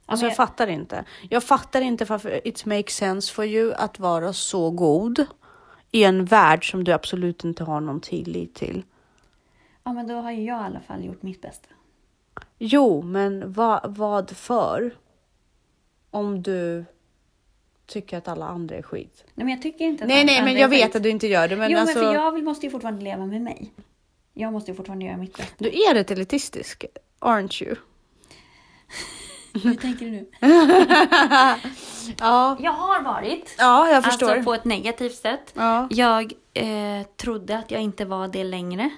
Alltså 0.06 0.26
jag 0.26 0.36
fattar 0.36 0.68
inte. 0.68 1.06
Jag 1.30 1.44
fattar 1.44 1.82
inte 1.82 2.06
varför 2.06 2.48
it 2.48 2.66
makes 2.66 2.96
sense 2.96 3.34
for 3.34 3.46
you 3.46 3.74
att 3.74 4.00
vara 4.00 4.34
så 4.34 4.72
god 4.72 5.26
i 5.92 6.04
en 6.04 6.26
värld 6.26 6.72
som 6.72 6.84
du 6.84 6.92
absolut 6.92 7.44
inte 7.44 7.63
har 7.63 7.82
någon 7.82 8.02
tillit 8.02 8.56
till. 8.56 8.84
Ja, 9.84 9.94
men 9.94 10.08
då 10.08 10.13
har 10.16 10.32
ju 10.32 10.44
jag 10.44 10.62
i 10.62 10.66
alla 10.66 10.80
fall 10.80 11.06
gjort 11.06 11.24
mitt 11.24 11.42
bästa. 11.42 11.70
Jo, 12.58 13.02
men 13.02 13.52
va, 13.52 13.86
vad 13.88 14.38
för? 14.38 14.96
Om 16.17 16.41
du 16.41 16.86
tycker 17.86 18.17
att 18.17 18.27
alla 18.27 18.45
andra 18.47 18.75
är 18.75 18.82
skit. 18.82 19.23
Nej, 19.34 19.45
men 19.45 19.49
jag 19.49 19.62
tycker 19.62 19.86
inte 19.86 20.03
att 20.03 20.08
Nej, 20.08 20.25
nej, 20.25 20.43
men 20.43 20.56
jag 20.58 20.69
vet 20.69 20.95
att 20.95 21.03
du 21.03 21.10
inte 21.10 21.27
gör 21.27 21.47
det. 21.47 21.56
Men 21.56 21.71
jo, 21.71 21.77
alltså, 21.80 21.99
men 21.99 22.08
för 22.08 22.13
jag 22.13 22.43
måste 22.43 22.65
ju 22.65 22.69
fortfarande 22.71 23.03
leva 23.03 23.25
med 23.25 23.41
mig. 23.41 23.73
Jag 24.34 24.53
måste 24.53 24.71
ju 24.71 24.77
fortfarande 24.77 25.06
göra 25.06 25.17
mitt 25.17 25.38
bästa. 25.38 25.53
du 25.58 25.67
är 25.69 25.93
rätt 25.93 26.12
elitistisk, 26.12 26.86
aren't 27.19 27.63
you? 27.63 27.75
Hur 29.63 29.75
tänker 29.75 30.06
du 30.06 30.12
nu? 30.12 30.25
Ja, 32.19 32.58
Jag 32.60 32.71
har 32.71 33.01
varit. 33.03 33.56
ja 33.58 33.89
jag 33.89 34.03
förstår. 34.03 34.30
Alltså 34.30 34.43
på 34.43 34.53
ett 34.53 34.65
negativt 34.65 35.15
sätt. 35.15 35.53
Ja, 35.53 35.88
Jag 35.91 36.34
eh, 36.53 37.06
trodde 37.15 37.58
att 37.58 37.71
jag 37.71 37.82
inte 37.82 38.06
var 38.06 38.27
det 38.27 38.43
längre. 38.43 38.89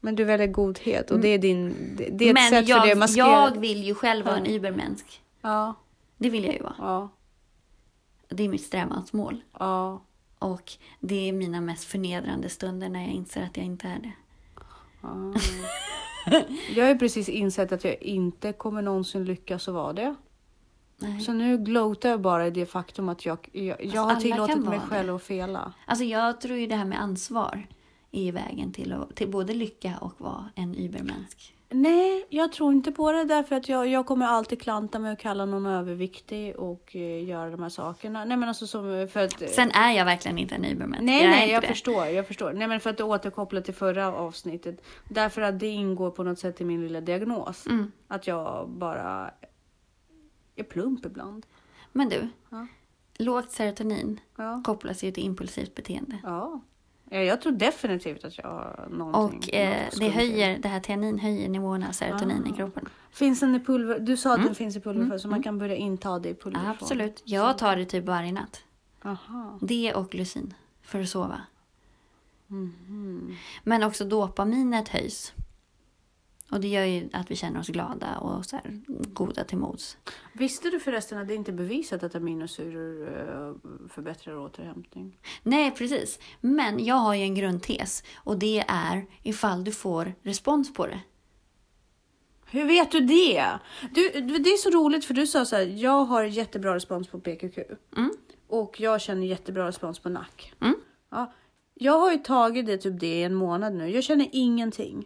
men 0.00 0.14
du 0.16 0.24
väljer 0.24 0.46
godhet 0.46 1.10
och 1.10 1.20
det 1.20 1.28
är 1.28 1.38
din... 1.38 1.74
Det, 1.98 2.08
det 2.10 2.24
är 2.24 2.28
ett 2.28 2.34
men 2.34 2.50
sätt 2.50 2.68
jag, 2.68 2.78
för 2.78 2.86
dig 2.86 2.92
att 2.92 2.98
maskera. 2.98 3.26
jag 3.26 3.58
vill 3.60 3.84
ju 3.84 3.94
själv 3.94 4.26
vara 4.26 4.36
en 4.36 4.46
übermänsk. 4.46 5.22
Ja, 5.42 5.74
Det 6.18 6.30
vill 6.30 6.44
jag 6.44 6.54
ju 6.54 6.62
vara. 6.62 6.74
ja, 6.78 7.08
Det 8.28 8.42
är 8.42 8.48
mitt 8.48 8.64
strävansmål. 8.64 9.42
ja. 9.58 10.02
Och 10.38 10.72
det 11.00 11.28
är 11.28 11.32
mina 11.32 11.60
mest 11.60 11.84
förnedrande 11.84 12.48
stunder 12.48 12.88
när 12.88 13.00
jag 13.00 13.10
inser 13.10 13.42
att 13.42 13.56
jag 13.56 13.66
inte 13.66 13.88
är 13.88 13.98
det. 13.98 14.12
Ah. 15.00 15.34
Jag 16.74 16.84
har 16.84 16.92
ju 16.92 16.98
precis 16.98 17.28
insett 17.28 17.72
att 17.72 17.84
jag 17.84 18.02
inte 18.02 18.52
kommer 18.52 18.82
någonsin 18.82 19.24
lyckas 19.24 19.68
att 19.68 19.74
vara 19.74 19.92
det. 19.92 20.14
Nej. 20.96 21.20
Så 21.20 21.32
nu 21.32 21.58
gloatar 21.58 22.08
jag 22.08 22.20
bara 22.20 22.46
i 22.46 22.50
det 22.50 22.66
faktum 22.66 23.08
att 23.08 23.26
jag, 23.26 23.48
jag, 23.52 23.84
jag 23.84 24.02
har 24.02 24.10
alla 24.10 24.20
tillåtit 24.20 24.64
mig 24.64 24.80
själv 24.80 25.14
att 25.14 25.22
fela. 25.22 25.72
Alltså 25.86 26.04
jag 26.04 26.40
tror 26.40 26.58
ju 26.58 26.66
det 26.66 26.76
här 26.76 26.84
med 26.84 27.00
ansvar 27.00 27.66
är 28.10 28.32
vägen 28.32 28.72
till, 28.72 28.92
att, 28.92 29.16
till 29.16 29.28
både 29.28 29.54
lycka 29.54 29.98
och 30.00 30.20
vara 30.20 30.50
en 30.54 30.74
übermänsk. 30.74 31.54
Nej, 31.70 32.26
jag 32.28 32.52
tror 32.52 32.72
inte 32.72 32.92
på 32.92 33.12
det 33.12 33.24
därför 33.24 33.56
att 33.56 33.68
jag, 33.68 33.88
jag 33.88 34.06
kommer 34.06 34.26
alltid 34.26 34.60
klanta 34.62 34.98
mig 34.98 35.12
och 35.12 35.18
kalla 35.18 35.44
någon 35.44 35.66
överviktig 35.66 36.56
och 36.56 36.96
eh, 36.96 37.24
göra 37.28 37.50
de 37.50 37.62
här 37.62 37.68
sakerna. 37.68 38.24
Nej 38.24 38.36
men 38.36 38.48
alltså 38.48 38.66
som 38.66 39.08
för 39.12 39.24
att... 39.24 39.50
Sen 39.50 39.70
är 39.70 39.92
jag 39.92 40.04
verkligen 40.04 40.38
inte 40.38 40.54
en 40.54 40.64
übermänsk. 40.64 41.02
Nej, 41.04 41.22
jag 41.22 41.30
nej, 41.30 41.50
jag 41.50 41.62
det. 41.62 41.66
förstår, 41.66 42.06
jag 42.06 42.26
förstår. 42.26 42.52
Nej, 42.52 42.68
men 42.68 42.80
för 42.80 42.90
att 42.90 43.00
återkoppla 43.00 43.60
till 43.60 43.74
förra 43.74 44.12
avsnittet. 44.12 44.80
Därför 45.08 45.42
att 45.42 45.58
det 45.60 45.66
ingår 45.68 46.10
på 46.10 46.22
något 46.22 46.38
sätt 46.38 46.60
i 46.60 46.64
min 46.64 46.82
lilla 46.82 47.00
diagnos. 47.00 47.66
Mm. 47.66 47.92
Att 48.08 48.26
jag 48.26 48.68
bara 48.68 49.30
är 50.56 50.62
plump 50.64 51.06
ibland. 51.06 51.46
Men 51.92 52.08
du, 52.08 52.28
Ja. 52.50 52.66
Lågt 53.18 53.50
serotonin 53.50 54.20
Ja. 54.36 54.62
kopplas 54.64 55.04
ju 55.04 55.10
till 55.12 55.24
impulsivt 55.24 55.74
beteende. 55.74 56.18
ja. 56.22 56.60
Ja, 57.10 57.18
Jag 57.18 57.40
tror 57.42 57.52
definitivt 57.52 58.24
att 58.24 58.38
jag 58.38 58.44
har 58.44 58.86
någonting. 58.90 59.38
Och 59.38 59.54
eh, 59.54 59.84
något 59.84 60.00
det 60.00 60.06
i 60.06 60.08
höjer, 60.08 60.58
det 60.58 60.68
här 60.68 60.80
teanin 60.80 61.18
höjer 61.18 61.48
nivåerna 61.48 61.88
av 61.88 61.92
serotonin 61.92 62.46
i 62.46 62.50
Ah. 62.52 62.56
kroppen. 62.56 62.88
Finns 63.10 63.40
den 63.40 63.54
i 63.54 63.60
pulver? 63.60 63.98
Du 63.98 64.16
sa 64.16 64.34
att 64.34 64.44
den 64.44 64.54
finns 64.54 64.76
i 64.76 64.80
pulverform 64.80 65.18
så 65.18 65.28
man 65.28 65.42
kan 65.42 65.58
börja 65.58 65.76
inta 65.76 66.18
det 66.18 66.28
i 66.28 66.34
pulverform. 66.34 66.64
Mm. 66.66 66.76
Absolut. 66.80 67.22
Jag 67.24 67.58
tar 67.58 67.76
det 67.76 67.84
typ 67.84 68.04
varje 68.04 68.32
natt. 68.32 68.62
Aha. 69.04 69.58
Det 69.62 69.94
och 69.94 70.10
glycin 70.10 70.54
för 70.82 71.00
att 71.00 71.08
sova. 71.08 71.40
Mhm. 72.46 73.36
Men 73.64 73.82
också 73.82 74.04
dopaminet 74.04 74.88
höjs. 74.88 75.32
Och 76.50 76.60
det 76.60 76.68
gör 76.68 76.84
ju 76.84 77.08
att 77.12 77.30
vi 77.30 77.36
känner 77.36 77.60
oss 77.60 77.68
glada 77.68 78.16
och 78.18 78.44
så 78.46 78.56
här, 78.56 78.80
goda 79.12 79.44
till 79.44 79.58
mods. 79.58 79.96
Visste 80.34 80.70
du 80.70 80.80
förresten 80.80 81.18
att 81.18 81.28
det 81.28 81.34
inte 81.34 81.50
är 81.50 81.56
bevisat 81.56 82.02
att 82.02 82.14
aminosyror 82.14 83.06
eh, 83.08 83.54
förbättrar 83.88 84.38
återhämtning? 84.38 85.18
Nej, 85.42 85.70
precis. 85.70 86.18
Men 86.40 86.84
jag 86.84 86.94
har 86.94 87.14
ju 87.14 87.22
en 87.22 87.34
grundtes 87.34 88.02
och 88.16 88.38
det 88.38 88.64
är 88.68 89.06
ifall 89.22 89.64
du 89.64 89.72
får 89.72 90.14
respons 90.22 90.74
på 90.74 90.86
det. 90.86 91.00
Hur 92.50 92.64
vet 92.66 92.90
du 92.92 93.00
det? 93.00 93.44
Du, 93.94 94.08
du- 94.10 94.38
det 94.38 94.50
är 94.50 94.56
så 94.56 94.70
roligt 94.70 95.04
för 95.04 95.14
du 95.14 95.26
sa 95.26 95.44
så 95.44 95.56
här, 95.56 95.62
jag 95.66 96.04
har 96.04 96.24
jättebra 96.24 96.74
respons 96.74 97.08
på 97.08 97.20
PQQ. 97.20 97.58
Mm. 97.96 98.10
Och 98.48 98.80
jag 98.80 99.00
känner 99.00 99.26
jättebra 99.26 99.66
respons 99.68 99.98
på 99.98 100.08
NAC. 100.08 100.26
Mm. 100.60 100.74
Ja, 101.10 101.32
jag 101.74 101.98
har 101.98 102.12
ju 102.12 102.18
tagit 102.18 102.66
det 102.66 102.78
typ 102.78 103.00
det 103.00 103.18
i 103.20 103.22
en 103.22 103.34
månad 103.34 103.74
nu. 103.74 103.88
Jag 103.90 104.04
känner 104.04 104.28
ingenting. 104.32 105.04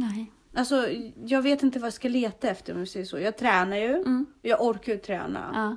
Nej. 0.00 0.32
Alltså, 0.54 0.88
jag 1.24 1.42
vet 1.42 1.62
inte 1.62 1.78
vad 1.78 1.86
jag 1.86 1.92
ska 1.92 2.08
leta 2.08 2.48
efter 2.48 2.72
om 2.72 2.78
jag 2.78 2.88
säger 2.88 3.06
så. 3.06 3.18
Jag 3.18 3.38
tränar 3.38 3.76
ju. 3.76 3.94
Mm. 3.94 4.26
Jag 4.42 4.62
orkar 4.62 4.92
ju 4.92 4.98
träna. 4.98 5.76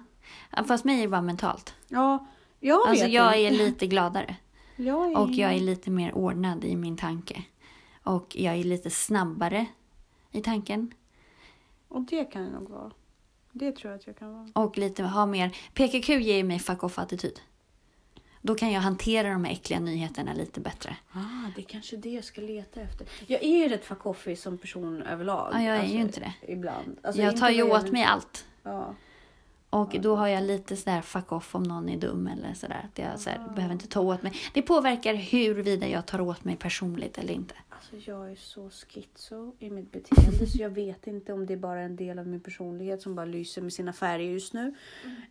Ja. 0.56 0.64
Fast 0.64 0.86
mig 0.86 0.98
är 0.98 1.02
det 1.02 1.08
bara 1.08 1.22
mentalt. 1.22 1.76
Ja, 1.88 2.28
jag 2.60 2.88
Alltså 2.88 3.06
vet 3.06 3.14
jag 3.14 3.40
inte. 3.40 3.56
är 3.64 3.66
lite 3.66 3.88
gladare. 3.88 4.36
Jag 4.76 5.12
är... 5.12 5.18
Och 5.18 5.32
jag 5.32 5.54
är 5.54 5.60
lite 5.60 5.90
mer 5.92 6.16
ordnad 6.16 6.64
i 6.66 6.76
min 6.76 6.98
tanke. 6.98 7.44
Och 8.04 8.36
jag 8.36 8.56
är 8.56 8.64
lite 8.64 8.90
snabbare 8.90 9.66
i 10.32 10.42
tanken. 10.42 10.94
Och 11.88 12.02
det 12.02 12.24
kan 12.26 12.44
jag 12.44 12.52
nog 12.54 12.70
vara. 12.70 12.92
Det 13.52 13.72
tror 13.72 13.92
jag 13.92 14.00
att 14.00 14.08
jag 14.08 14.18
kan 14.18 14.34
vara. 14.34 14.66
Och 14.66 14.78
lite, 14.78 15.04
ha 15.04 15.26
mer... 15.26 15.50
PQQ 15.74 16.10
ger 16.10 16.44
mig 16.44 16.60
fuck 16.60 16.84
off-attityd. 16.84 17.40
Då 18.46 18.56
kan 18.56 18.72
jag 18.72 18.82
hantera 18.82 19.30
de 19.30 19.46
här 19.46 19.52
äckliga 19.52 19.80
nyheterna 19.80 20.34
lite 20.34 20.60
bättre. 20.60 20.98
Ah, 21.12 21.52
det 21.56 21.62
är 21.62 21.66
kanske 21.66 21.98
det 21.98 22.10
jag 22.10 22.24
ska 22.24 22.42
leta 22.42 22.82
efter. 22.82 23.08
Jag 23.28 23.44
är 23.44 23.58
ju 23.58 23.70
rätt 23.70 23.86
fuck 23.86 24.38
som 24.38 24.58
person 24.58 25.02
överlag. 25.02 25.50
Ja, 25.54 25.62
jag 25.62 25.76
är 25.76 25.80
alltså, 25.80 25.96
ju 25.96 26.02
inte 26.02 26.20
det. 26.20 26.34
Ibland. 26.48 26.98
Alltså, 27.04 27.22
jag 27.22 27.38
tar 27.38 27.50
ju 27.50 27.64
åt 27.64 27.92
mig 27.92 28.04
allt. 28.04 28.46
Ja. 28.64 28.96
Och 29.70 29.96
då 30.02 30.16
har 30.16 30.28
jag 30.28 30.44
lite 30.44 30.76
sådär 30.76 31.02
fuck 31.02 31.32
off 31.32 31.56
om 31.56 31.64
någon 31.64 31.90
är 31.90 31.98
dum 31.98 32.28
eller 32.28 32.54
sådär. 32.54 32.86
Att 32.92 33.00
jag 33.00 33.20
så 33.20 33.30
här, 33.30 33.50
behöver 33.56 33.74
inte 33.74 33.88
ta 33.88 34.02
åt 34.02 34.24
mig. 34.24 34.34
Det 34.54 34.62
påverkar 34.62 35.14
huruvida 35.14 35.88
jag 35.88 36.06
tar 36.06 36.22
åt 36.22 36.44
mig 36.44 36.56
personligt 36.56 37.18
eller 37.18 37.34
inte. 37.34 37.56
Alltså 37.70 38.12
jag 38.12 38.32
är 38.32 38.36
så 38.36 38.70
schizo 38.70 39.56
i 39.60 39.70
mitt 39.70 39.92
beteende 39.92 40.48
så 40.48 40.62
jag 40.62 40.70
vet 40.70 41.08
inte 41.08 41.34
om 41.34 41.46
det 41.46 41.54
är 41.54 41.58
bara 41.58 41.82
en 41.82 41.96
del 41.96 42.20
av 42.20 42.28
min 42.28 42.42
personlighet 42.42 43.02
som 43.02 43.16
bara 43.16 43.26
lyser 43.26 43.62
med 43.62 43.74
sina 43.74 43.94
färger 43.94 44.32
just 44.32 44.54
nu. 44.54 44.76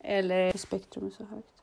Eller 0.01 0.57
spektrum 0.57 1.07
är 1.07 1.11
så 1.11 1.25
högt. 1.25 1.62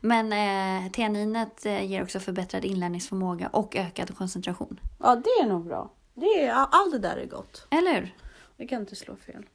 Men 0.00 0.32
eh, 0.32 0.90
teaninet 0.92 1.66
eh, 1.66 1.84
ger 1.90 2.02
också 2.02 2.20
förbättrad 2.20 2.64
inlärningsförmåga 2.64 3.48
och 3.48 3.76
ökad 3.76 4.16
koncentration. 4.16 4.80
Ja, 4.98 5.16
det 5.16 5.30
är 5.42 5.46
nog 5.48 5.64
bra. 5.64 5.90
Det 6.14 6.44
är, 6.44 6.52
allt 6.52 6.92
det 6.92 6.98
där 6.98 7.16
är 7.16 7.26
gott. 7.26 7.66
Eller 7.70 7.94
hur? 7.94 8.14
Det 8.56 8.66
kan 8.66 8.80
inte 8.80 8.96
slå 8.96 9.16
fel. 9.16 9.46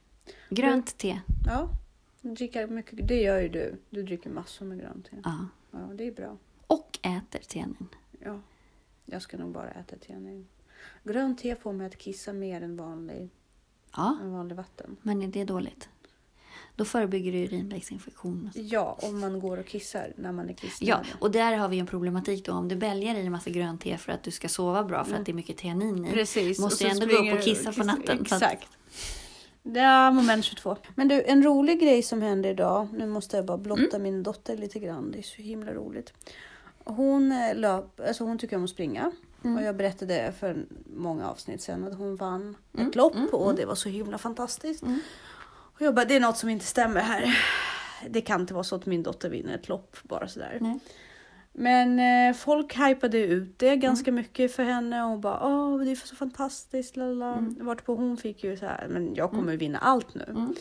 Grönt 0.50 0.98
te. 0.98 1.20
Ja, 1.46 1.68
dricka 2.20 2.66
mycket. 2.66 3.08
Det 3.08 3.20
gör 3.22 3.40
ju 3.40 3.48
du. 3.48 3.80
Du 3.90 4.02
dricker 4.02 4.30
massor 4.30 4.64
med 4.66 4.80
grönt 4.80 5.04
te. 5.10 5.16
Ja. 5.24 5.48
Ja, 5.70 5.78
det 5.78 6.06
är 6.06 6.12
bra. 6.12 6.36
Och 6.66 6.98
äter 7.02 7.38
teanin. 7.48 7.88
Ja, 8.20 8.40
jag 9.04 9.22
ska 9.22 9.36
nog 9.36 9.52
bara 9.52 9.70
äta 9.70 9.96
nu. 10.08 10.44
Grönt 11.04 11.38
te 11.38 11.56
får 11.56 11.72
mig 11.72 11.86
att 11.86 11.98
kissa 11.98 12.32
mer 12.32 12.62
än 12.62 12.76
vanlig, 12.76 13.30
Ja, 13.96 14.18
än 14.22 14.32
vanlig 14.32 14.56
vatten. 14.56 14.96
men 15.02 15.22
är 15.22 15.28
det 15.28 15.44
dåligt? 15.44 15.88
Då 16.76 16.84
förebygger 16.84 17.32
du 17.32 17.38
urinvägsinfektion. 17.38 18.50
Ja, 18.54 18.98
om 19.02 19.20
man 19.20 19.40
går 19.40 19.56
och 19.58 19.66
kissar 19.66 20.12
när 20.16 20.32
man 20.32 20.44
är 20.44 20.50
Ja, 20.50 20.56
kissnödig. 20.56 21.06
och 21.20 21.30
där 21.30 21.56
har 21.56 21.68
vi 21.68 21.78
en 21.78 21.86
problematik 21.86 22.44
då. 22.46 22.52
Om 22.52 22.68
du 22.68 22.76
bälgar 22.76 23.14
i 23.14 23.20
en 23.26 23.32
massa 23.32 23.50
grönt 23.50 23.80
te 23.80 23.96
för 23.98 24.12
att 24.12 24.22
du 24.22 24.30
ska 24.30 24.48
sova 24.48 24.84
bra 24.84 25.04
för 25.04 25.14
att 25.16 25.26
det 25.26 25.32
är 25.32 25.34
mycket 25.34 25.56
teanin 25.58 26.04
i. 26.06 26.10
Precis. 26.12 26.58
Måste 26.58 26.84
så 26.84 26.90
ändå 26.90 27.06
gå 27.06 27.12
upp 27.12 27.32
och 27.32 27.36
du 27.38 27.42
kissa 27.42 27.72
på 27.72 27.84
natten, 27.84 28.18
Exakt. 28.20 28.68
Ja, 29.62 30.10
moment 30.10 30.44
22. 30.44 30.76
Men 30.94 31.08
du, 31.08 31.22
en 31.22 31.42
rolig 31.42 31.80
grej 31.80 32.02
som 32.02 32.22
hände 32.22 32.48
idag. 32.48 32.88
Nu 32.92 33.06
måste 33.06 33.36
jag 33.36 33.46
bara 33.46 33.58
blotta 33.58 33.96
Mm. 33.96 34.02
min 34.02 34.22
dotter 34.22 34.56
lite 34.56 34.78
grann. 34.78 35.10
Det 35.10 35.18
är 35.18 35.22
så 35.22 35.42
himla 35.42 35.72
roligt. 35.74 36.12
Hon 36.84 37.32
eh, 37.32 37.56
löp, 37.56 38.00
alltså 38.08 38.24
hon 38.24 38.38
tycker 38.38 38.56
om 38.56 38.64
att 38.64 38.70
springa. 38.70 39.12
Mm. 39.44 39.56
Och 39.56 39.62
jag 39.62 39.76
berättade 39.76 40.32
för 40.40 40.66
många 40.96 41.28
avsnitt 41.28 41.62
sedan 41.62 41.84
att 41.84 41.98
hon 41.98 42.16
vann 42.16 42.56
Mm, 42.76 42.88
ett 42.88 42.94
lopp 42.94 43.14
mm, 43.14 43.28
och 43.32 43.54
det 43.54 43.64
var 43.66 43.74
så 43.74 43.88
himla 43.88 44.18
fantastiskt. 44.18 44.82
Mm. 45.74 45.80
Och 45.80 45.82
jag 45.82 45.94
bara, 45.94 46.04
det 46.04 46.16
är 46.16 46.20
något 46.20 46.36
som 46.36 46.48
inte 46.48 46.64
stämmer 46.64 47.00
här. 47.00 47.38
Det 48.08 48.20
kan 48.20 48.40
inte 48.40 48.54
vara 48.54 48.64
så 48.64 48.76
att 48.76 48.86
min 48.86 49.02
dotter 49.02 49.28
vinner 49.30 49.54
ett 49.54 49.68
lopp 49.68 49.96
bara 50.02 50.28
sådär. 50.28 50.58
Nej. 50.60 50.78
Men 51.56 51.98
eh, 52.28 52.36
folk 52.36 52.76
hypade 52.78 53.18
ut 53.18 53.58
det 53.58 53.76
ganska 53.76 54.10
Mm. 54.10 54.22
mycket 54.22 54.54
för 54.56 54.62
henne 54.62 55.02
och 55.04 55.18
bara 55.18 55.40
åh 55.46 55.78
det 55.80 55.90
är 55.90 55.94
så 56.06 56.16
fantastiskt. 56.16 56.96
Lala. 56.96 57.32
Mm. 57.34 57.56
Vart 57.60 57.84
på 57.84 57.94
hon 57.94 58.16
fick 58.16 58.44
ju 58.44 58.56
så 58.56 58.66
här, 58.66 58.86
men 58.90 59.14
jag 59.14 59.30
kommer 59.30 59.56
vinna 59.56 59.78
allt 59.78 60.14
nu. 60.14 60.24
Mm. 60.28 60.54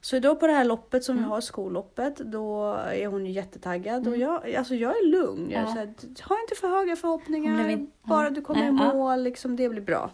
Så 0.00 0.18
då 0.18 0.36
på 0.36 0.46
det 0.46 0.52
här 0.52 0.64
loppet 0.64 1.04
som 1.04 1.14
vi 1.14 1.18
Mm. 1.18 1.30
har, 1.30 1.40
skolloppet, 1.40 2.16
då 2.16 2.72
är 2.74 3.06
hon 3.06 3.26
ju 3.26 3.32
jättetaggad. 3.32 4.00
Och 4.08 4.14
Mm. 4.14 4.20
jag, 4.20 4.54
alltså 4.54 4.74
jag 4.74 4.90
är 4.96 5.06
lugn. 5.06 5.50
Jag 5.50 5.62
är 5.62 5.66
så 5.66 5.72
här, 5.72 5.94
ha 6.28 6.40
inte 6.40 6.54
för 6.60 6.68
höga 6.68 6.96
förhoppningar. 6.96 7.86
Bara 8.02 8.30
du 8.30 8.40
kommer 8.40 8.66
i 8.68 8.70
mål, 8.70 9.22
liksom, 9.22 9.56
det 9.56 9.68
blir 9.68 9.82
bra. 9.82 10.10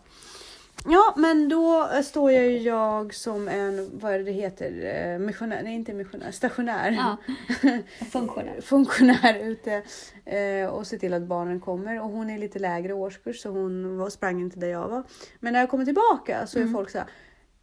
Ja, 0.85 1.15
men 1.17 1.49
då 1.49 1.89
eh, 1.95 2.03
står 2.03 2.33
jag 2.33 2.47
ju 2.47 2.59
jag 2.59 3.15
som 3.15 3.49
en, 3.49 3.91
vad 3.99 4.13
är 4.13 4.19
det 4.19 4.25
det 4.25 4.33
heter, 4.33 4.73
eh, 5.13 5.19
missionär, 5.19 5.63
nej 5.63 5.75
inte 5.75 5.93
missionär, 5.93 6.31
stationär. 6.31 6.91
Ja. 6.93 7.17
Funktionär. 8.13 8.61
funktionär 8.61 9.39
ute 9.43 9.83
eh, 10.25 10.67
och 10.71 10.87
ser 10.87 10.99
till 10.99 11.15
att 11.15 11.23
barnen 11.23 11.61
kommer. 11.61 12.01
Och 12.01 12.11
hon 12.11 12.31
är 12.31 12.39
lite 12.39 12.59
lägre 12.59 12.93
årskurs 12.93 13.41
så 13.43 13.49
hon 13.51 13.99
var, 13.99 14.11
sprang 14.11 14.41
inte 14.41 14.59
där 14.59 14.69
jag 14.69 14.89
var. 14.89 15.03
Men 15.41 15.53
när 15.53 15.61
jag 15.61 15.71
kommer 15.71 15.85
tillbaka 15.85 16.47
så 16.47 16.59
är 16.59 16.63
Mm. 16.63 16.75
folk 16.75 16.91
så 16.91 16.99
här. 16.99 17.07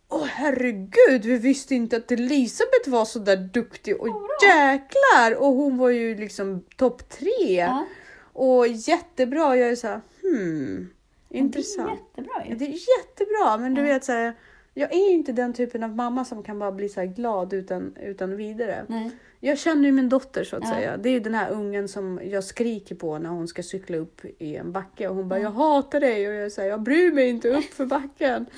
Åh 0.10 0.26
herregud, 0.26 1.26
vi 1.26 1.38
visste 1.38 1.76
inte 1.76 1.98
att 1.98 2.12
Elisabeth 2.12 2.90
var 2.90 3.06
så 3.06 3.20
där 3.20 3.38
duktig 3.38 4.02
och 4.02 4.08
jäklar! 4.44 5.36
Och 5.40 5.48
hon 5.54 5.78
var 5.78 5.90
ju 5.90 6.16
liksom 6.16 6.64
topp 6.78 7.10
tre. 7.10 7.56
Ja. 7.60 7.86
Och 8.34 8.68
jättebra. 8.68 9.58
Jag 9.58 9.70
är 9.70 9.76
så 9.76 9.88
här, 9.88 10.02
hmm, 10.22 10.90
intressant. 11.38 11.88
Det 12.16 12.22
är 12.22 12.26
jättebra 12.26 12.46
ju. 12.50 12.56
Det 12.56 12.66
är 12.66 12.78
jättebra, 13.00 13.58
men 13.58 13.74
du 13.74 13.82
vet 13.82 14.04
så 14.04 14.12
här, 14.12 14.34
jag 14.74 14.94
är 14.94 15.10
inte 15.12 15.32
den 15.32 15.54
typen 15.54 15.84
av 15.84 15.96
mamma 15.96 16.26
som 16.26 16.44
kan 16.44 16.60
bara 16.60 16.72
bli 16.72 16.90
så 16.90 17.06
glad 17.06 17.54
utan, 17.54 17.96
utan 18.02 18.38
vidare. 18.38 18.86
Nej. 18.88 19.12
Jag 19.40 19.58
känner 19.58 19.84
ju 19.86 19.92
min 19.92 20.10
dotter 20.10 20.44
så 20.44 20.56
att 20.56 20.64
Ja. 20.66 20.74
säga. 20.74 20.98
Det 20.98 21.10
är 21.10 21.14
ju 21.14 21.20
den 21.20 21.34
här 21.36 21.52
ungen 21.52 21.88
som 21.88 22.20
jag 22.24 22.44
skriker 22.44 22.96
på 22.96 23.18
när 23.20 23.30
hon 23.30 23.48
ska 23.48 23.64
cykla 23.64 23.98
upp 23.98 24.22
i 24.38 24.56
en 24.56 24.72
backe 24.72 25.08
och 25.08 25.16
hon 25.16 25.30
bara 25.30 25.40
jag 25.40 25.52
hatar 25.52 26.00
dig 26.00 26.28
och 26.28 26.34
jag 26.34 26.52
säger 26.52 26.70
jag 26.70 26.82
bryr 26.82 27.12
mig 27.12 27.30
inte 27.30 27.50
upp 27.50 27.64
för 27.74 27.86
backen. 27.86 28.46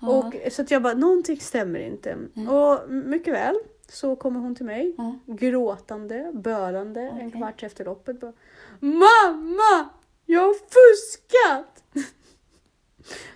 Ja. 0.00 0.08
Och, 0.18 0.52
så 0.52 0.62
att 0.62 0.70
jag 0.70 0.82
bara 0.82 0.94
någonting 0.94 1.40
stämmer 1.40 1.78
inte. 1.80 2.16
Och 2.50 2.90
mycket 2.90 3.34
väl 3.34 3.54
så 3.88 4.16
kommer 4.16 4.40
hon 4.40 4.54
till 4.54 4.66
mig 4.66 4.94
Ja. 4.98 5.18
gråtande, 5.26 6.30
bölande 6.34 7.00
en 7.00 7.16
Okej. 7.16 7.30
kvart 7.30 7.62
efter 7.62 7.84
loppet. 7.84 8.20
Bara, 8.20 8.32
Mamma! 8.80 9.88
Jag 10.30 10.40
har 10.40 10.54
fuskat! 10.54 11.84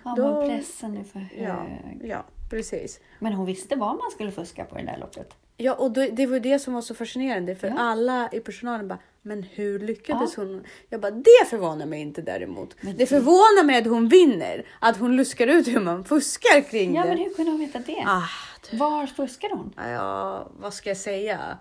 Ja, 0.05 0.15
Då- 0.17 0.23
men 0.41 0.49
pressen 0.49 0.97
är 0.97 1.05
för 1.05 1.19
hög. 1.19 1.43
Ja, 1.49 1.67
ja, 2.09 2.25
precis. 2.51 3.01
Men 3.19 3.33
hon 3.33 3.47
visste 3.47 3.77
vad 3.77 3.97
man 3.99 4.11
skulle 4.11 4.33
fuska 4.33 4.65
på 4.65 4.79
i 4.79 4.83
det 4.83 4.91
där 4.93 4.99
loppet. 4.99 5.35
Ja, 5.57 5.75
och 5.75 5.91
då, 5.91 6.07
det 6.13 6.27
var 6.27 6.41
det 6.41 6.59
som 6.59 6.75
var 6.75 6.81
så 6.83 6.95
fascinerande 6.95 7.55
för 7.55 7.69
Ja. 7.69 7.75
alla 7.79 8.29
i 8.33 8.41
personalen 8.41 8.89
bara, 8.89 8.99
men 9.23 9.43
hur 9.43 9.79
lyckades 9.79 10.37
hon? 10.37 10.65
Jag 10.89 11.01
bara, 11.01 11.11
det 11.11 11.47
förvånar 11.51 11.87
mig 11.87 12.01
inte 12.01 12.23
däremot. 12.23 12.75
Men 12.81 12.93
det 12.93 12.99
det- 12.99 13.07
förvånar 13.07 13.65
mig 13.65 13.79
att 13.79 13.87
hon 13.87 14.09
vinner, 14.09 14.67
att 14.81 14.97
hon 14.97 15.17
luskar 15.17 15.47
ut 15.47 15.69
hur 15.69 15.81
man 15.81 16.05
fuskar 16.05 16.61
kring 16.71 16.95
Ja, 16.95 17.03
det. 17.03 17.09
men 17.09 17.19
hur 17.19 17.35
kunde 17.35 17.51
hon 17.51 17.61
veta 17.61 17.79
det? 17.79 18.05
Ah, 18.07 18.23
du- 18.71 18.77
Var 18.77 19.07
fuskade 19.07 19.55
hon? 19.55 19.73
ja, 19.77 20.49
vad 20.59 20.75
ska 20.75 20.91
jag 20.91 20.97
säga? 20.97 21.59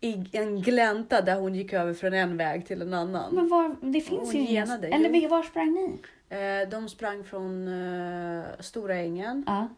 I 0.00 0.24
en 0.32 0.60
glänta 0.62 1.20
där 1.22 1.36
hon 1.40 1.54
gick 1.54 1.72
över 1.72 1.94
från 1.94 2.14
en 2.14 2.36
väg 2.36 2.66
till 2.66 2.82
en 2.82 2.94
annan. 2.94 3.34
Men 3.34 3.48
var, 3.48 3.76
det 3.80 4.00
finns 4.00 4.20
Hon 4.32 4.32
ju 4.34 4.48
ingen... 4.48 4.70
Eller 4.70 5.28
var 5.28 5.42
sprang 5.42 5.72
ni? 5.72 5.98
Eh, 6.36 6.68
de 6.68 6.88
sprang 6.88 7.24
från 7.24 7.68
eh, 7.68 8.44
Stora 8.60 8.94
ängen 8.96 9.44
Ja. 9.46 9.68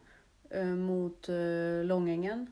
eh, 0.49 0.65
mot 0.65 1.29
eh, 1.29 1.35
Långängen. 1.83 2.47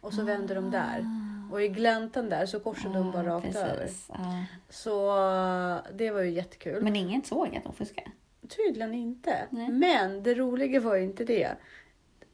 Och 0.00 0.12
så 0.14 0.22
vände 0.22 0.54
de 0.54 0.70
där. 0.70 1.04
Och 1.52 1.62
i 1.62 1.68
gläntan 1.68 2.28
där 2.28 2.46
så 2.46 2.60
korsade 2.60 2.94
de 2.94 3.10
bara 3.10 3.22
rakt 3.26 3.56
Ah. 3.56 3.64
precis. 3.64 4.10
över. 4.10 4.20
Ja. 4.24 4.44
Så 4.70 5.08
eh, 5.08 5.76
det 5.94 6.10
var 6.10 6.20
ju 6.20 6.30
jättekul. 6.30 6.82
Men 6.82 6.96
ingen 6.96 7.22
såg 7.24 7.56
att 7.56 7.64
de 7.64 7.72
fuskade? 7.74 8.10
Tydligen 8.56 8.94
inte. 8.94 9.46
Nej. 9.50 9.68
Men 9.68 10.22
det 10.22 10.34
roliga 10.34 10.80
var 10.80 10.96
ju 10.96 11.04
inte 11.04 11.24
det. 11.24 11.50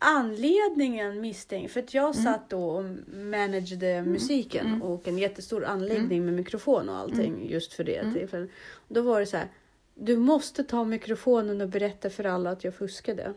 Anledningen 0.00 1.20
misstänker, 1.20 1.68
för 1.68 1.80
att 1.80 1.94
jag 1.94 2.14
satt 2.14 2.50
då 2.50 2.64
och 2.70 2.84
managade 3.14 4.02
musiken 4.02 4.82
och 4.82 5.08
en 5.08 5.18
jättestor 5.18 5.64
anläggning 5.64 6.24
med 6.24 6.34
mikrofon 6.34 6.88
och 6.88 6.96
allting 6.96 7.50
just 7.50 7.72
för 7.72 7.84
det 7.84 8.12
tillfället. 8.12 8.50
Då 8.88 9.02
var 9.02 9.20
det 9.20 9.26
så 9.26 9.36
här, 9.36 9.48
du 9.94 10.16
måste 10.16 10.64
ta 10.64 10.84
mikrofonen 10.84 11.60
och 11.60 11.68
berätta 11.68 12.10
för 12.10 12.24
alla 12.24 12.50
att 12.50 12.64
jag 12.64 12.74
fuskade. 12.74 13.32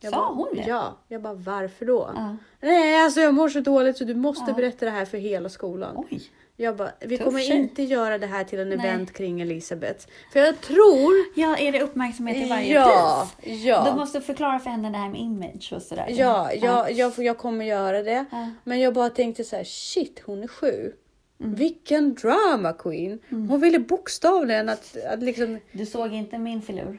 Jag 0.00 0.12
Sa 0.12 0.18
bara, 0.18 0.34
hon 0.34 0.48
det? 0.54 0.64
Ja. 0.68 0.96
Jag 1.08 1.22
bara, 1.22 1.34
varför 1.34 1.86
då? 1.86 2.10
Ja. 2.14 2.36
Nej, 2.60 3.04
alltså 3.04 3.20
jag 3.20 3.34
mår 3.34 3.48
så 3.48 3.60
dåligt 3.60 3.96
så 3.96 4.04
du 4.04 4.14
måste 4.14 4.44
Ja. 4.50 4.54
berätta 4.54 4.84
det 4.84 4.90
här 4.90 5.04
för 5.04 5.18
hela 5.18 5.48
skolan. 5.48 6.04
Oj. 6.10 6.22
Jag 6.60 6.76
bara, 6.76 6.92
vi 7.00 7.16
Tuff 7.18 7.26
kommer 7.26 7.40
tjej. 7.40 7.56
inte 7.56 7.82
göra 7.82 8.18
det 8.18 8.26
här 8.26 8.44
till 8.44 8.58
en 8.60 8.68
Nej. 8.68 8.78
event 8.78 9.12
kring 9.12 9.40
Elisabeth. 9.40 10.06
För 10.32 10.40
jag 10.40 10.60
tror... 10.60 11.12
Ja, 11.34 11.56
är 11.56 11.72
det 11.72 11.80
uppmärksamhet 11.82 12.36
till 12.36 12.48
varje 12.48 12.74
Ja, 12.74 13.28
pris? 13.42 13.64
ja. 13.64 13.84
Du 13.90 13.96
måste 13.98 14.20
förklara 14.20 14.58
för 14.58 14.70
henne 14.70 14.90
det 14.90 14.98
här 14.98 15.08
med 15.08 15.20
image 15.20 15.72
och 15.76 15.82
sådär. 15.82 16.06
Ja, 16.08 16.52
jag, 16.52 16.92
jag, 16.92 17.12
jag 17.18 17.38
kommer 17.38 17.64
göra 17.64 18.02
det. 18.02 18.24
Ja. 18.30 18.50
Men 18.64 18.80
jag 18.80 18.94
bara 18.94 19.10
tänkte 19.10 19.44
så 19.44 19.56
här, 19.56 19.64
shit 19.64 20.22
hon 20.26 20.42
är 20.42 20.48
sju. 20.48 20.92
Mm. 21.40 21.54
Vilken 21.54 22.14
drama 22.14 22.72
queen. 22.72 23.18
Hon 23.30 23.60
ville 23.60 23.78
bokstavligen 23.78 24.68
att, 24.68 24.96
att 25.12 25.22
liksom... 25.22 25.58
Du 25.72 25.86
såg 25.86 26.12
inte 26.14 26.38
min 26.38 26.62
filur? 26.62 26.98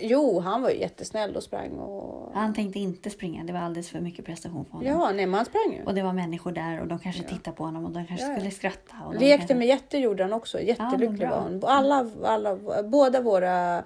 Jo, 0.00 0.40
han 0.40 0.62
var 0.62 0.70
ju 0.70 0.76
jättesnäll 0.78 1.36
och 1.36 1.42
sprang 1.42 1.70
och... 1.70 2.32
Han 2.34 2.54
tänkte 2.54 2.78
inte 2.78 3.10
springa, 3.10 3.44
det 3.44 3.52
var 3.52 3.60
alldeles 3.60 3.90
för 3.90 4.00
mycket 4.00 4.24
prestation 4.24 4.64
för 4.64 4.72
honom. 4.72 4.86
Ja, 4.88 5.10
nej 5.10 5.26
men 5.26 5.34
han 5.34 5.44
sprang 5.44 5.72
ju. 5.72 5.84
Och 5.84 5.94
det 5.94 6.02
var 6.02 6.12
människor 6.12 6.52
där 6.52 6.80
och 6.80 6.86
de 6.86 6.98
kanske 6.98 7.22
tittade 7.22 7.56
på 7.56 7.64
honom 7.64 7.84
och 7.84 7.90
de 7.90 8.06
kanske 8.06 8.26
Ja, 8.26 8.32
ja. 8.32 8.38
skulle 8.38 8.50
skratta. 8.50 8.94
Och 9.06 9.12
de 9.14 9.18
Lekte 9.18 9.38
kanske... 9.38 9.54
med 9.54 9.66
jätter 9.66 9.98
gjorde 9.98 10.22
han 10.22 10.32
också. 10.32 10.60
Jättelycklig 10.60 11.28
var 11.28 11.36
han. 11.36 11.60
Alla, 11.64 12.10
alla, 12.24 12.56
båda 12.84 13.20
våra 13.20 13.82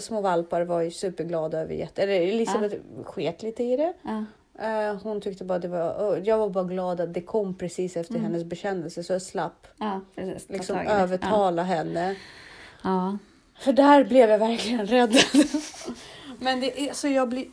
små 0.00 0.20
valpar 0.20 0.62
var 0.62 0.80
ju 0.80 0.90
superglada 0.90 1.60
över 1.60 1.74
jätter. 1.74 2.08
Elisabeth 2.08 2.76
sket 3.04 3.42
lite 3.42 3.62
i 3.64 3.76
det. 3.76 3.92
Ja. 4.02 4.24
Eh, 4.58 4.96
hon 5.02 5.20
tyckte 5.20 5.44
bara 5.44 5.58
det 5.58 5.68
var... 5.68 6.20
Jag 6.24 6.38
var 6.38 6.50
bara 6.50 6.64
glad 6.64 7.00
att 7.00 7.14
det 7.14 7.20
kom 7.22 7.54
precis 7.54 7.96
efter 7.96 8.14
Mm. 8.14 8.24
hennes 8.24 8.44
bekännelse 8.44 9.04
så 9.04 9.12
jag 9.12 9.22
slapp 9.22 9.66
ja, 9.78 10.00
liksom 10.48 10.76
övertala 10.78 11.62
henne. 11.62 12.16
Ja. 12.84 13.18
För 13.58 13.72
där 13.72 14.04
blev 14.04 14.30
jag 14.30 14.38
verkligen 14.38 14.86
räddad. 14.86 15.24
Men 16.38 16.60
det 16.60 16.88
är 16.88 16.92
så 16.92 17.08
jag 17.08 17.28
blir... 17.28 17.46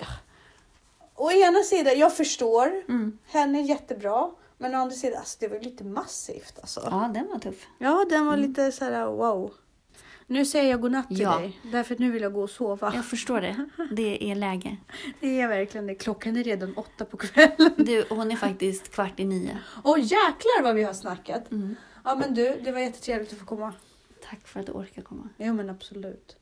Å 1.15 1.31
ena 1.31 1.59
sidan, 1.63 1.99
jag 1.99 2.17
förstår. 2.17 2.67
Mm. 2.87 3.17
Henne 3.27 3.59
är 3.59 3.63
jättebra. 3.63 4.31
Men 4.57 4.75
å 4.75 4.77
andra 4.77 4.95
sidan, 4.95 5.19
alltså, 5.19 5.37
det 5.39 5.47
var 5.47 5.59
lite 5.59 5.83
massivt 5.83 6.59
alltså. 6.61 6.87
ja, 6.91 7.11
den 7.13 7.27
var 7.27 7.39
tuff. 7.39 7.67
Ja, 7.77 8.05
den 8.09 8.25
var 8.25 8.37
lite 8.37 8.71
så 8.71 8.85
här 8.85 9.05
wow. 9.07 9.51
Nu 10.27 10.45
säger 10.45 10.71
jag 10.71 10.81
godnatt 10.81 11.07
till 11.07 11.19
Ja. 11.19 11.37
dig. 11.39 11.59
Därför 11.71 11.93
att 11.93 11.99
nu 11.99 12.11
vill 12.11 12.21
jag 12.21 12.33
gå 12.33 12.41
och 12.43 12.49
sova. 12.49 12.91
Jag 12.95 13.05
förstår 13.05 13.41
det. 13.41 13.65
Det 13.91 14.31
är 14.31 14.35
läge. 14.35 14.77
Det 15.19 15.41
är 15.41 15.47
verkligen 15.47 15.87
det. 15.87 15.95
Klockan 15.95 16.37
är 16.37 16.43
redan 16.43 16.73
åtta 16.77 17.05
på 17.05 17.17
kvällen. 17.17 17.71
Du, 17.77 18.05
hon 18.09 18.31
är 18.31 18.35
faktiskt 18.35 18.91
kvart 18.91 19.19
i 19.19 19.25
nio. 19.25 19.57
Åh 19.83 19.99
jäklar 19.99 20.63
vad 20.63 20.75
vi 20.75 20.83
har 20.83 20.93
snackat. 20.93 21.51
Mm. 21.51 21.75
Ja 22.03 22.15
men 22.15 22.33
du, 22.33 22.59
det 22.63 22.71
var 22.71 22.79
jättetrevligt 22.79 23.33
att 23.33 23.39
få 23.39 23.45
komma. 23.45 23.73
Tack 24.29 24.47
för 24.47 24.59
att 24.59 24.65
du 24.65 24.71
orkar 24.71 25.01
komma. 25.01 25.29
Jo 25.37 25.53
men 25.53 25.69
absolut. 25.69 26.37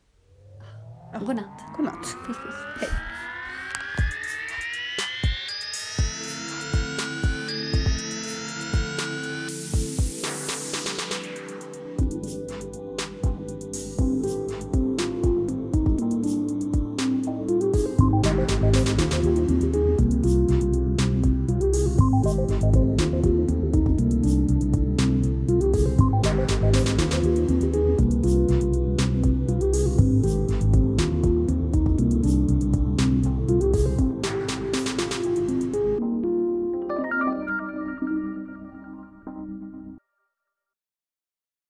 God 1.19 1.35
natt. 1.35 1.63
Godnatt. 1.77 2.15
Puss 2.25 2.37
puss. 2.37 2.55
Hej. 2.79 2.89